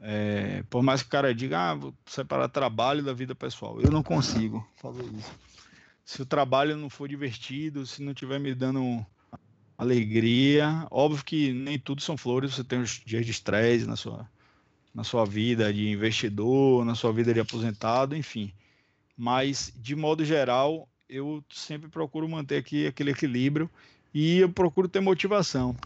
É, 0.00 0.62
por 0.68 0.82
mais 0.82 1.02
que 1.02 1.08
o 1.08 1.10
cara 1.10 1.34
diga, 1.34 1.70
ah, 1.70 1.74
vou 1.74 1.94
separar 2.06 2.48
trabalho 2.48 3.02
da 3.02 3.12
vida 3.12 3.34
pessoal, 3.34 3.80
eu 3.80 3.90
não 3.90 4.02
consigo 4.02 4.66
fazer 4.76 5.04
isso. 5.04 5.32
Se 6.04 6.20
o 6.20 6.26
trabalho 6.26 6.76
não 6.76 6.90
for 6.90 7.08
divertido, 7.08 7.86
se 7.86 8.02
não 8.02 8.12
tiver 8.12 8.38
me 8.38 8.54
dando 8.54 9.04
alegria, 9.78 10.86
óbvio 10.90 11.24
que 11.24 11.52
nem 11.52 11.78
tudo 11.78 12.02
são 12.02 12.16
flores, 12.16 12.54
você 12.54 12.62
tem 12.62 12.80
os 12.80 13.00
dias 13.04 13.24
de 13.24 13.30
estresse 13.30 13.86
na 13.86 13.96
sua, 13.96 14.28
na 14.94 15.02
sua 15.02 15.24
vida 15.24 15.72
de 15.72 15.88
investidor, 15.88 16.84
na 16.84 16.94
sua 16.94 17.12
vida 17.12 17.32
de 17.32 17.40
aposentado, 17.40 18.14
enfim 18.14 18.52
mas 19.16 19.72
de 19.76 19.94
modo 19.94 20.24
geral 20.24 20.88
eu 21.08 21.44
sempre 21.50 21.88
procuro 21.88 22.28
manter 22.28 22.56
aqui 22.56 22.86
aquele 22.86 23.10
equilíbrio 23.10 23.70
e 24.12 24.38
eu 24.38 24.48
procuro 24.48 24.88
ter 24.88 25.00
motivação. 25.00 25.76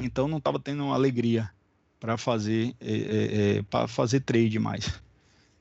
Então 0.00 0.28
não 0.28 0.38
estava 0.38 0.58
tendo 0.58 0.92
alegria 0.92 1.50
para 1.98 2.16
fazer 2.16 2.74
é, 2.80 2.92
é, 2.92 3.56
é 3.58 3.62
para 3.62 3.88
fazer 3.88 4.20
trade 4.20 4.58
mais. 4.58 5.00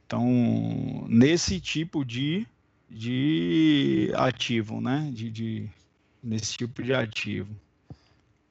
Então 0.06 1.06
nesse 1.08 1.60
tipo 1.60 2.04
de 2.06 2.48
de 2.90 4.12
ativo, 4.16 4.80
né? 4.80 5.10
De, 5.14 5.30
de 5.30 5.70
nesse 6.24 6.58
tipo 6.58 6.82
de 6.82 6.94
ativo, 6.94 7.54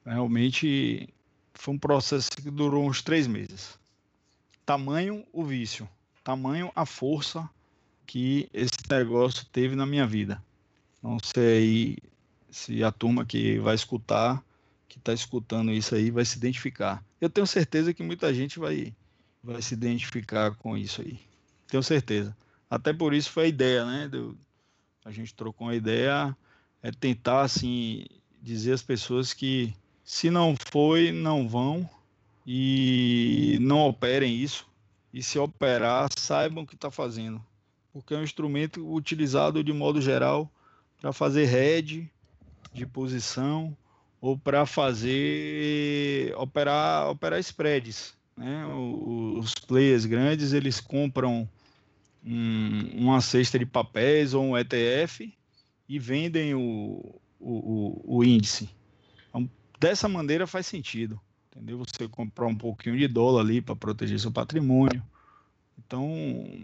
realmente 0.05 1.09
foi 1.53 1.73
um 1.73 1.79
processo 1.79 2.29
que 2.31 2.51
durou 2.51 2.87
uns 2.87 3.01
três 3.01 3.27
meses. 3.27 3.77
Tamanho 4.65 5.25
o 5.33 5.43
vício, 5.43 5.87
tamanho 6.23 6.71
a 6.75 6.85
força 6.85 7.49
que 8.05 8.49
esse 8.53 8.77
negócio 8.89 9.45
teve 9.51 9.75
na 9.75 9.85
minha 9.85 10.05
vida. 10.05 10.41
Não 11.01 11.17
sei 11.19 11.97
se 12.49 12.83
a 12.83 12.91
turma 12.91 13.25
que 13.25 13.59
vai 13.59 13.75
escutar, 13.75 14.43
que 14.87 14.97
está 14.97 15.13
escutando 15.13 15.71
isso 15.71 15.93
aí, 15.95 16.09
vai 16.09 16.23
se 16.23 16.37
identificar. 16.37 17.03
Eu 17.25 17.29
tenho 17.29 17.47
certeza 17.47 17.93
que 17.93 18.03
muita 18.03 18.33
gente 18.33 18.59
vai, 18.59 18.93
vai 19.43 19.61
se 19.61 19.73
identificar 19.73 20.55
com 20.55 20.77
isso 20.77 21.01
aí. 21.01 21.19
Tenho 21.67 21.83
certeza. 21.83 22.35
Até 22.69 22.93
por 22.93 23.13
isso 23.13 23.31
foi 23.31 23.45
a 23.45 23.47
ideia, 23.47 23.85
né? 23.85 24.07
Do, 24.07 24.37
a 25.03 25.11
gente 25.11 25.33
trocou 25.33 25.67
uma 25.67 25.75
ideia, 25.75 26.35
é 26.81 26.91
tentar, 26.91 27.41
assim, 27.41 28.05
dizer 28.41 28.73
às 28.73 28.83
pessoas 28.83 29.33
que 29.33 29.73
se 30.03 30.29
não 30.29 30.55
foi, 30.71 31.11
não 31.11 31.47
vão 31.47 31.89
e 32.45 33.57
não 33.61 33.87
operem 33.87 34.35
isso. 34.35 34.67
E 35.13 35.23
se 35.23 35.39
operar, 35.39 36.09
saibam 36.17 36.63
o 36.63 36.67
que 36.67 36.75
está 36.75 36.91
fazendo 36.91 37.41
porque 37.95 38.13
é 38.13 38.17
um 38.17 38.23
instrumento 38.23 38.85
utilizado 38.93 39.63
de 39.63 39.71
modo 39.71 40.01
geral 40.01 40.51
para 40.99 41.13
fazer 41.13 41.45
head 41.45 42.11
de 42.73 42.85
posição 42.85 43.75
ou 44.25 44.37
para 44.37 44.65
fazer 44.65 46.33
operar 46.37 47.09
operar 47.09 47.39
spreads. 47.39 48.15
Né? 48.35 48.65
Os 48.65 49.53
players 49.53 50.05
grandes 50.05 50.53
eles 50.53 50.79
compram 50.79 51.47
um, 52.25 52.89
uma 52.93 53.21
cesta 53.21 53.59
de 53.59 53.65
papéis 53.65 54.33
ou 54.33 54.43
um 54.43 54.57
ETF 54.57 55.31
e 55.87 55.99
vendem 55.99 56.55
o, 56.55 57.21
o, 57.39 58.01
o, 58.09 58.17
o 58.17 58.23
índice. 58.23 58.69
Então, 59.29 59.49
dessa 59.79 60.09
maneira 60.09 60.47
faz 60.47 60.65
sentido, 60.65 61.19
entendeu? 61.51 61.77
Você 61.77 62.07
comprar 62.07 62.47
um 62.47 62.55
pouquinho 62.55 62.97
de 62.97 63.07
dólar 63.07 63.41
ali 63.41 63.61
para 63.61 63.75
proteger 63.75 64.19
seu 64.19 64.31
patrimônio 64.31 65.03
então, 65.77 66.09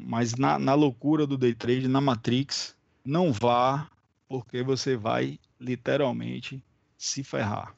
mas 0.06 0.36
na, 0.36 0.58
na 0.58 0.74
loucura 0.74 1.28
do 1.28 1.38
day 1.38 1.54
trade, 1.54 1.88
na 1.88 2.02
Matrix, 2.02 2.76
não 3.06 3.32
vá, 3.32 3.88
porque 4.28 4.64
você 4.64 4.96
vai 4.96 5.38
literalmente 5.60 6.64
se 7.06 7.24
ferrar. 7.24 7.76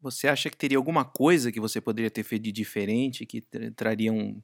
Você 0.00 0.28
acha 0.28 0.50
que 0.50 0.56
teria 0.56 0.78
alguma 0.78 1.04
coisa 1.04 1.50
que 1.50 1.60
você 1.60 1.80
poderia 1.80 2.10
ter 2.10 2.22
feito 2.22 2.42
de 2.42 2.52
diferente, 2.52 3.26
que 3.26 3.40
traria 3.74 4.12
um, 4.12 4.40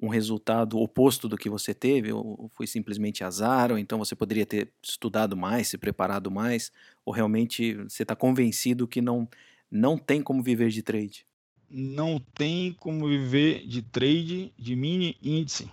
um 0.00 0.08
resultado 0.08 0.78
oposto 0.78 1.28
do 1.28 1.38
que 1.38 1.48
você 1.48 1.72
teve? 1.72 2.12
Ou 2.12 2.50
foi 2.54 2.66
simplesmente 2.66 3.24
azar? 3.24 3.70
Ou 3.70 3.78
então 3.78 3.98
você 3.98 4.14
poderia 4.14 4.44
ter 4.44 4.72
estudado 4.82 5.36
mais, 5.36 5.68
se 5.68 5.78
preparado 5.78 6.30
mais? 6.30 6.72
Ou 7.04 7.12
realmente 7.12 7.74
você 7.74 8.02
está 8.02 8.16
convencido 8.16 8.88
que 8.88 9.00
não, 9.00 9.28
não 9.70 9.96
tem 9.96 10.20
como 10.22 10.42
viver 10.42 10.70
de 10.70 10.82
trade? 10.82 11.26
não 11.68 12.18
tem 12.34 12.72
como 12.72 13.08
viver 13.08 13.66
de 13.66 13.82
trade 13.82 14.52
de 14.58 14.76
mini 14.76 15.16
índice. 15.22 15.68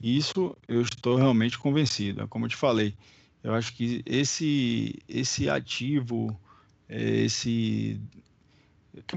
Isso 0.00 0.56
eu 0.68 0.80
estou 0.82 1.16
realmente 1.16 1.58
convencido. 1.58 2.26
Como 2.28 2.44
eu 2.44 2.48
te 2.50 2.56
falei, 2.56 2.94
eu 3.42 3.54
acho 3.54 3.74
que 3.74 4.02
esse 4.06 4.94
esse 5.08 5.48
ativo, 5.48 6.38
esse 6.88 8.00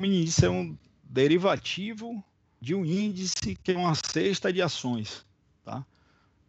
índice 0.03 0.45
é 0.45 0.49
um 0.49 0.77
derivativo 1.03 2.23
de 2.59 2.75
um 2.75 2.85
índice 2.85 3.55
que 3.63 3.71
é 3.71 3.77
uma 3.77 3.95
cesta 3.95 4.51
de 4.51 4.61
ações, 4.61 5.25
tá? 5.63 5.85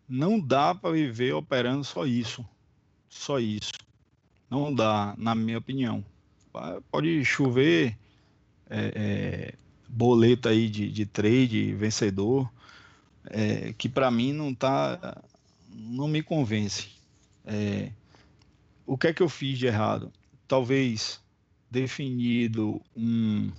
Não 0.08 0.38
dá 0.38 0.74
para 0.74 0.92
viver 0.92 1.32
operando 1.32 1.84
só 1.84 2.04
isso, 2.04 2.44
só 3.08 3.38
isso. 3.38 3.72
Não 4.50 4.74
dá, 4.74 5.14
na 5.16 5.34
minha 5.34 5.56
opinião. 5.58 6.04
Pode 6.90 7.24
chover 7.24 7.96
é, 8.68 8.92
é, 8.94 9.54
boleto 9.88 10.48
aí 10.48 10.68
de, 10.68 10.90
de 10.90 11.06
trade 11.06 11.72
vencedor, 11.74 12.52
é, 13.30 13.72
que 13.72 13.88
para 13.88 14.10
mim 14.10 14.32
não 14.32 14.54
tá, 14.54 15.22
não 15.70 16.06
me 16.06 16.22
convence. 16.22 16.88
É, 17.46 17.90
o 18.86 18.98
que 18.98 19.06
é 19.06 19.12
que 19.14 19.22
eu 19.22 19.28
fiz 19.28 19.58
de 19.58 19.66
errado? 19.66 20.12
Talvez 20.46 21.20
definido 21.70 22.82
um, 22.94 23.50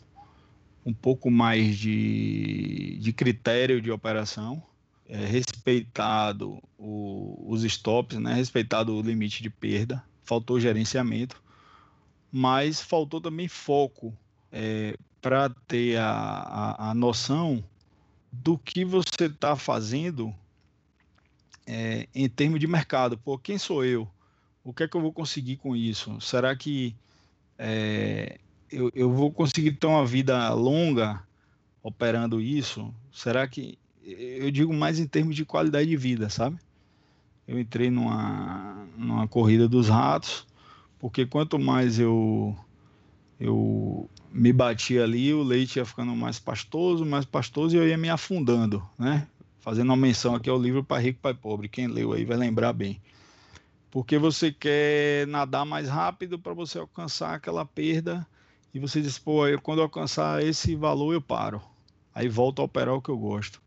um 0.86 0.94
pouco 0.94 1.32
mais 1.32 1.78
de, 1.78 2.98
de 3.00 3.12
critério 3.12 3.82
de 3.82 3.92
operação, 3.92 4.62
é, 5.08 5.18
respeitado 5.26 6.62
o, 6.78 7.44
os 7.48 7.64
stops, 7.64 8.20
né, 8.20 8.34
respeitado 8.34 8.96
o 8.96 9.02
limite 9.02 9.42
de 9.42 9.50
perda, 9.50 10.04
faltou 10.24 10.60
gerenciamento, 10.60 11.42
mas 12.32 12.82
faltou 12.82 13.20
também 13.20 13.48
foco 13.48 14.16
é, 14.52 14.96
para 15.22 15.50
ter 15.68 15.98
a, 15.98 16.12
a, 16.12 16.90
a, 16.90 16.94
noção 16.94 17.64
do 18.32 18.58
que 18.58 18.84
você 18.84 19.26
está 19.26 19.56
fazendo 19.56 20.34
é, 21.66 22.08
em 22.14 22.28
termos 22.28 22.60
de 22.60 22.68
mercado. 22.68 23.18
Pô, 23.18 23.38
quem 23.38 23.58
sou 23.58 23.86
eu? 23.86 24.08
O 24.64 24.74
que 24.74 24.84
é 24.84 24.88
que 24.88 24.95
eu 24.95 25.01
vou 25.01 25.11
conseguir 25.11 25.57
com 25.57 25.76
isso? 25.76 26.20
Será 26.22 26.55
que 26.55 26.95
é, 27.57 28.39
eu, 28.72 28.91
eu 28.95 29.11
vou 29.11 29.32
conseguir 29.32 29.74
ter 29.74 29.88
uma 29.88 30.05
vida 30.05 30.53
longa 30.53 31.22
operando 31.82 32.41
isso? 32.41 32.93
Será 33.11 33.47
que. 33.47 33.78
Eu 34.05 34.51
digo 34.51 34.74
mais 34.74 34.99
em 34.99 35.07
termos 35.07 35.36
de 35.36 35.45
qualidade 35.45 35.89
de 35.89 35.95
vida, 35.95 36.30
sabe? 36.30 36.57
Eu 37.47 37.59
entrei 37.59 37.89
numa, 37.89 38.86
numa 38.97 39.28
corrida 39.28 39.68
dos 39.68 39.88
ratos 39.88 40.45
porque 41.03 41.26
quanto 41.26 41.59
mais 41.59 41.99
eu 41.99 42.55
eu 43.38 44.09
me 44.32 44.53
batia 44.53 45.03
ali, 45.03 45.34
o 45.34 45.43
leite 45.43 45.76
ia 45.76 45.84
ficando 45.84 46.16
mais 46.16 46.39
pastoso, 46.39 47.05
mais 47.05 47.26
pastoso 47.26 47.76
e 47.76 47.78
eu 47.78 47.86
ia 47.86 47.97
me 47.97 48.07
afundando, 48.07 48.82
né? 48.97 49.28
Fazendo 49.59 49.89
uma 49.89 49.97
menção 49.97 50.34
aqui 50.34 50.49
ao 50.49 50.57
livro 50.57 50.82
Pai 50.82 51.03
Rico, 51.03 51.20
Pai 51.22 51.34
Pobre. 51.34 51.68
Quem 51.68 51.88
leu 51.88 52.14
aí 52.14 52.24
vai 52.24 52.38
lembrar 52.38 52.72
bem. 52.72 53.01
Porque 53.94 54.18
você 54.18 54.52
quer 54.52 55.28
nadar 55.28 55.68
mais 55.68 55.88
rápido 55.88 56.39
para 56.39 56.52
você 56.52 56.80
alcançar 56.80 57.36
aquela 57.36 57.64
perda 57.64 58.26
e 58.74 58.80
você 58.80 59.00
diz, 59.00 59.20
pô, 59.20 59.48
eu, 59.48 59.62
quando 59.62 59.78
eu 59.78 59.84
alcançar 59.84 60.44
esse 60.44 60.76
valor 60.76 61.14
eu 61.14 61.22
paro. 61.22 61.62
Aí 62.12 62.28
volto 62.28 62.60
a 62.60 62.66
operar 62.66 62.96
o 62.96 63.02
que 63.04 63.10
eu 63.10 63.18
gosto. 63.20 63.62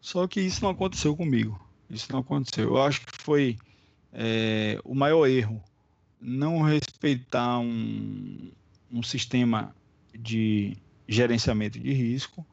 Só 0.00 0.26
que 0.26 0.40
isso 0.40 0.62
não 0.62 0.70
aconteceu 0.70 1.14
comigo. 1.14 1.60
Isso 1.90 2.10
não 2.10 2.20
aconteceu. 2.20 2.70
Eu 2.70 2.82
acho 2.82 3.02
que 3.04 3.22
foi 3.22 3.58
é, 4.14 4.80
o 4.82 4.94
maior 4.94 5.26
erro 5.26 5.62
não 6.18 6.62
respeitar 6.62 7.58
um, 7.58 8.50
um 8.90 9.02
sistema 9.02 9.76
de 10.18 10.74
gerenciamento 11.06 11.78
de 11.78 11.92
risco 11.92 12.46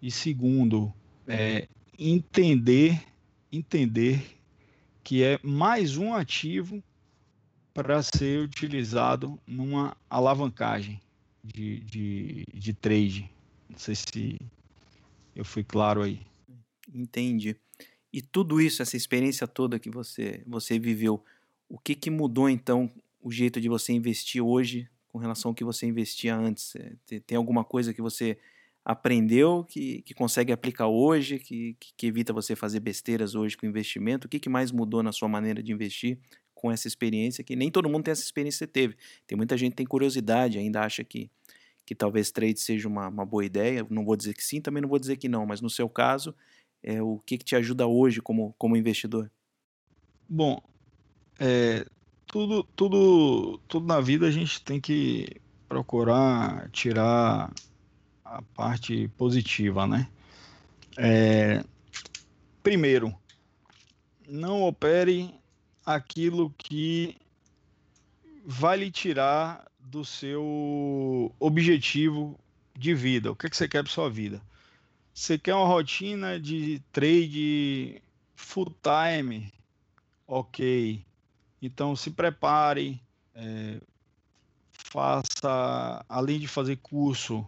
e 0.00 0.08
segundo 0.08 0.94
é, 1.26 1.66
entender 1.98 3.02
entender 3.50 4.39
que 5.10 5.24
é 5.24 5.40
mais 5.42 5.96
um 5.96 6.14
ativo 6.14 6.80
para 7.74 8.00
ser 8.00 8.44
utilizado 8.44 9.40
numa 9.44 9.96
alavancagem 10.08 11.00
de, 11.42 11.80
de, 11.80 12.44
de 12.54 12.72
trade. 12.72 13.28
Não 13.68 13.76
sei 13.76 13.96
se 13.96 14.38
eu 15.34 15.44
fui 15.44 15.64
claro 15.64 16.02
aí. 16.02 16.20
Entendi. 16.94 17.56
E 18.12 18.22
tudo 18.22 18.60
isso, 18.60 18.82
essa 18.82 18.96
experiência 18.96 19.48
toda 19.48 19.80
que 19.80 19.90
você, 19.90 20.44
você 20.46 20.78
viveu, 20.78 21.24
o 21.68 21.76
que, 21.76 21.96
que 21.96 22.08
mudou 22.08 22.48
então 22.48 22.88
o 23.20 23.32
jeito 23.32 23.60
de 23.60 23.68
você 23.68 23.92
investir 23.92 24.40
hoje 24.40 24.88
com 25.08 25.18
relação 25.18 25.48
ao 25.50 25.54
que 25.56 25.64
você 25.64 25.86
investia 25.86 26.36
antes? 26.36 26.76
É, 26.76 27.18
tem 27.26 27.36
alguma 27.36 27.64
coisa 27.64 27.92
que 27.92 28.00
você 28.00 28.38
aprendeu 28.84 29.64
que, 29.64 30.02
que 30.02 30.14
consegue 30.14 30.52
aplicar 30.52 30.86
hoje, 30.88 31.38
que, 31.38 31.76
que, 31.96 32.06
evita 32.06 32.32
você 32.32 32.56
fazer 32.56 32.80
besteiras 32.80 33.34
hoje 33.34 33.56
com 33.56 33.66
investimento? 33.66 34.26
O 34.26 34.30
que, 34.30 34.40
que 34.40 34.48
mais 34.48 34.72
mudou 34.72 35.02
na 35.02 35.12
sua 35.12 35.28
maneira 35.28 35.62
de 35.62 35.72
investir 35.72 36.18
com 36.54 36.70
essa 36.70 36.88
experiência? 36.88 37.44
Que 37.44 37.54
nem 37.54 37.70
todo 37.70 37.88
mundo 37.88 38.04
tem 38.04 38.12
essa 38.12 38.22
experiência 38.22 38.66
que 38.66 38.72
você 38.72 38.72
teve. 38.72 38.96
Tem 39.26 39.36
muita 39.36 39.56
gente 39.56 39.72
que 39.72 39.76
tem 39.76 39.86
curiosidade, 39.86 40.58
ainda 40.58 40.80
acha 40.80 41.04
que, 41.04 41.30
que 41.84 41.94
talvez 41.94 42.30
trade 42.30 42.58
seja 42.60 42.88
uma, 42.88 43.08
uma 43.08 43.26
boa 43.26 43.44
ideia. 43.44 43.86
Não 43.90 44.04
vou 44.04 44.16
dizer 44.16 44.34
que 44.34 44.42
sim, 44.42 44.60
também 44.60 44.80
não 44.82 44.88
vou 44.88 44.98
dizer 44.98 45.16
que 45.16 45.28
não, 45.28 45.44
mas 45.46 45.60
no 45.60 45.70
seu 45.70 45.88
caso, 45.88 46.34
é, 46.82 47.02
o 47.02 47.18
que, 47.18 47.38
que 47.38 47.44
te 47.44 47.56
ajuda 47.56 47.86
hoje 47.86 48.20
como, 48.20 48.54
como 48.58 48.76
investidor? 48.76 49.30
Bom, 50.28 50.62
é, 51.38 51.84
tudo, 52.26 52.62
tudo, 52.76 53.58
tudo 53.68 53.86
na 53.86 54.00
vida 54.00 54.26
a 54.26 54.30
gente 54.30 54.62
tem 54.62 54.80
que 54.80 55.26
procurar 55.68 56.70
tirar 56.70 57.52
a 58.30 58.42
parte 58.54 59.08
positiva, 59.18 59.88
né? 59.88 60.08
É, 60.96 61.64
primeiro, 62.62 63.12
não 64.28 64.62
opere 64.62 65.34
aquilo 65.84 66.54
que 66.56 67.16
vai 68.46 68.78
lhe 68.78 68.90
tirar 68.90 69.64
do 69.80 70.04
seu 70.04 71.34
objetivo 71.40 72.38
de 72.78 72.94
vida. 72.94 73.32
O 73.32 73.36
que, 73.36 73.48
é 73.48 73.50
que 73.50 73.56
você 73.56 73.66
quer 73.66 73.82
para 73.82 73.92
sua 73.92 74.08
vida? 74.08 74.40
Você 75.12 75.36
quer 75.36 75.54
uma 75.56 75.66
rotina 75.66 76.38
de 76.38 76.80
trade 76.92 78.00
full 78.36 78.72
time? 78.80 79.52
Ok. 80.24 81.04
Então 81.60 81.96
se 81.96 82.12
prepare, 82.12 83.02
é, 83.34 83.80
faça, 84.72 86.04
além 86.08 86.38
de 86.38 86.46
fazer 86.46 86.76
curso, 86.76 87.44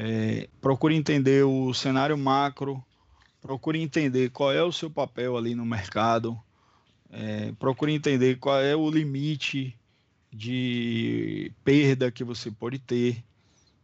é, 0.00 0.48
procure 0.60 0.94
entender 0.94 1.44
o 1.44 1.74
cenário 1.74 2.16
macro, 2.16 2.80
procure 3.40 3.80
entender 3.80 4.30
qual 4.30 4.52
é 4.52 4.62
o 4.62 4.70
seu 4.70 4.88
papel 4.88 5.36
ali 5.36 5.56
no 5.56 5.66
mercado, 5.66 6.40
é, 7.10 7.50
procure 7.58 7.92
entender 7.92 8.38
qual 8.38 8.60
é 8.60 8.76
o 8.76 8.88
limite 8.88 9.76
de 10.32 11.50
perda 11.64 12.12
que 12.12 12.22
você 12.22 12.48
pode 12.48 12.78
ter 12.78 13.24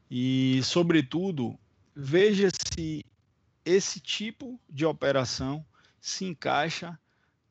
e, 0.09 0.61
sobretudo, 0.63 1.59
veja 1.97 2.49
se 2.49 3.05
esse 3.65 3.99
tipo 3.99 4.61
de 4.71 4.87
operação 4.87 5.67
se 6.01 6.25
encaixa 6.25 6.97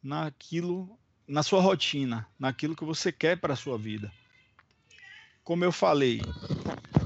naquilo, 0.01 0.97
na 1.28 1.43
sua 1.43 1.59
rotina, 1.59 2.26
naquilo 2.39 2.78
que 2.78 2.86
você 2.86 3.11
quer 3.11 3.38
para 3.38 3.55
a 3.55 3.57
sua 3.57 3.78
vida. 3.78 4.09
Como 5.43 5.66
eu 5.66 5.72
falei, 5.74 6.22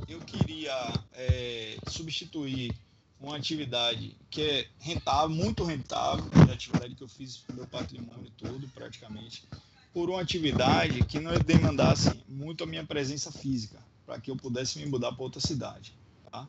eu 0.08 0.20
queria 0.20 0.94
é, 1.18 1.78
substituir 1.88 2.72
uma 3.20 3.36
atividade 3.36 4.16
que 4.30 4.42
é 4.42 4.68
rentável, 4.80 5.36
muito 5.36 5.64
rentável, 5.64 6.26
a 6.48 6.54
atividade 6.54 6.94
que 6.94 7.04
eu 7.04 7.08
fiz 7.08 7.38
com 7.38 7.54
meu 7.54 7.66
patrimônio 7.66 8.32
todo, 8.38 8.68
praticamente, 8.70 9.44
por 9.92 10.10
uma 10.10 10.22
atividade 10.22 11.04
que 11.06 11.20
não 11.20 11.34
demandasse 11.40 12.12
muito 12.30 12.64
a 12.64 12.68
minha 12.68 12.86
presença 12.86 13.32
física, 13.32 13.80
para 14.06 14.20
que 14.22 14.30
eu 14.30 14.38
pudesse 14.38 14.78
me 14.78 14.86
mudar 14.86 15.12
para 15.12 15.24
outra 15.24 15.42
cidade. 15.42 15.92
Tá? 16.32 16.48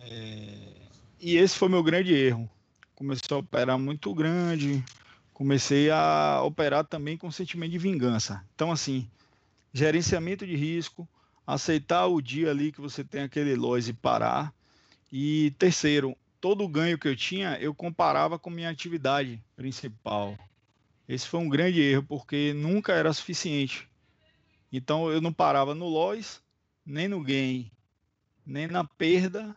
É... 0.00 0.72
E 1.18 1.36
esse 1.36 1.56
foi 1.56 1.70
meu 1.70 1.82
grande 1.82 2.12
erro. 2.12 2.48
Comecei 2.94 3.34
a 3.34 3.38
operar 3.38 3.78
muito 3.78 4.12
grande, 4.12 4.84
comecei 5.32 5.90
a 5.90 6.42
operar 6.44 6.84
também 6.84 7.16
com 7.16 7.30
sentimento 7.30 7.70
de 7.70 7.78
vingança. 7.78 8.44
Então, 8.54 8.70
assim, 8.70 9.08
gerenciamento 9.72 10.46
de 10.46 10.54
risco, 10.54 11.08
aceitar 11.48 12.06
o 12.06 12.20
dia 12.20 12.50
ali 12.50 12.70
que 12.70 12.80
você 12.80 13.02
tem 13.02 13.22
aquele 13.22 13.56
loss 13.56 13.88
e 13.88 13.94
parar. 13.94 14.52
E 15.10 15.50
terceiro, 15.58 16.14
todo 16.38 16.62
o 16.62 16.68
ganho 16.68 16.98
que 16.98 17.08
eu 17.08 17.16
tinha, 17.16 17.56
eu 17.58 17.74
comparava 17.74 18.38
com 18.38 18.50
minha 18.50 18.68
atividade 18.68 19.42
principal. 19.56 20.38
Esse 21.08 21.26
foi 21.26 21.40
um 21.40 21.48
grande 21.48 21.80
erro, 21.80 22.02
porque 22.02 22.52
nunca 22.52 22.92
era 22.92 23.10
suficiente. 23.14 23.88
Então 24.70 25.10
eu 25.10 25.22
não 25.22 25.32
parava 25.32 25.74
no 25.74 25.88
loss, 25.88 26.42
nem 26.84 27.08
no 27.08 27.22
gain, 27.22 27.70
nem 28.44 28.66
na 28.66 28.84
perda, 28.84 29.56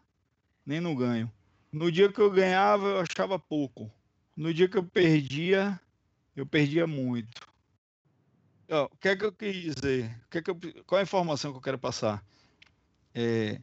nem 0.65 0.79
no 0.79 0.95
ganho. 0.95 1.29
No 1.73 1.91
dia 1.91 2.09
que 2.09 2.21
eu 2.21 2.31
ganhava, 2.31 2.87
eu 2.87 2.99
achava 3.01 3.37
pouco. 3.37 3.91
No 4.33 4.53
dia 4.53 4.69
que 4.69 4.77
eu 4.77 4.83
perdia, 4.83 5.77
eu 6.37 6.45
perdia 6.45 6.87
muito 6.87 7.50
o 8.71 8.97
que 8.97 9.09
é 9.09 9.15
que 9.15 9.25
eu 9.25 9.31
quis 9.31 9.53
dizer? 9.53 10.17
Que 10.29 10.37
é 10.37 10.41
que 10.41 10.49
eu, 10.49 10.57
qual 10.85 10.99
é 10.99 11.01
a 11.01 11.03
informação 11.03 11.51
que 11.51 11.57
eu 11.57 11.61
quero 11.61 11.77
passar? 11.77 12.23
É, 13.13 13.59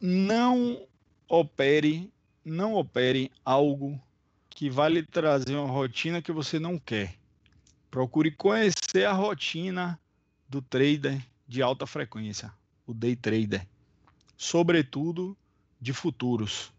não 0.00 0.86
opere, 1.28 2.12
não 2.44 2.74
opere 2.74 3.30
algo 3.44 4.00
que 4.48 4.68
vai 4.68 4.90
lhe 4.90 5.02
trazer 5.04 5.54
uma 5.54 5.70
rotina 5.70 6.20
que 6.20 6.32
você 6.32 6.58
não 6.58 6.78
quer. 6.78 7.16
Procure 7.90 8.30
conhecer 8.30 9.04
a 9.06 9.12
rotina 9.12 10.00
do 10.48 10.60
trader 10.60 11.24
de 11.46 11.62
alta 11.62 11.86
frequência, 11.86 12.52
o 12.86 12.92
day 12.92 13.14
trader, 13.14 13.66
sobretudo 14.36 15.36
de 15.80 15.92
futuros. 15.92 16.72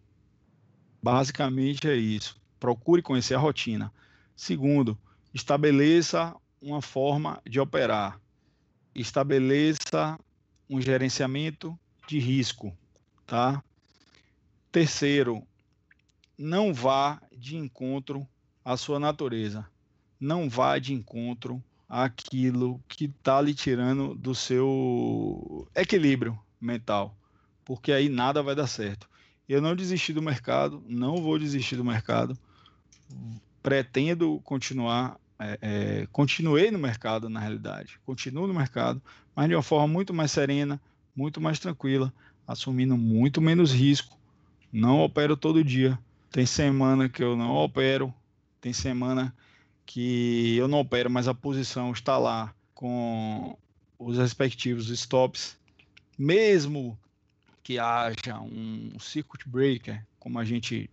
Basicamente 1.01 1.87
é 1.87 1.95
isso. 1.95 2.39
Procure 2.59 3.01
conhecer 3.01 3.35
a 3.35 3.39
rotina. 3.39 3.91
Segundo, 4.35 4.97
estabeleça 5.33 6.35
uma 6.61 6.81
forma 6.81 7.41
de 7.47 7.59
operar, 7.59 8.19
estabeleça 8.93 10.19
um 10.69 10.79
gerenciamento 10.81 11.77
de 12.07 12.19
risco, 12.19 12.75
tá? 13.25 13.63
Terceiro, 14.71 15.45
não 16.37 16.73
vá 16.73 17.21
de 17.35 17.57
encontro 17.57 18.27
à 18.63 18.77
sua 18.77 18.99
natureza, 18.99 19.67
não 20.19 20.49
vá 20.49 20.77
de 20.77 20.93
encontro 20.93 21.63
àquilo 21.89 22.81
que 22.87 23.05
está 23.05 23.41
lhe 23.41 23.53
tirando 23.53 24.15
do 24.15 24.33
seu 24.33 25.67
equilíbrio 25.75 26.39
mental, 26.59 27.15
porque 27.65 27.91
aí 27.91 28.07
nada 28.07 28.41
vai 28.41 28.55
dar 28.55 28.67
certo. 28.67 29.09
Eu 29.47 29.61
não 29.61 29.75
desisti 29.75 30.13
do 30.13 30.21
mercado, 30.21 30.81
não 30.87 31.17
vou 31.17 31.37
desistir 31.37 31.75
do 31.75 31.83
mercado, 31.83 32.37
pretendo 33.61 34.39
continuar 34.43 35.19
é, 35.43 35.57
é, 35.59 36.07
continuei 36.11 36.69
no 36.69 36.77
mercado, 36.77 37.27
na 37.27 37.39
realidade, 37.39 37.99
continuo 38.05 38.45
no 38.45 38.53
mercado, 38.53 39.01
mas 39.35 39.49
de 39.49 39.55
uma 39.55 39.63
forma 39.63 39.87
muito 39.87 40.13
mais 40.13 40.31
serena, 40.31 40.79
muito 41.15 41.41
mais 41.41 41.57
tranquila, 41.57 42.13
assumindo 42.47 42.95
muito 42.95 43.41
menos 43.41 43.73
risco. 43.73 44.19
Não 44.71 45.01
opero 45.01 45.35
todo 45.35 45.63
dia. 45.63 45.97
Tem 46.31 46.45
semana 46.45 47.09
que 47.09 47.23
eu 47.23 47.35
não 47.35 47.55
opero, 47.55 48.13
tem 48.61 48.71
semana 48.71 49.33
que 49.83 50.55
eu 50.57 50.67
não 50.67 50.79
opero, 50.79 51.09
mas 51.09 51.27
a 51.27 51.33
posição 51.33 51.91
está 51.91 52.19
lá 52.19 52.53
com 52.75 53.57
os 53.97 54.17
respectivos 54.17 54.89
stops. 54.89 55.57
Mesmo 56.17 56.97
que 57.63 57.79
haja 57.79 58.39
um 58.39 58.91
circuit 58.99 59.49
breaker, 59.49 60.05
como 60.19 60.37
a 60.37 60.45
gente 60.45 60.87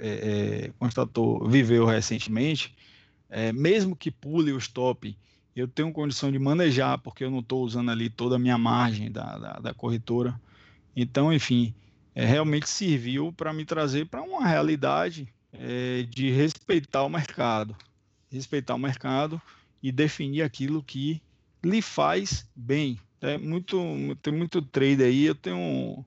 é, 0.00 0.66
é, 0.66 0.72
constatou, 0.78 1.46
viveu 1.48 1.84
recentemente, 1.84 2.74
é, 3.28 3.52
mesmo 3.52 3.94
que 3.94 4.10
pule 4.10 4.52
o 4.52 4.58
stop 4.58 5.16
eu 5.54 5.68
tenho 5.68 5.92
condição 5.92 6.30
de 6.30 6.38
manejar, 6.38 6.98
porque 6.98 7.24
eu 7.24 7.30
não 7.30 7.40
estou 7.40 7.64
usando 7.64 7.90
ali 7.90 8.08
toda 8.08 8.36
a 8.36 8.38
minha 8.38 8.56
margem 8.56 9.10
da, 9.10 9.38
da, 9.38 9.52
da 9.54 9.74
corretora. 9.74 10.40
Então, 10.94 11.32
enfim, 11.32 11.74
é, 12.14 12.24
realmente 12.24 12.68
serviu 12.68 13.32
para 13.32 13.52
me 13.52 13.64
trazer 13.64 14.06
para 14.06 14.22
uma 14.22 14.46
realidade 14.46 15.28
é, 15.52 16.04
de 16.08 16.30
respeitar 16.30 17.02
o 17.02 17.08
mercado, 17.08 17.76
respeitar 18.30 18.74
o 18.74 18.78
mercado 18.78 19.40
e 19.82 19.90
definir 19.90 20.42
aquilo 20.42 20.82
que 20.82 21.20
lhe 21.64 21.82
faz 21.82 22.46
bem. 22.54 22.98
É 23.20 23.36
muito, 23.36 23.76
tem 24.22 24.32
muito 24.32 24.62
trader 24.62 25.06
aí, 25.06 25.24
eu 25.24 25.34
tenho 25.34 26.04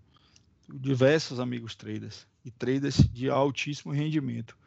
diversos 0.71 1.39
amigos 1.39 1.75
traders 1.75 2.27
e 2.43 2.51
traders 2.51 2.97
de 2.97 3.29
altíssimo 3.29 3.93
rendimento. 3.93 4.57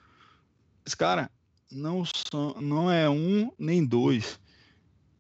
Mas, 0.85 0.95
cara, 0.95 1.31
não, 1.71 2.05
são, 2.05 2.55
não 2.61 2.91
é 2.91 3.09
um 3.09 3.51
nem 3.59 3.85
dois. 3.85 4.39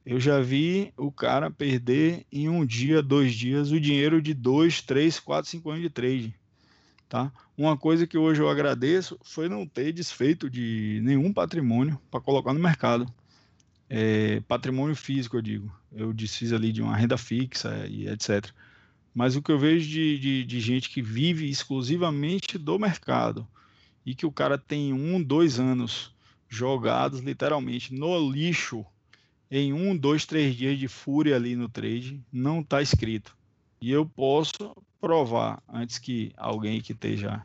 Eu 0.04 0.20
já 0.20 0.40
vi 0.40 0.92
o 0.96 1.10
cara 1.10 1.50
perder 1.50 2.24
em 2.30 2.48
um 2.48 2.64
dia, 2.64 3.02
dois 3.02 3.34
dias, 3.34 3.72
o 3.72 3.80
dinheiro 3.80 4.22
de 4.22 4.32
dois, 4.32 4.80
três, 4.80 5.18
quatro, 5.18 5.50
cinco 5.50 5.70
anos 5.70 5.82
de 5.82 5.90
trade. 5.90 6.34
Tá? 7.08 7.32
Uma 7.56 7.76
coisa 7.76 8.06
que 8.06 8.16
hoje 8.16 8.40
eu 8.40 8.48
agradeço 8.48 9.18
foi 9.24 9.48
não 9.48 9.66
ter 9.66 9.92
desfeito 9.92 10.48
de 10.48 11.00
nenhum 11.02 11.32
patrimônio 11.32 12.00
para 12.10 12.20
colocar 12.20 12.52
no 12.52 12.60
mercado. 12.60 13.12
É, 13.88 14.40
patrimônio 14.46 14.94
físico, 14.94 15.36
eu 15.36 15.42
digo. 15.42 15.76
Eu 15.92 16.12
desfiz 16.12 16.52
ali 16.52 16.72
de 16.72 16.82
uma 16.82 16.96
renda 16.96 17.16
fixa 17.16 17.86
e 17.88 18.08
etc. 18.08 18.52
Mas 19.16 19.34
o 19.34 19.40
que 19.40 19.50
eu 19.50 19.58
vejo 19.58 19.88
de, 19.88 20.18
de, 20.18 20.44
de 20.44 20.60
gente 20.60 20.90
que 20.90 21.00
vive 21.00 21.48
exclusivamente 21.48 22.58
do 22.58 22.78
mercado 22.78 23.48
e 24.04 24.14
que 24.14 24.26
o 24.26 24.30
cara 24.30 24.58
tem 24.58 24.92
um, 24.92 25.22
dois 25.22 25.58
anos 25.58 26.14
jogados 26.46 27.20
literalmente 27.20 27.94
no 27.94 28.30
lixo 28.30 28.84
em 29.50 29.72
um, 29.72 29.96
dois, 29.96 30.26
três 30.26 30.54
dias 30.54 30.78
de 30.78 30.86
fúria 30.86 31.34
ali 31.34 31.56
no 31.56 31.66
trade, 31.66 32.22
não 32.30 32.60
está 32.60 32.82
escrito. 32.82 33.34
E 33.80 33.90
eu 33.90 34.04
posso 34.04 34.76
provar 35.00 35.62
antes 35.66 35.98
que 35.98 36.30
alguém 36.36 36.82
que 36.82 36.92
esteja 36.92 37.42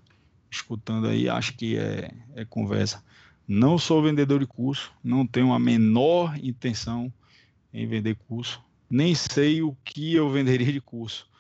escutando 0.52 1.08
aí 1.08 1.30
ache 1.30 1.54
que 1.54 1.78
é, 1.78 2.12
é 2.36 2.44
conversa. 2.44 3.02
Não 3.48 3.78
sou 3.78 4.04
vendedor 4.04 4.42
de 4.42 4.46
curso, 4.46 4.92
não 5.02 5.26
tenho 5.26 5.54
a 5.54 5.60
menor 5.60 6.38
intenção 6.44 7.14
em 7.74 7.88
vender 7.88 8.18
curso, 8.28 8.62
nem 8.90 9.16
sei 9.16 9.62
o 9.62 9.74
que 9.86 10.14
eu 10.14 10.30
venderia 10.30 10.74
de 10.74 10.82
curso. 10.82 11.31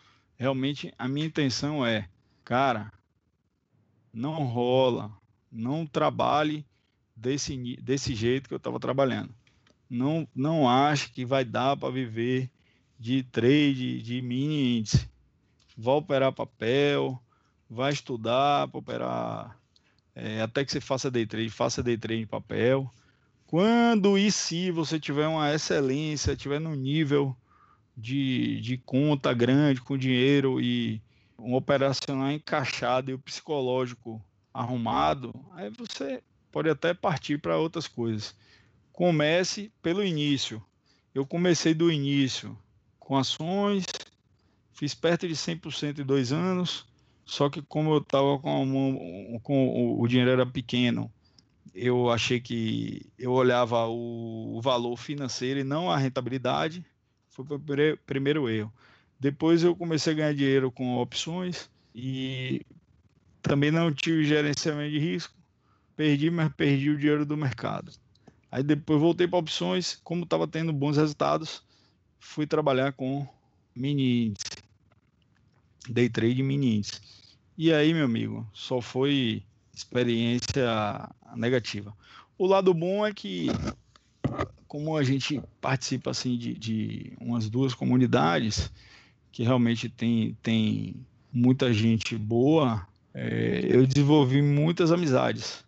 Realmente 0.41 0.93
a 0.97 1.07
minha 1.07 1.27
intenção 1.27 1.85
é, 1.85 2.09
cara, 2.43 2.91
não 4.11 4.43
rola, 4.43 5.11
não 5.51 5.85
trabalhe 5.85 6.65
desse, 7.15 7.55
desse 7.81 8.15
jeito 8.15 8.47
que 8.47 8.53
eu 8.53 8.57
estava 8.57 8.79
trabalhando 8.79 9.33
não, 9.91 10.25
não 10.33 10.69
acho 10.69 11.11
que 11.11 11.25
vai 11.25 11.43
dar 11.43 11.75
para 11.75 11.91
viver 11.91 12.49
de 12.97 13.23
trade, 13.23 14.01
de 14.01 14.21
mini 14.21 14.79
índice. 14.79 15.09
Vai 15.77 15.95
operar 15.95 16.31
papel, 16.31 17.21
vai 17.69 17.91
estudar 17.91 18.69
para 18.69 18.79
operar, 18.79 19.59
é, 20.15 20.41
até 20.41 20.63
que 20.63 20.71
você 20.71 20.79
faça 20.79 21.11
day 21.11 21.25
trade, 21.25 21.49
faça 21.49 21.83
day 21.83 21.97
trade 21.97 22.21
em 22.21 22.27
papel. 22.27 22.89
Quando 23.45 24.17
e 24.17 24.31
se 24.31 24.71
você 24.71 24.97
tiver 24.97 25.27
uma 25.27 25.53
excelência, 25.53 26.37
tiver 26.37 26.59
no 26.59 26.73
nível 26.73 27.35
de, 27.95 28.59
de 28.61 28.77
conta 28.77 29.33
grande, 29.33 29.81
com 29.81 29.97
dinheiro 29.97 30.59
e 30.61 31.01
um 31.37 31.55
operacional 31.55 32.31
encaixado 32.31 33.11
e 33.11 33.13
o 33.13 33.19
psicológico 33.19 34.23
arrumado, 34.53 35.33
aí 35.53 35.69
você 35.69 36.21
pode 36.51 36.69
até 36.69 36.93
partir 36.93 37.39
para 37.39 37.57
outras 37.57 37.87
coisas 37.87 38.35
comece 39.01 39.71
pelo 39.81 40.03
início. 40.03 40.63
Eu 41.13 41.25
comecei 41.25 41.73
do 41.73 41.91
início 41.91 42.57
com 42.99 43.17
ações, 43.17 43.83
fiz 44.73 44.93
perto 44.93 45.27
de 45.27 45.35
100% 45.35 45.99
em 45.99 46.05
dois 46.05 46.31
anos, 46.31 46.85
só 47.25 47.49
que 47.49 47.61
como 47.61 47.91
eu 47.93 47.97
estava 47.97 48.37
com, 48.39 49.39
com, 49.41 49.99
o 49.99 50.07
dinheiro 50.07 50.29
era 50.29 50.45
pequeno, 50.45 51.11
eu 51.73 52.11
achei 52.11 52.39
que 52.39 53.09
eu 53.17 53.31
olhava 53.31 53.87
o, 53.87 54.57
o 54.57 54.61
valor 54.61 54.95
financeiro 54.97 55.59
e 55.59 55.63
não 55.63 55.89
a 55.89 55.97
rentabilidade, 55.97 56.85
foi 57.45 57.57
o 57.57 57.97
primeiro, 58.05 58.49
erro. 58.49 58.73
Depois 59.19 59.63
eu 59.63 59.75
comecei 59.75 60.13
a 60.13 60.15
ganhar 60.15 60.33
dinheiro 60.33 60.71
com 60.71 60.97
opções 60.97 61.69
e 61.93 62.65
também 63.41 63.71
não 63.71 63.91
tive 63.91 64.23
gerenciamento 64.23 64.91
de 64.91 64.99
risco, 64.99 65.33
perdi, 65.95 66.29
mas 66.29 66.51
perdi 66.53 66.89
o 66.89 66.97
dinheiro 66.97 67.25
do 67.25 67.37
mercado. 67.37 67.91
Aí 68.51 68.63
depois 68.63 68.99
voltei 68.99 69.27
para 69.27 69.39
opções, 69.39 69.99
como 70.03 70.23
estava 70.23 70.47
tendo 70.47 70.73
bons 70.73 70.97
resultados, 70.97 71.63
fui 72.19 72.45
trabalhar 72.45 72.93
com 72.93 73.27
mini 73.75 74.27
índice, 74.27 74.45
day 75.89 76.09
trade 76.09 76.43
mini 76.43 76.77
índice. 76.77 76.99
E 77.57 77.71
aí, 77.71 77.93
meu 77.93 78.05
amigo, 78.05 78.47
só 78.53 78.81
foi 78.81 79.43
experiência 79.73 81.09
negativa. 81.35 81.95
O 82.37 82.47
lado 82.47 82.73
bom 82.73 83.05
é 83.05 83.13
que, 83.13 83.47
como 84.71 84.95
a 84.95 85.03
gente 85.03 85.43
participa 85.59 86.11
assim 86.11 86.37
de, 86.37 86.53
de 86.53 87.13
umas 87.19 87.49
duas 87.49 87.75
comunidades 87.75 88.71
que 89.29 89.43
realmente 89.43 89.89
tem, 89.89 90.33
tem 90.41 90.95
muita 91.29 91.73
gente 91.73 92.17
boa, 92.17 92.87
é, 93.13 93.65
eu 93.69 93.85
desenvolvi 93.85 94.41
muitas 94.41 94.89
amizades. 94.89 95.65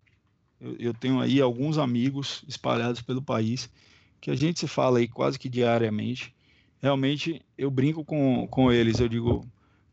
Eu, 0.58 0.78
eu 0.80 0.94
tenho 0.94 1.20
aí 1.20 1.42
alguns 1.42 1.78
amigos 1.78 2.46
espalhados 2.48 3.02
pelo 3.02 3.22
país 3.22 3.70
que 4.22 4.32
a 4.32 4.36
gente 4.36 4.62
se 4.62 4.70
fala 4.70 5.00
aí 5.00 5.08
quase 5.10 5.38
que 5.38 5.50
diariamente. 5.50 6.34
Realmente 6.82 7.46
eu 7.58 7.70
brinco 7.70 8.06
com, 8.06 8.48
com 8.48 8.72
eles, 8.72 9.02
eu 9.02 9.10
digo, 9.10 9.46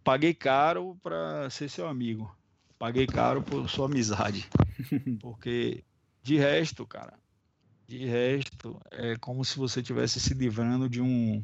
paguei 0.04 0.34
caro 0.34 0.96
para 1.02 1.50
ser 1.50 1.68
seu 1.68 1.88
amigo, 1.88 2.32
paguei 2.78 3.08
caro 3.08 3.42
por 3.42 3.68
sua 3.68 3.86
amizade, 3.86 4.48
porque 5.20 5.82
de 6.22 6.36
resto, 6.36 6.86
cara, 6.86 7.19
de 7.90 8.06
resto 8.06 8.80
é 8.92 9.16
como 9.16 9.44
se 9.44 9.58
você 9.58 9.82
tivesse 9.82 10.20
se 10.20 10.32
livrando 10.32 10.88
de 10.88 11.02
um 11.02 11.42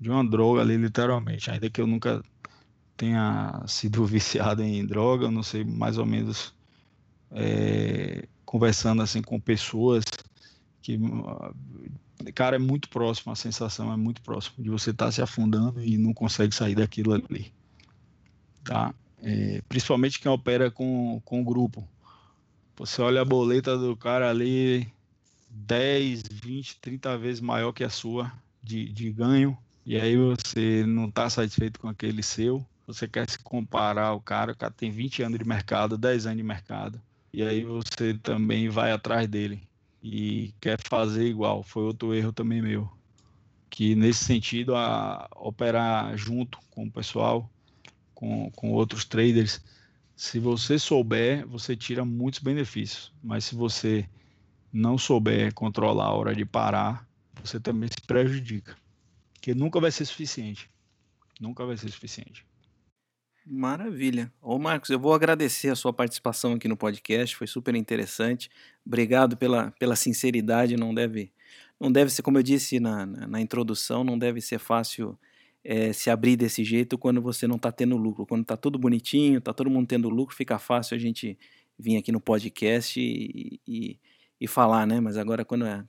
de 0.00 0.08
uma 0.08 0.24
droga 0.24 0.62
ali, 0.62 0.76
literalmente. 0.76 1.50
Ainda 1.50 1.68
que 1.68 1.80
eu 1.80 1.88
nunca 1.88 2.22
tenha 2.96 3.60
sido 3.66 4.04
viciado 4.06 4.62
em 4.62 4.86
droga, 4.86 5.24
eu 5.26 5.30
não 5.30 5.42
sei 5.42 5.64
mais 5.64 5.98
ou 5.98 6.06
menos 6.06 6.54
é, 7.32 8.28
conversando 8.44 9.02
assim 9.02 9.20
com 9.20 9.40
pessoas 9.40 10.04
que, 10.80 10.96
cara, 12.32 12.54
é 12.54 12.58
muito 12.58 12.88
próximo, 12.88 13.32
a 13.32 13.36
sensação 13.36 13.92
é 13.92 13.96
muito 13.96 14.22
próximo 14.22 14.62
de 14.62 14.70
você 14.70 14.90
estar 14.90 15.06
tá 15.06 15.12
se 15.12 15.20
afundando 15.20 15.82
e 15.82 15.98
não 15.98 16.14
consegue 16.14 16.54
sair 16.54 16.76
daquilo 16.76 17.12
ali, 17.12 17.52
tá? 18.64 18.94
É, 19.20 19.60
principalmente 19.68 20.20
quem 20.20 20.30
opera 20.30 20.70
com, 20.70 21.20
com 21.24 21.44
grupo. 21.44 21.86
Você 22.76 23.02
olha 23.02 23.20
a 23.20 23.24
boleta 23.24 23.76
do 23.76 23.94
cara 23.94 24.30
ali 24.30 24.90
10, 25.50 26.22
20, 26.30 26.78
30 26.80 27.18
vezes 27.18 27.40
maior 27.40 27.72
que 27.72 27.84
a 27.84 27.90
sua 27.90 28.32
de, 28.62 28.88
de 28.92 29.10
ganho, 29.10 29.56
e 29.84 29.96
aí 29.96 30.16
você 30.16 30.84
não 30.86 31.06
está 31.06 31.28
satisfeito 31.28 31.80
com 31.80 31.88
aquele 31.88 32.22
seu, 32.22 32.64
você 32.86 33.08
quer 33.08 33.28
se 33.28 33.38
comparar 33.38 34.06
ao 34.06 34.20
cara, 34.20 34.52
o 34.52 34.56
cara 34.56 34.72
tem 34.72 34.90
20 34.90 35.22
anos 35.22 35.38
de 35.38 35.44
mercado, 35.44 35.98
10 35.98 36.26
anos 36.26 36.38
de 36.38 36.42
mercado, 36.42 37.00
e 37.32 37.42
aí 37.42 37.64
você 37.64 38.14
também 38.14 38.68
vai 38.68 38.92
atrás 38.92 39.28
dele 39.28 39.62
e 40.02 40.52
quer 40.60 40.78
fazer 40.84 41.26
igual. 41.26 41.62
Foi 41.62 41.84
outro 41.84 42.14
erro 42.14 42.32
também 42.32 42.60
meu. 42.60 42.90
Que 43.68 43.94
nesse 43.94 44.24
sentido, 44.24 44.74
a 44.74 45.28
operar 45.36 46.16
junto 46.16 46.58
com 46.70 46.84
o 46.84 46.90
pessoal, 46.90 47.48
com, 48.14 48.50
com 48.50 48.72
outros 48.72 49.04
traders, 49.04 49.62
se 50.16 50.38
você 50.38 50.78
souber, 50.78 51.46
você 51.46 51.76
tira 51.76 52.04
muitos 52.04 52.40
benefícios. 52.40 53.12
Mas 53.22 53.44
se 53.44 53.54
você 53.54 54.08
não 54.72 54.96
souber 54.96 55.52
controlar 55.54 56.06
a 56.06 56.14
hora 56.14 56.34
de 56.34 56.44
parar, 56.44 57.08
você 57.42 57.58
também 57.58 57.88
se 57.88 58.00
prejudica. 58.06 58.76
Porque 59.32 59.54
nunca 59.54 59.80
vai 59.80 59.90
ser 59.90 60.04
suficiente. 60.04 60.70
Nunca 61.40 61.64
vai 61.64 61.76
ser 61.76 61.88
suficiente. 61.90 62.44
Maravilha. 63.46 64.32
Ô 64.40 64.58
Marcos, 64.58 64.90
eu 64.90 65.00
vou 65.00 65.14
agradecer 65.14 65.70
a 65.70 65.74
sua 65.74 65.92
participação 65.92 66.52
aqui 66.52 66.68
no 66.68 66.76
podcast, 66.76 67.34
foi 67.34 67.46
super 67.46 67.74
interessante. 67.74 68.50
Obrigado 68.86 69.36
pela, 69.36 69.70
pela 69.72 69.96
sinceridade, 69.96 70.76
não 70.76 70.94
deve, 70.94 71.32
não 71.80 71.90
deve 71.90 72.10
ser, 72.10 72.22
como 72.22 72.38
eu 72.38 72.42
disse 72.42 72.78
na, 72.78 73.06
na, 73.06 73.40
introdução, 73.40 74.04
não 74.04 74.18
deve 74.18 74.40
ser 74.42 74.58
fácil 74.58 75.18
é, 75.64 75.92
se 75.92 76.10
abrir 76.10 76.36
desse 76.36 76.62
jeito 76.62 76.98
quando 76.98 77.20
você 77.22 77.46
não 77.46 77.56
está 77.56 77.72
tendo 77.72 77.96
lucro. 77.96 78.26
Quando 78.26 78.42
está 78.42 78.56
tudo 78.56 78.78
bonitinho, 78.78 79.38
está 79.38 79.54
todo 79.54 79.70
mundo 79.70 79.86
tendo 79.86 80.08
lucro, 80.10 80.36
fica 80.36 80.58
fácil 80.58 80.94
a 80.94 80.98
gente 80.98 81.38
vir 81.78 81.96
aqui 81.96 82.12
no 82.12 82.20
podcast 82.20 83.00
e, 83.00 83.58
e, 83.66 83.98
e 84.40 84.46
falar, 84.46 84.86
né? 84.86 85.00
Mas 85.00 85.16
agora 85.16 85.44
quando 85.44 85.64
a, 85.66 85.84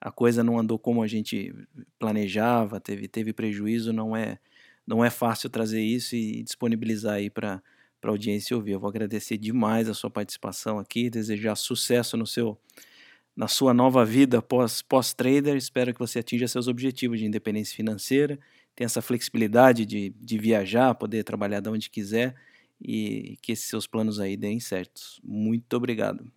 a 0.00 0.10
coisa 0.12 0.44
não 0.44 0.58
andou 0.58 0.78
como 0.78 1.02
a 1.02 1.06
gente 1.06 1.54
planejava, 1.98 2.80
teve, 2.80 3.08
teve 3.08 3.32
prejuízo, 3.32 3.92
não 3.92 4.16
é 4.16 4.38
não 4.86 5.04
é 5.04 5.10
fácil 5.10 5.48
trazer 5.48 5.82
isso 5.82 6.14
e 6.14 6.42
disponibilizar 6.42 7.14
aí 7.14 7.30
para 7.30 7.62
a 8.02 8.08
audiência 8.08 8.54
ouvir. 8.56 8.72
Eu 8.72 8.80
vou 8.80 8.88
agradecer 8.90 9.38
demais 9.38 9.88
a 9.88 9.94
sua 9.94 10.10
participação 10.10 10.78
aqui, 10.78 11.08
desejar 11.08 11.56
sucesso 11.56 12.16
no 12.16 12.26
seu, 12.26 12.58
na 13.36 13.48
sua 13.48 13.72
nova 13.72 14.04
vida 14.04 14.42
pós-trader. 14.42 15.54
Pós 15.54 15.64
Espero 15.64 15.92
que 15.94 15.98
você 15.98 16.18
atinja 16.18 16.46
seus 16.48 16.68
objetivos 16.68 17.18
de 17.18 17.26
independência 17.26 17.74
financeira, 17.74 18.38
tenha 18.76 18.86
essa 18.86 19.00
flexibilidade 19.00 19.86
de, 19.86 20.10
de 20.10 20.38
viajar, 20.38 20.94
poder 20.94 21.24
trabalhar 21.24 21.60
de 21.60 21.70
onde 21.70 21.88
quiser 21.88 22.34
e 22.80 23.38
que 23.40 23.52
esses 23.52 23.66
seus 23.66 23.86
planos 23.86 24.20
aí 24.20 24.36
deem 24.36 24.60
certos. 24.60 25.20
Muito 25.24 25.74
obrigado. 25.74 26.30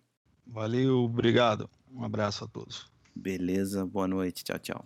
Valeu, 0.48 1.04
obrigado. 1.04 1.68
Um 1.94 2.02
abraço 2.04 2.44
a 2.44 2.46
todos. 2.46 2.86
Beleza, 3.14 3.84
boa 3.84 4.08
noite. 4.08 4.42
Tchau, 4.44 4.58
tchau. 4.58 4.82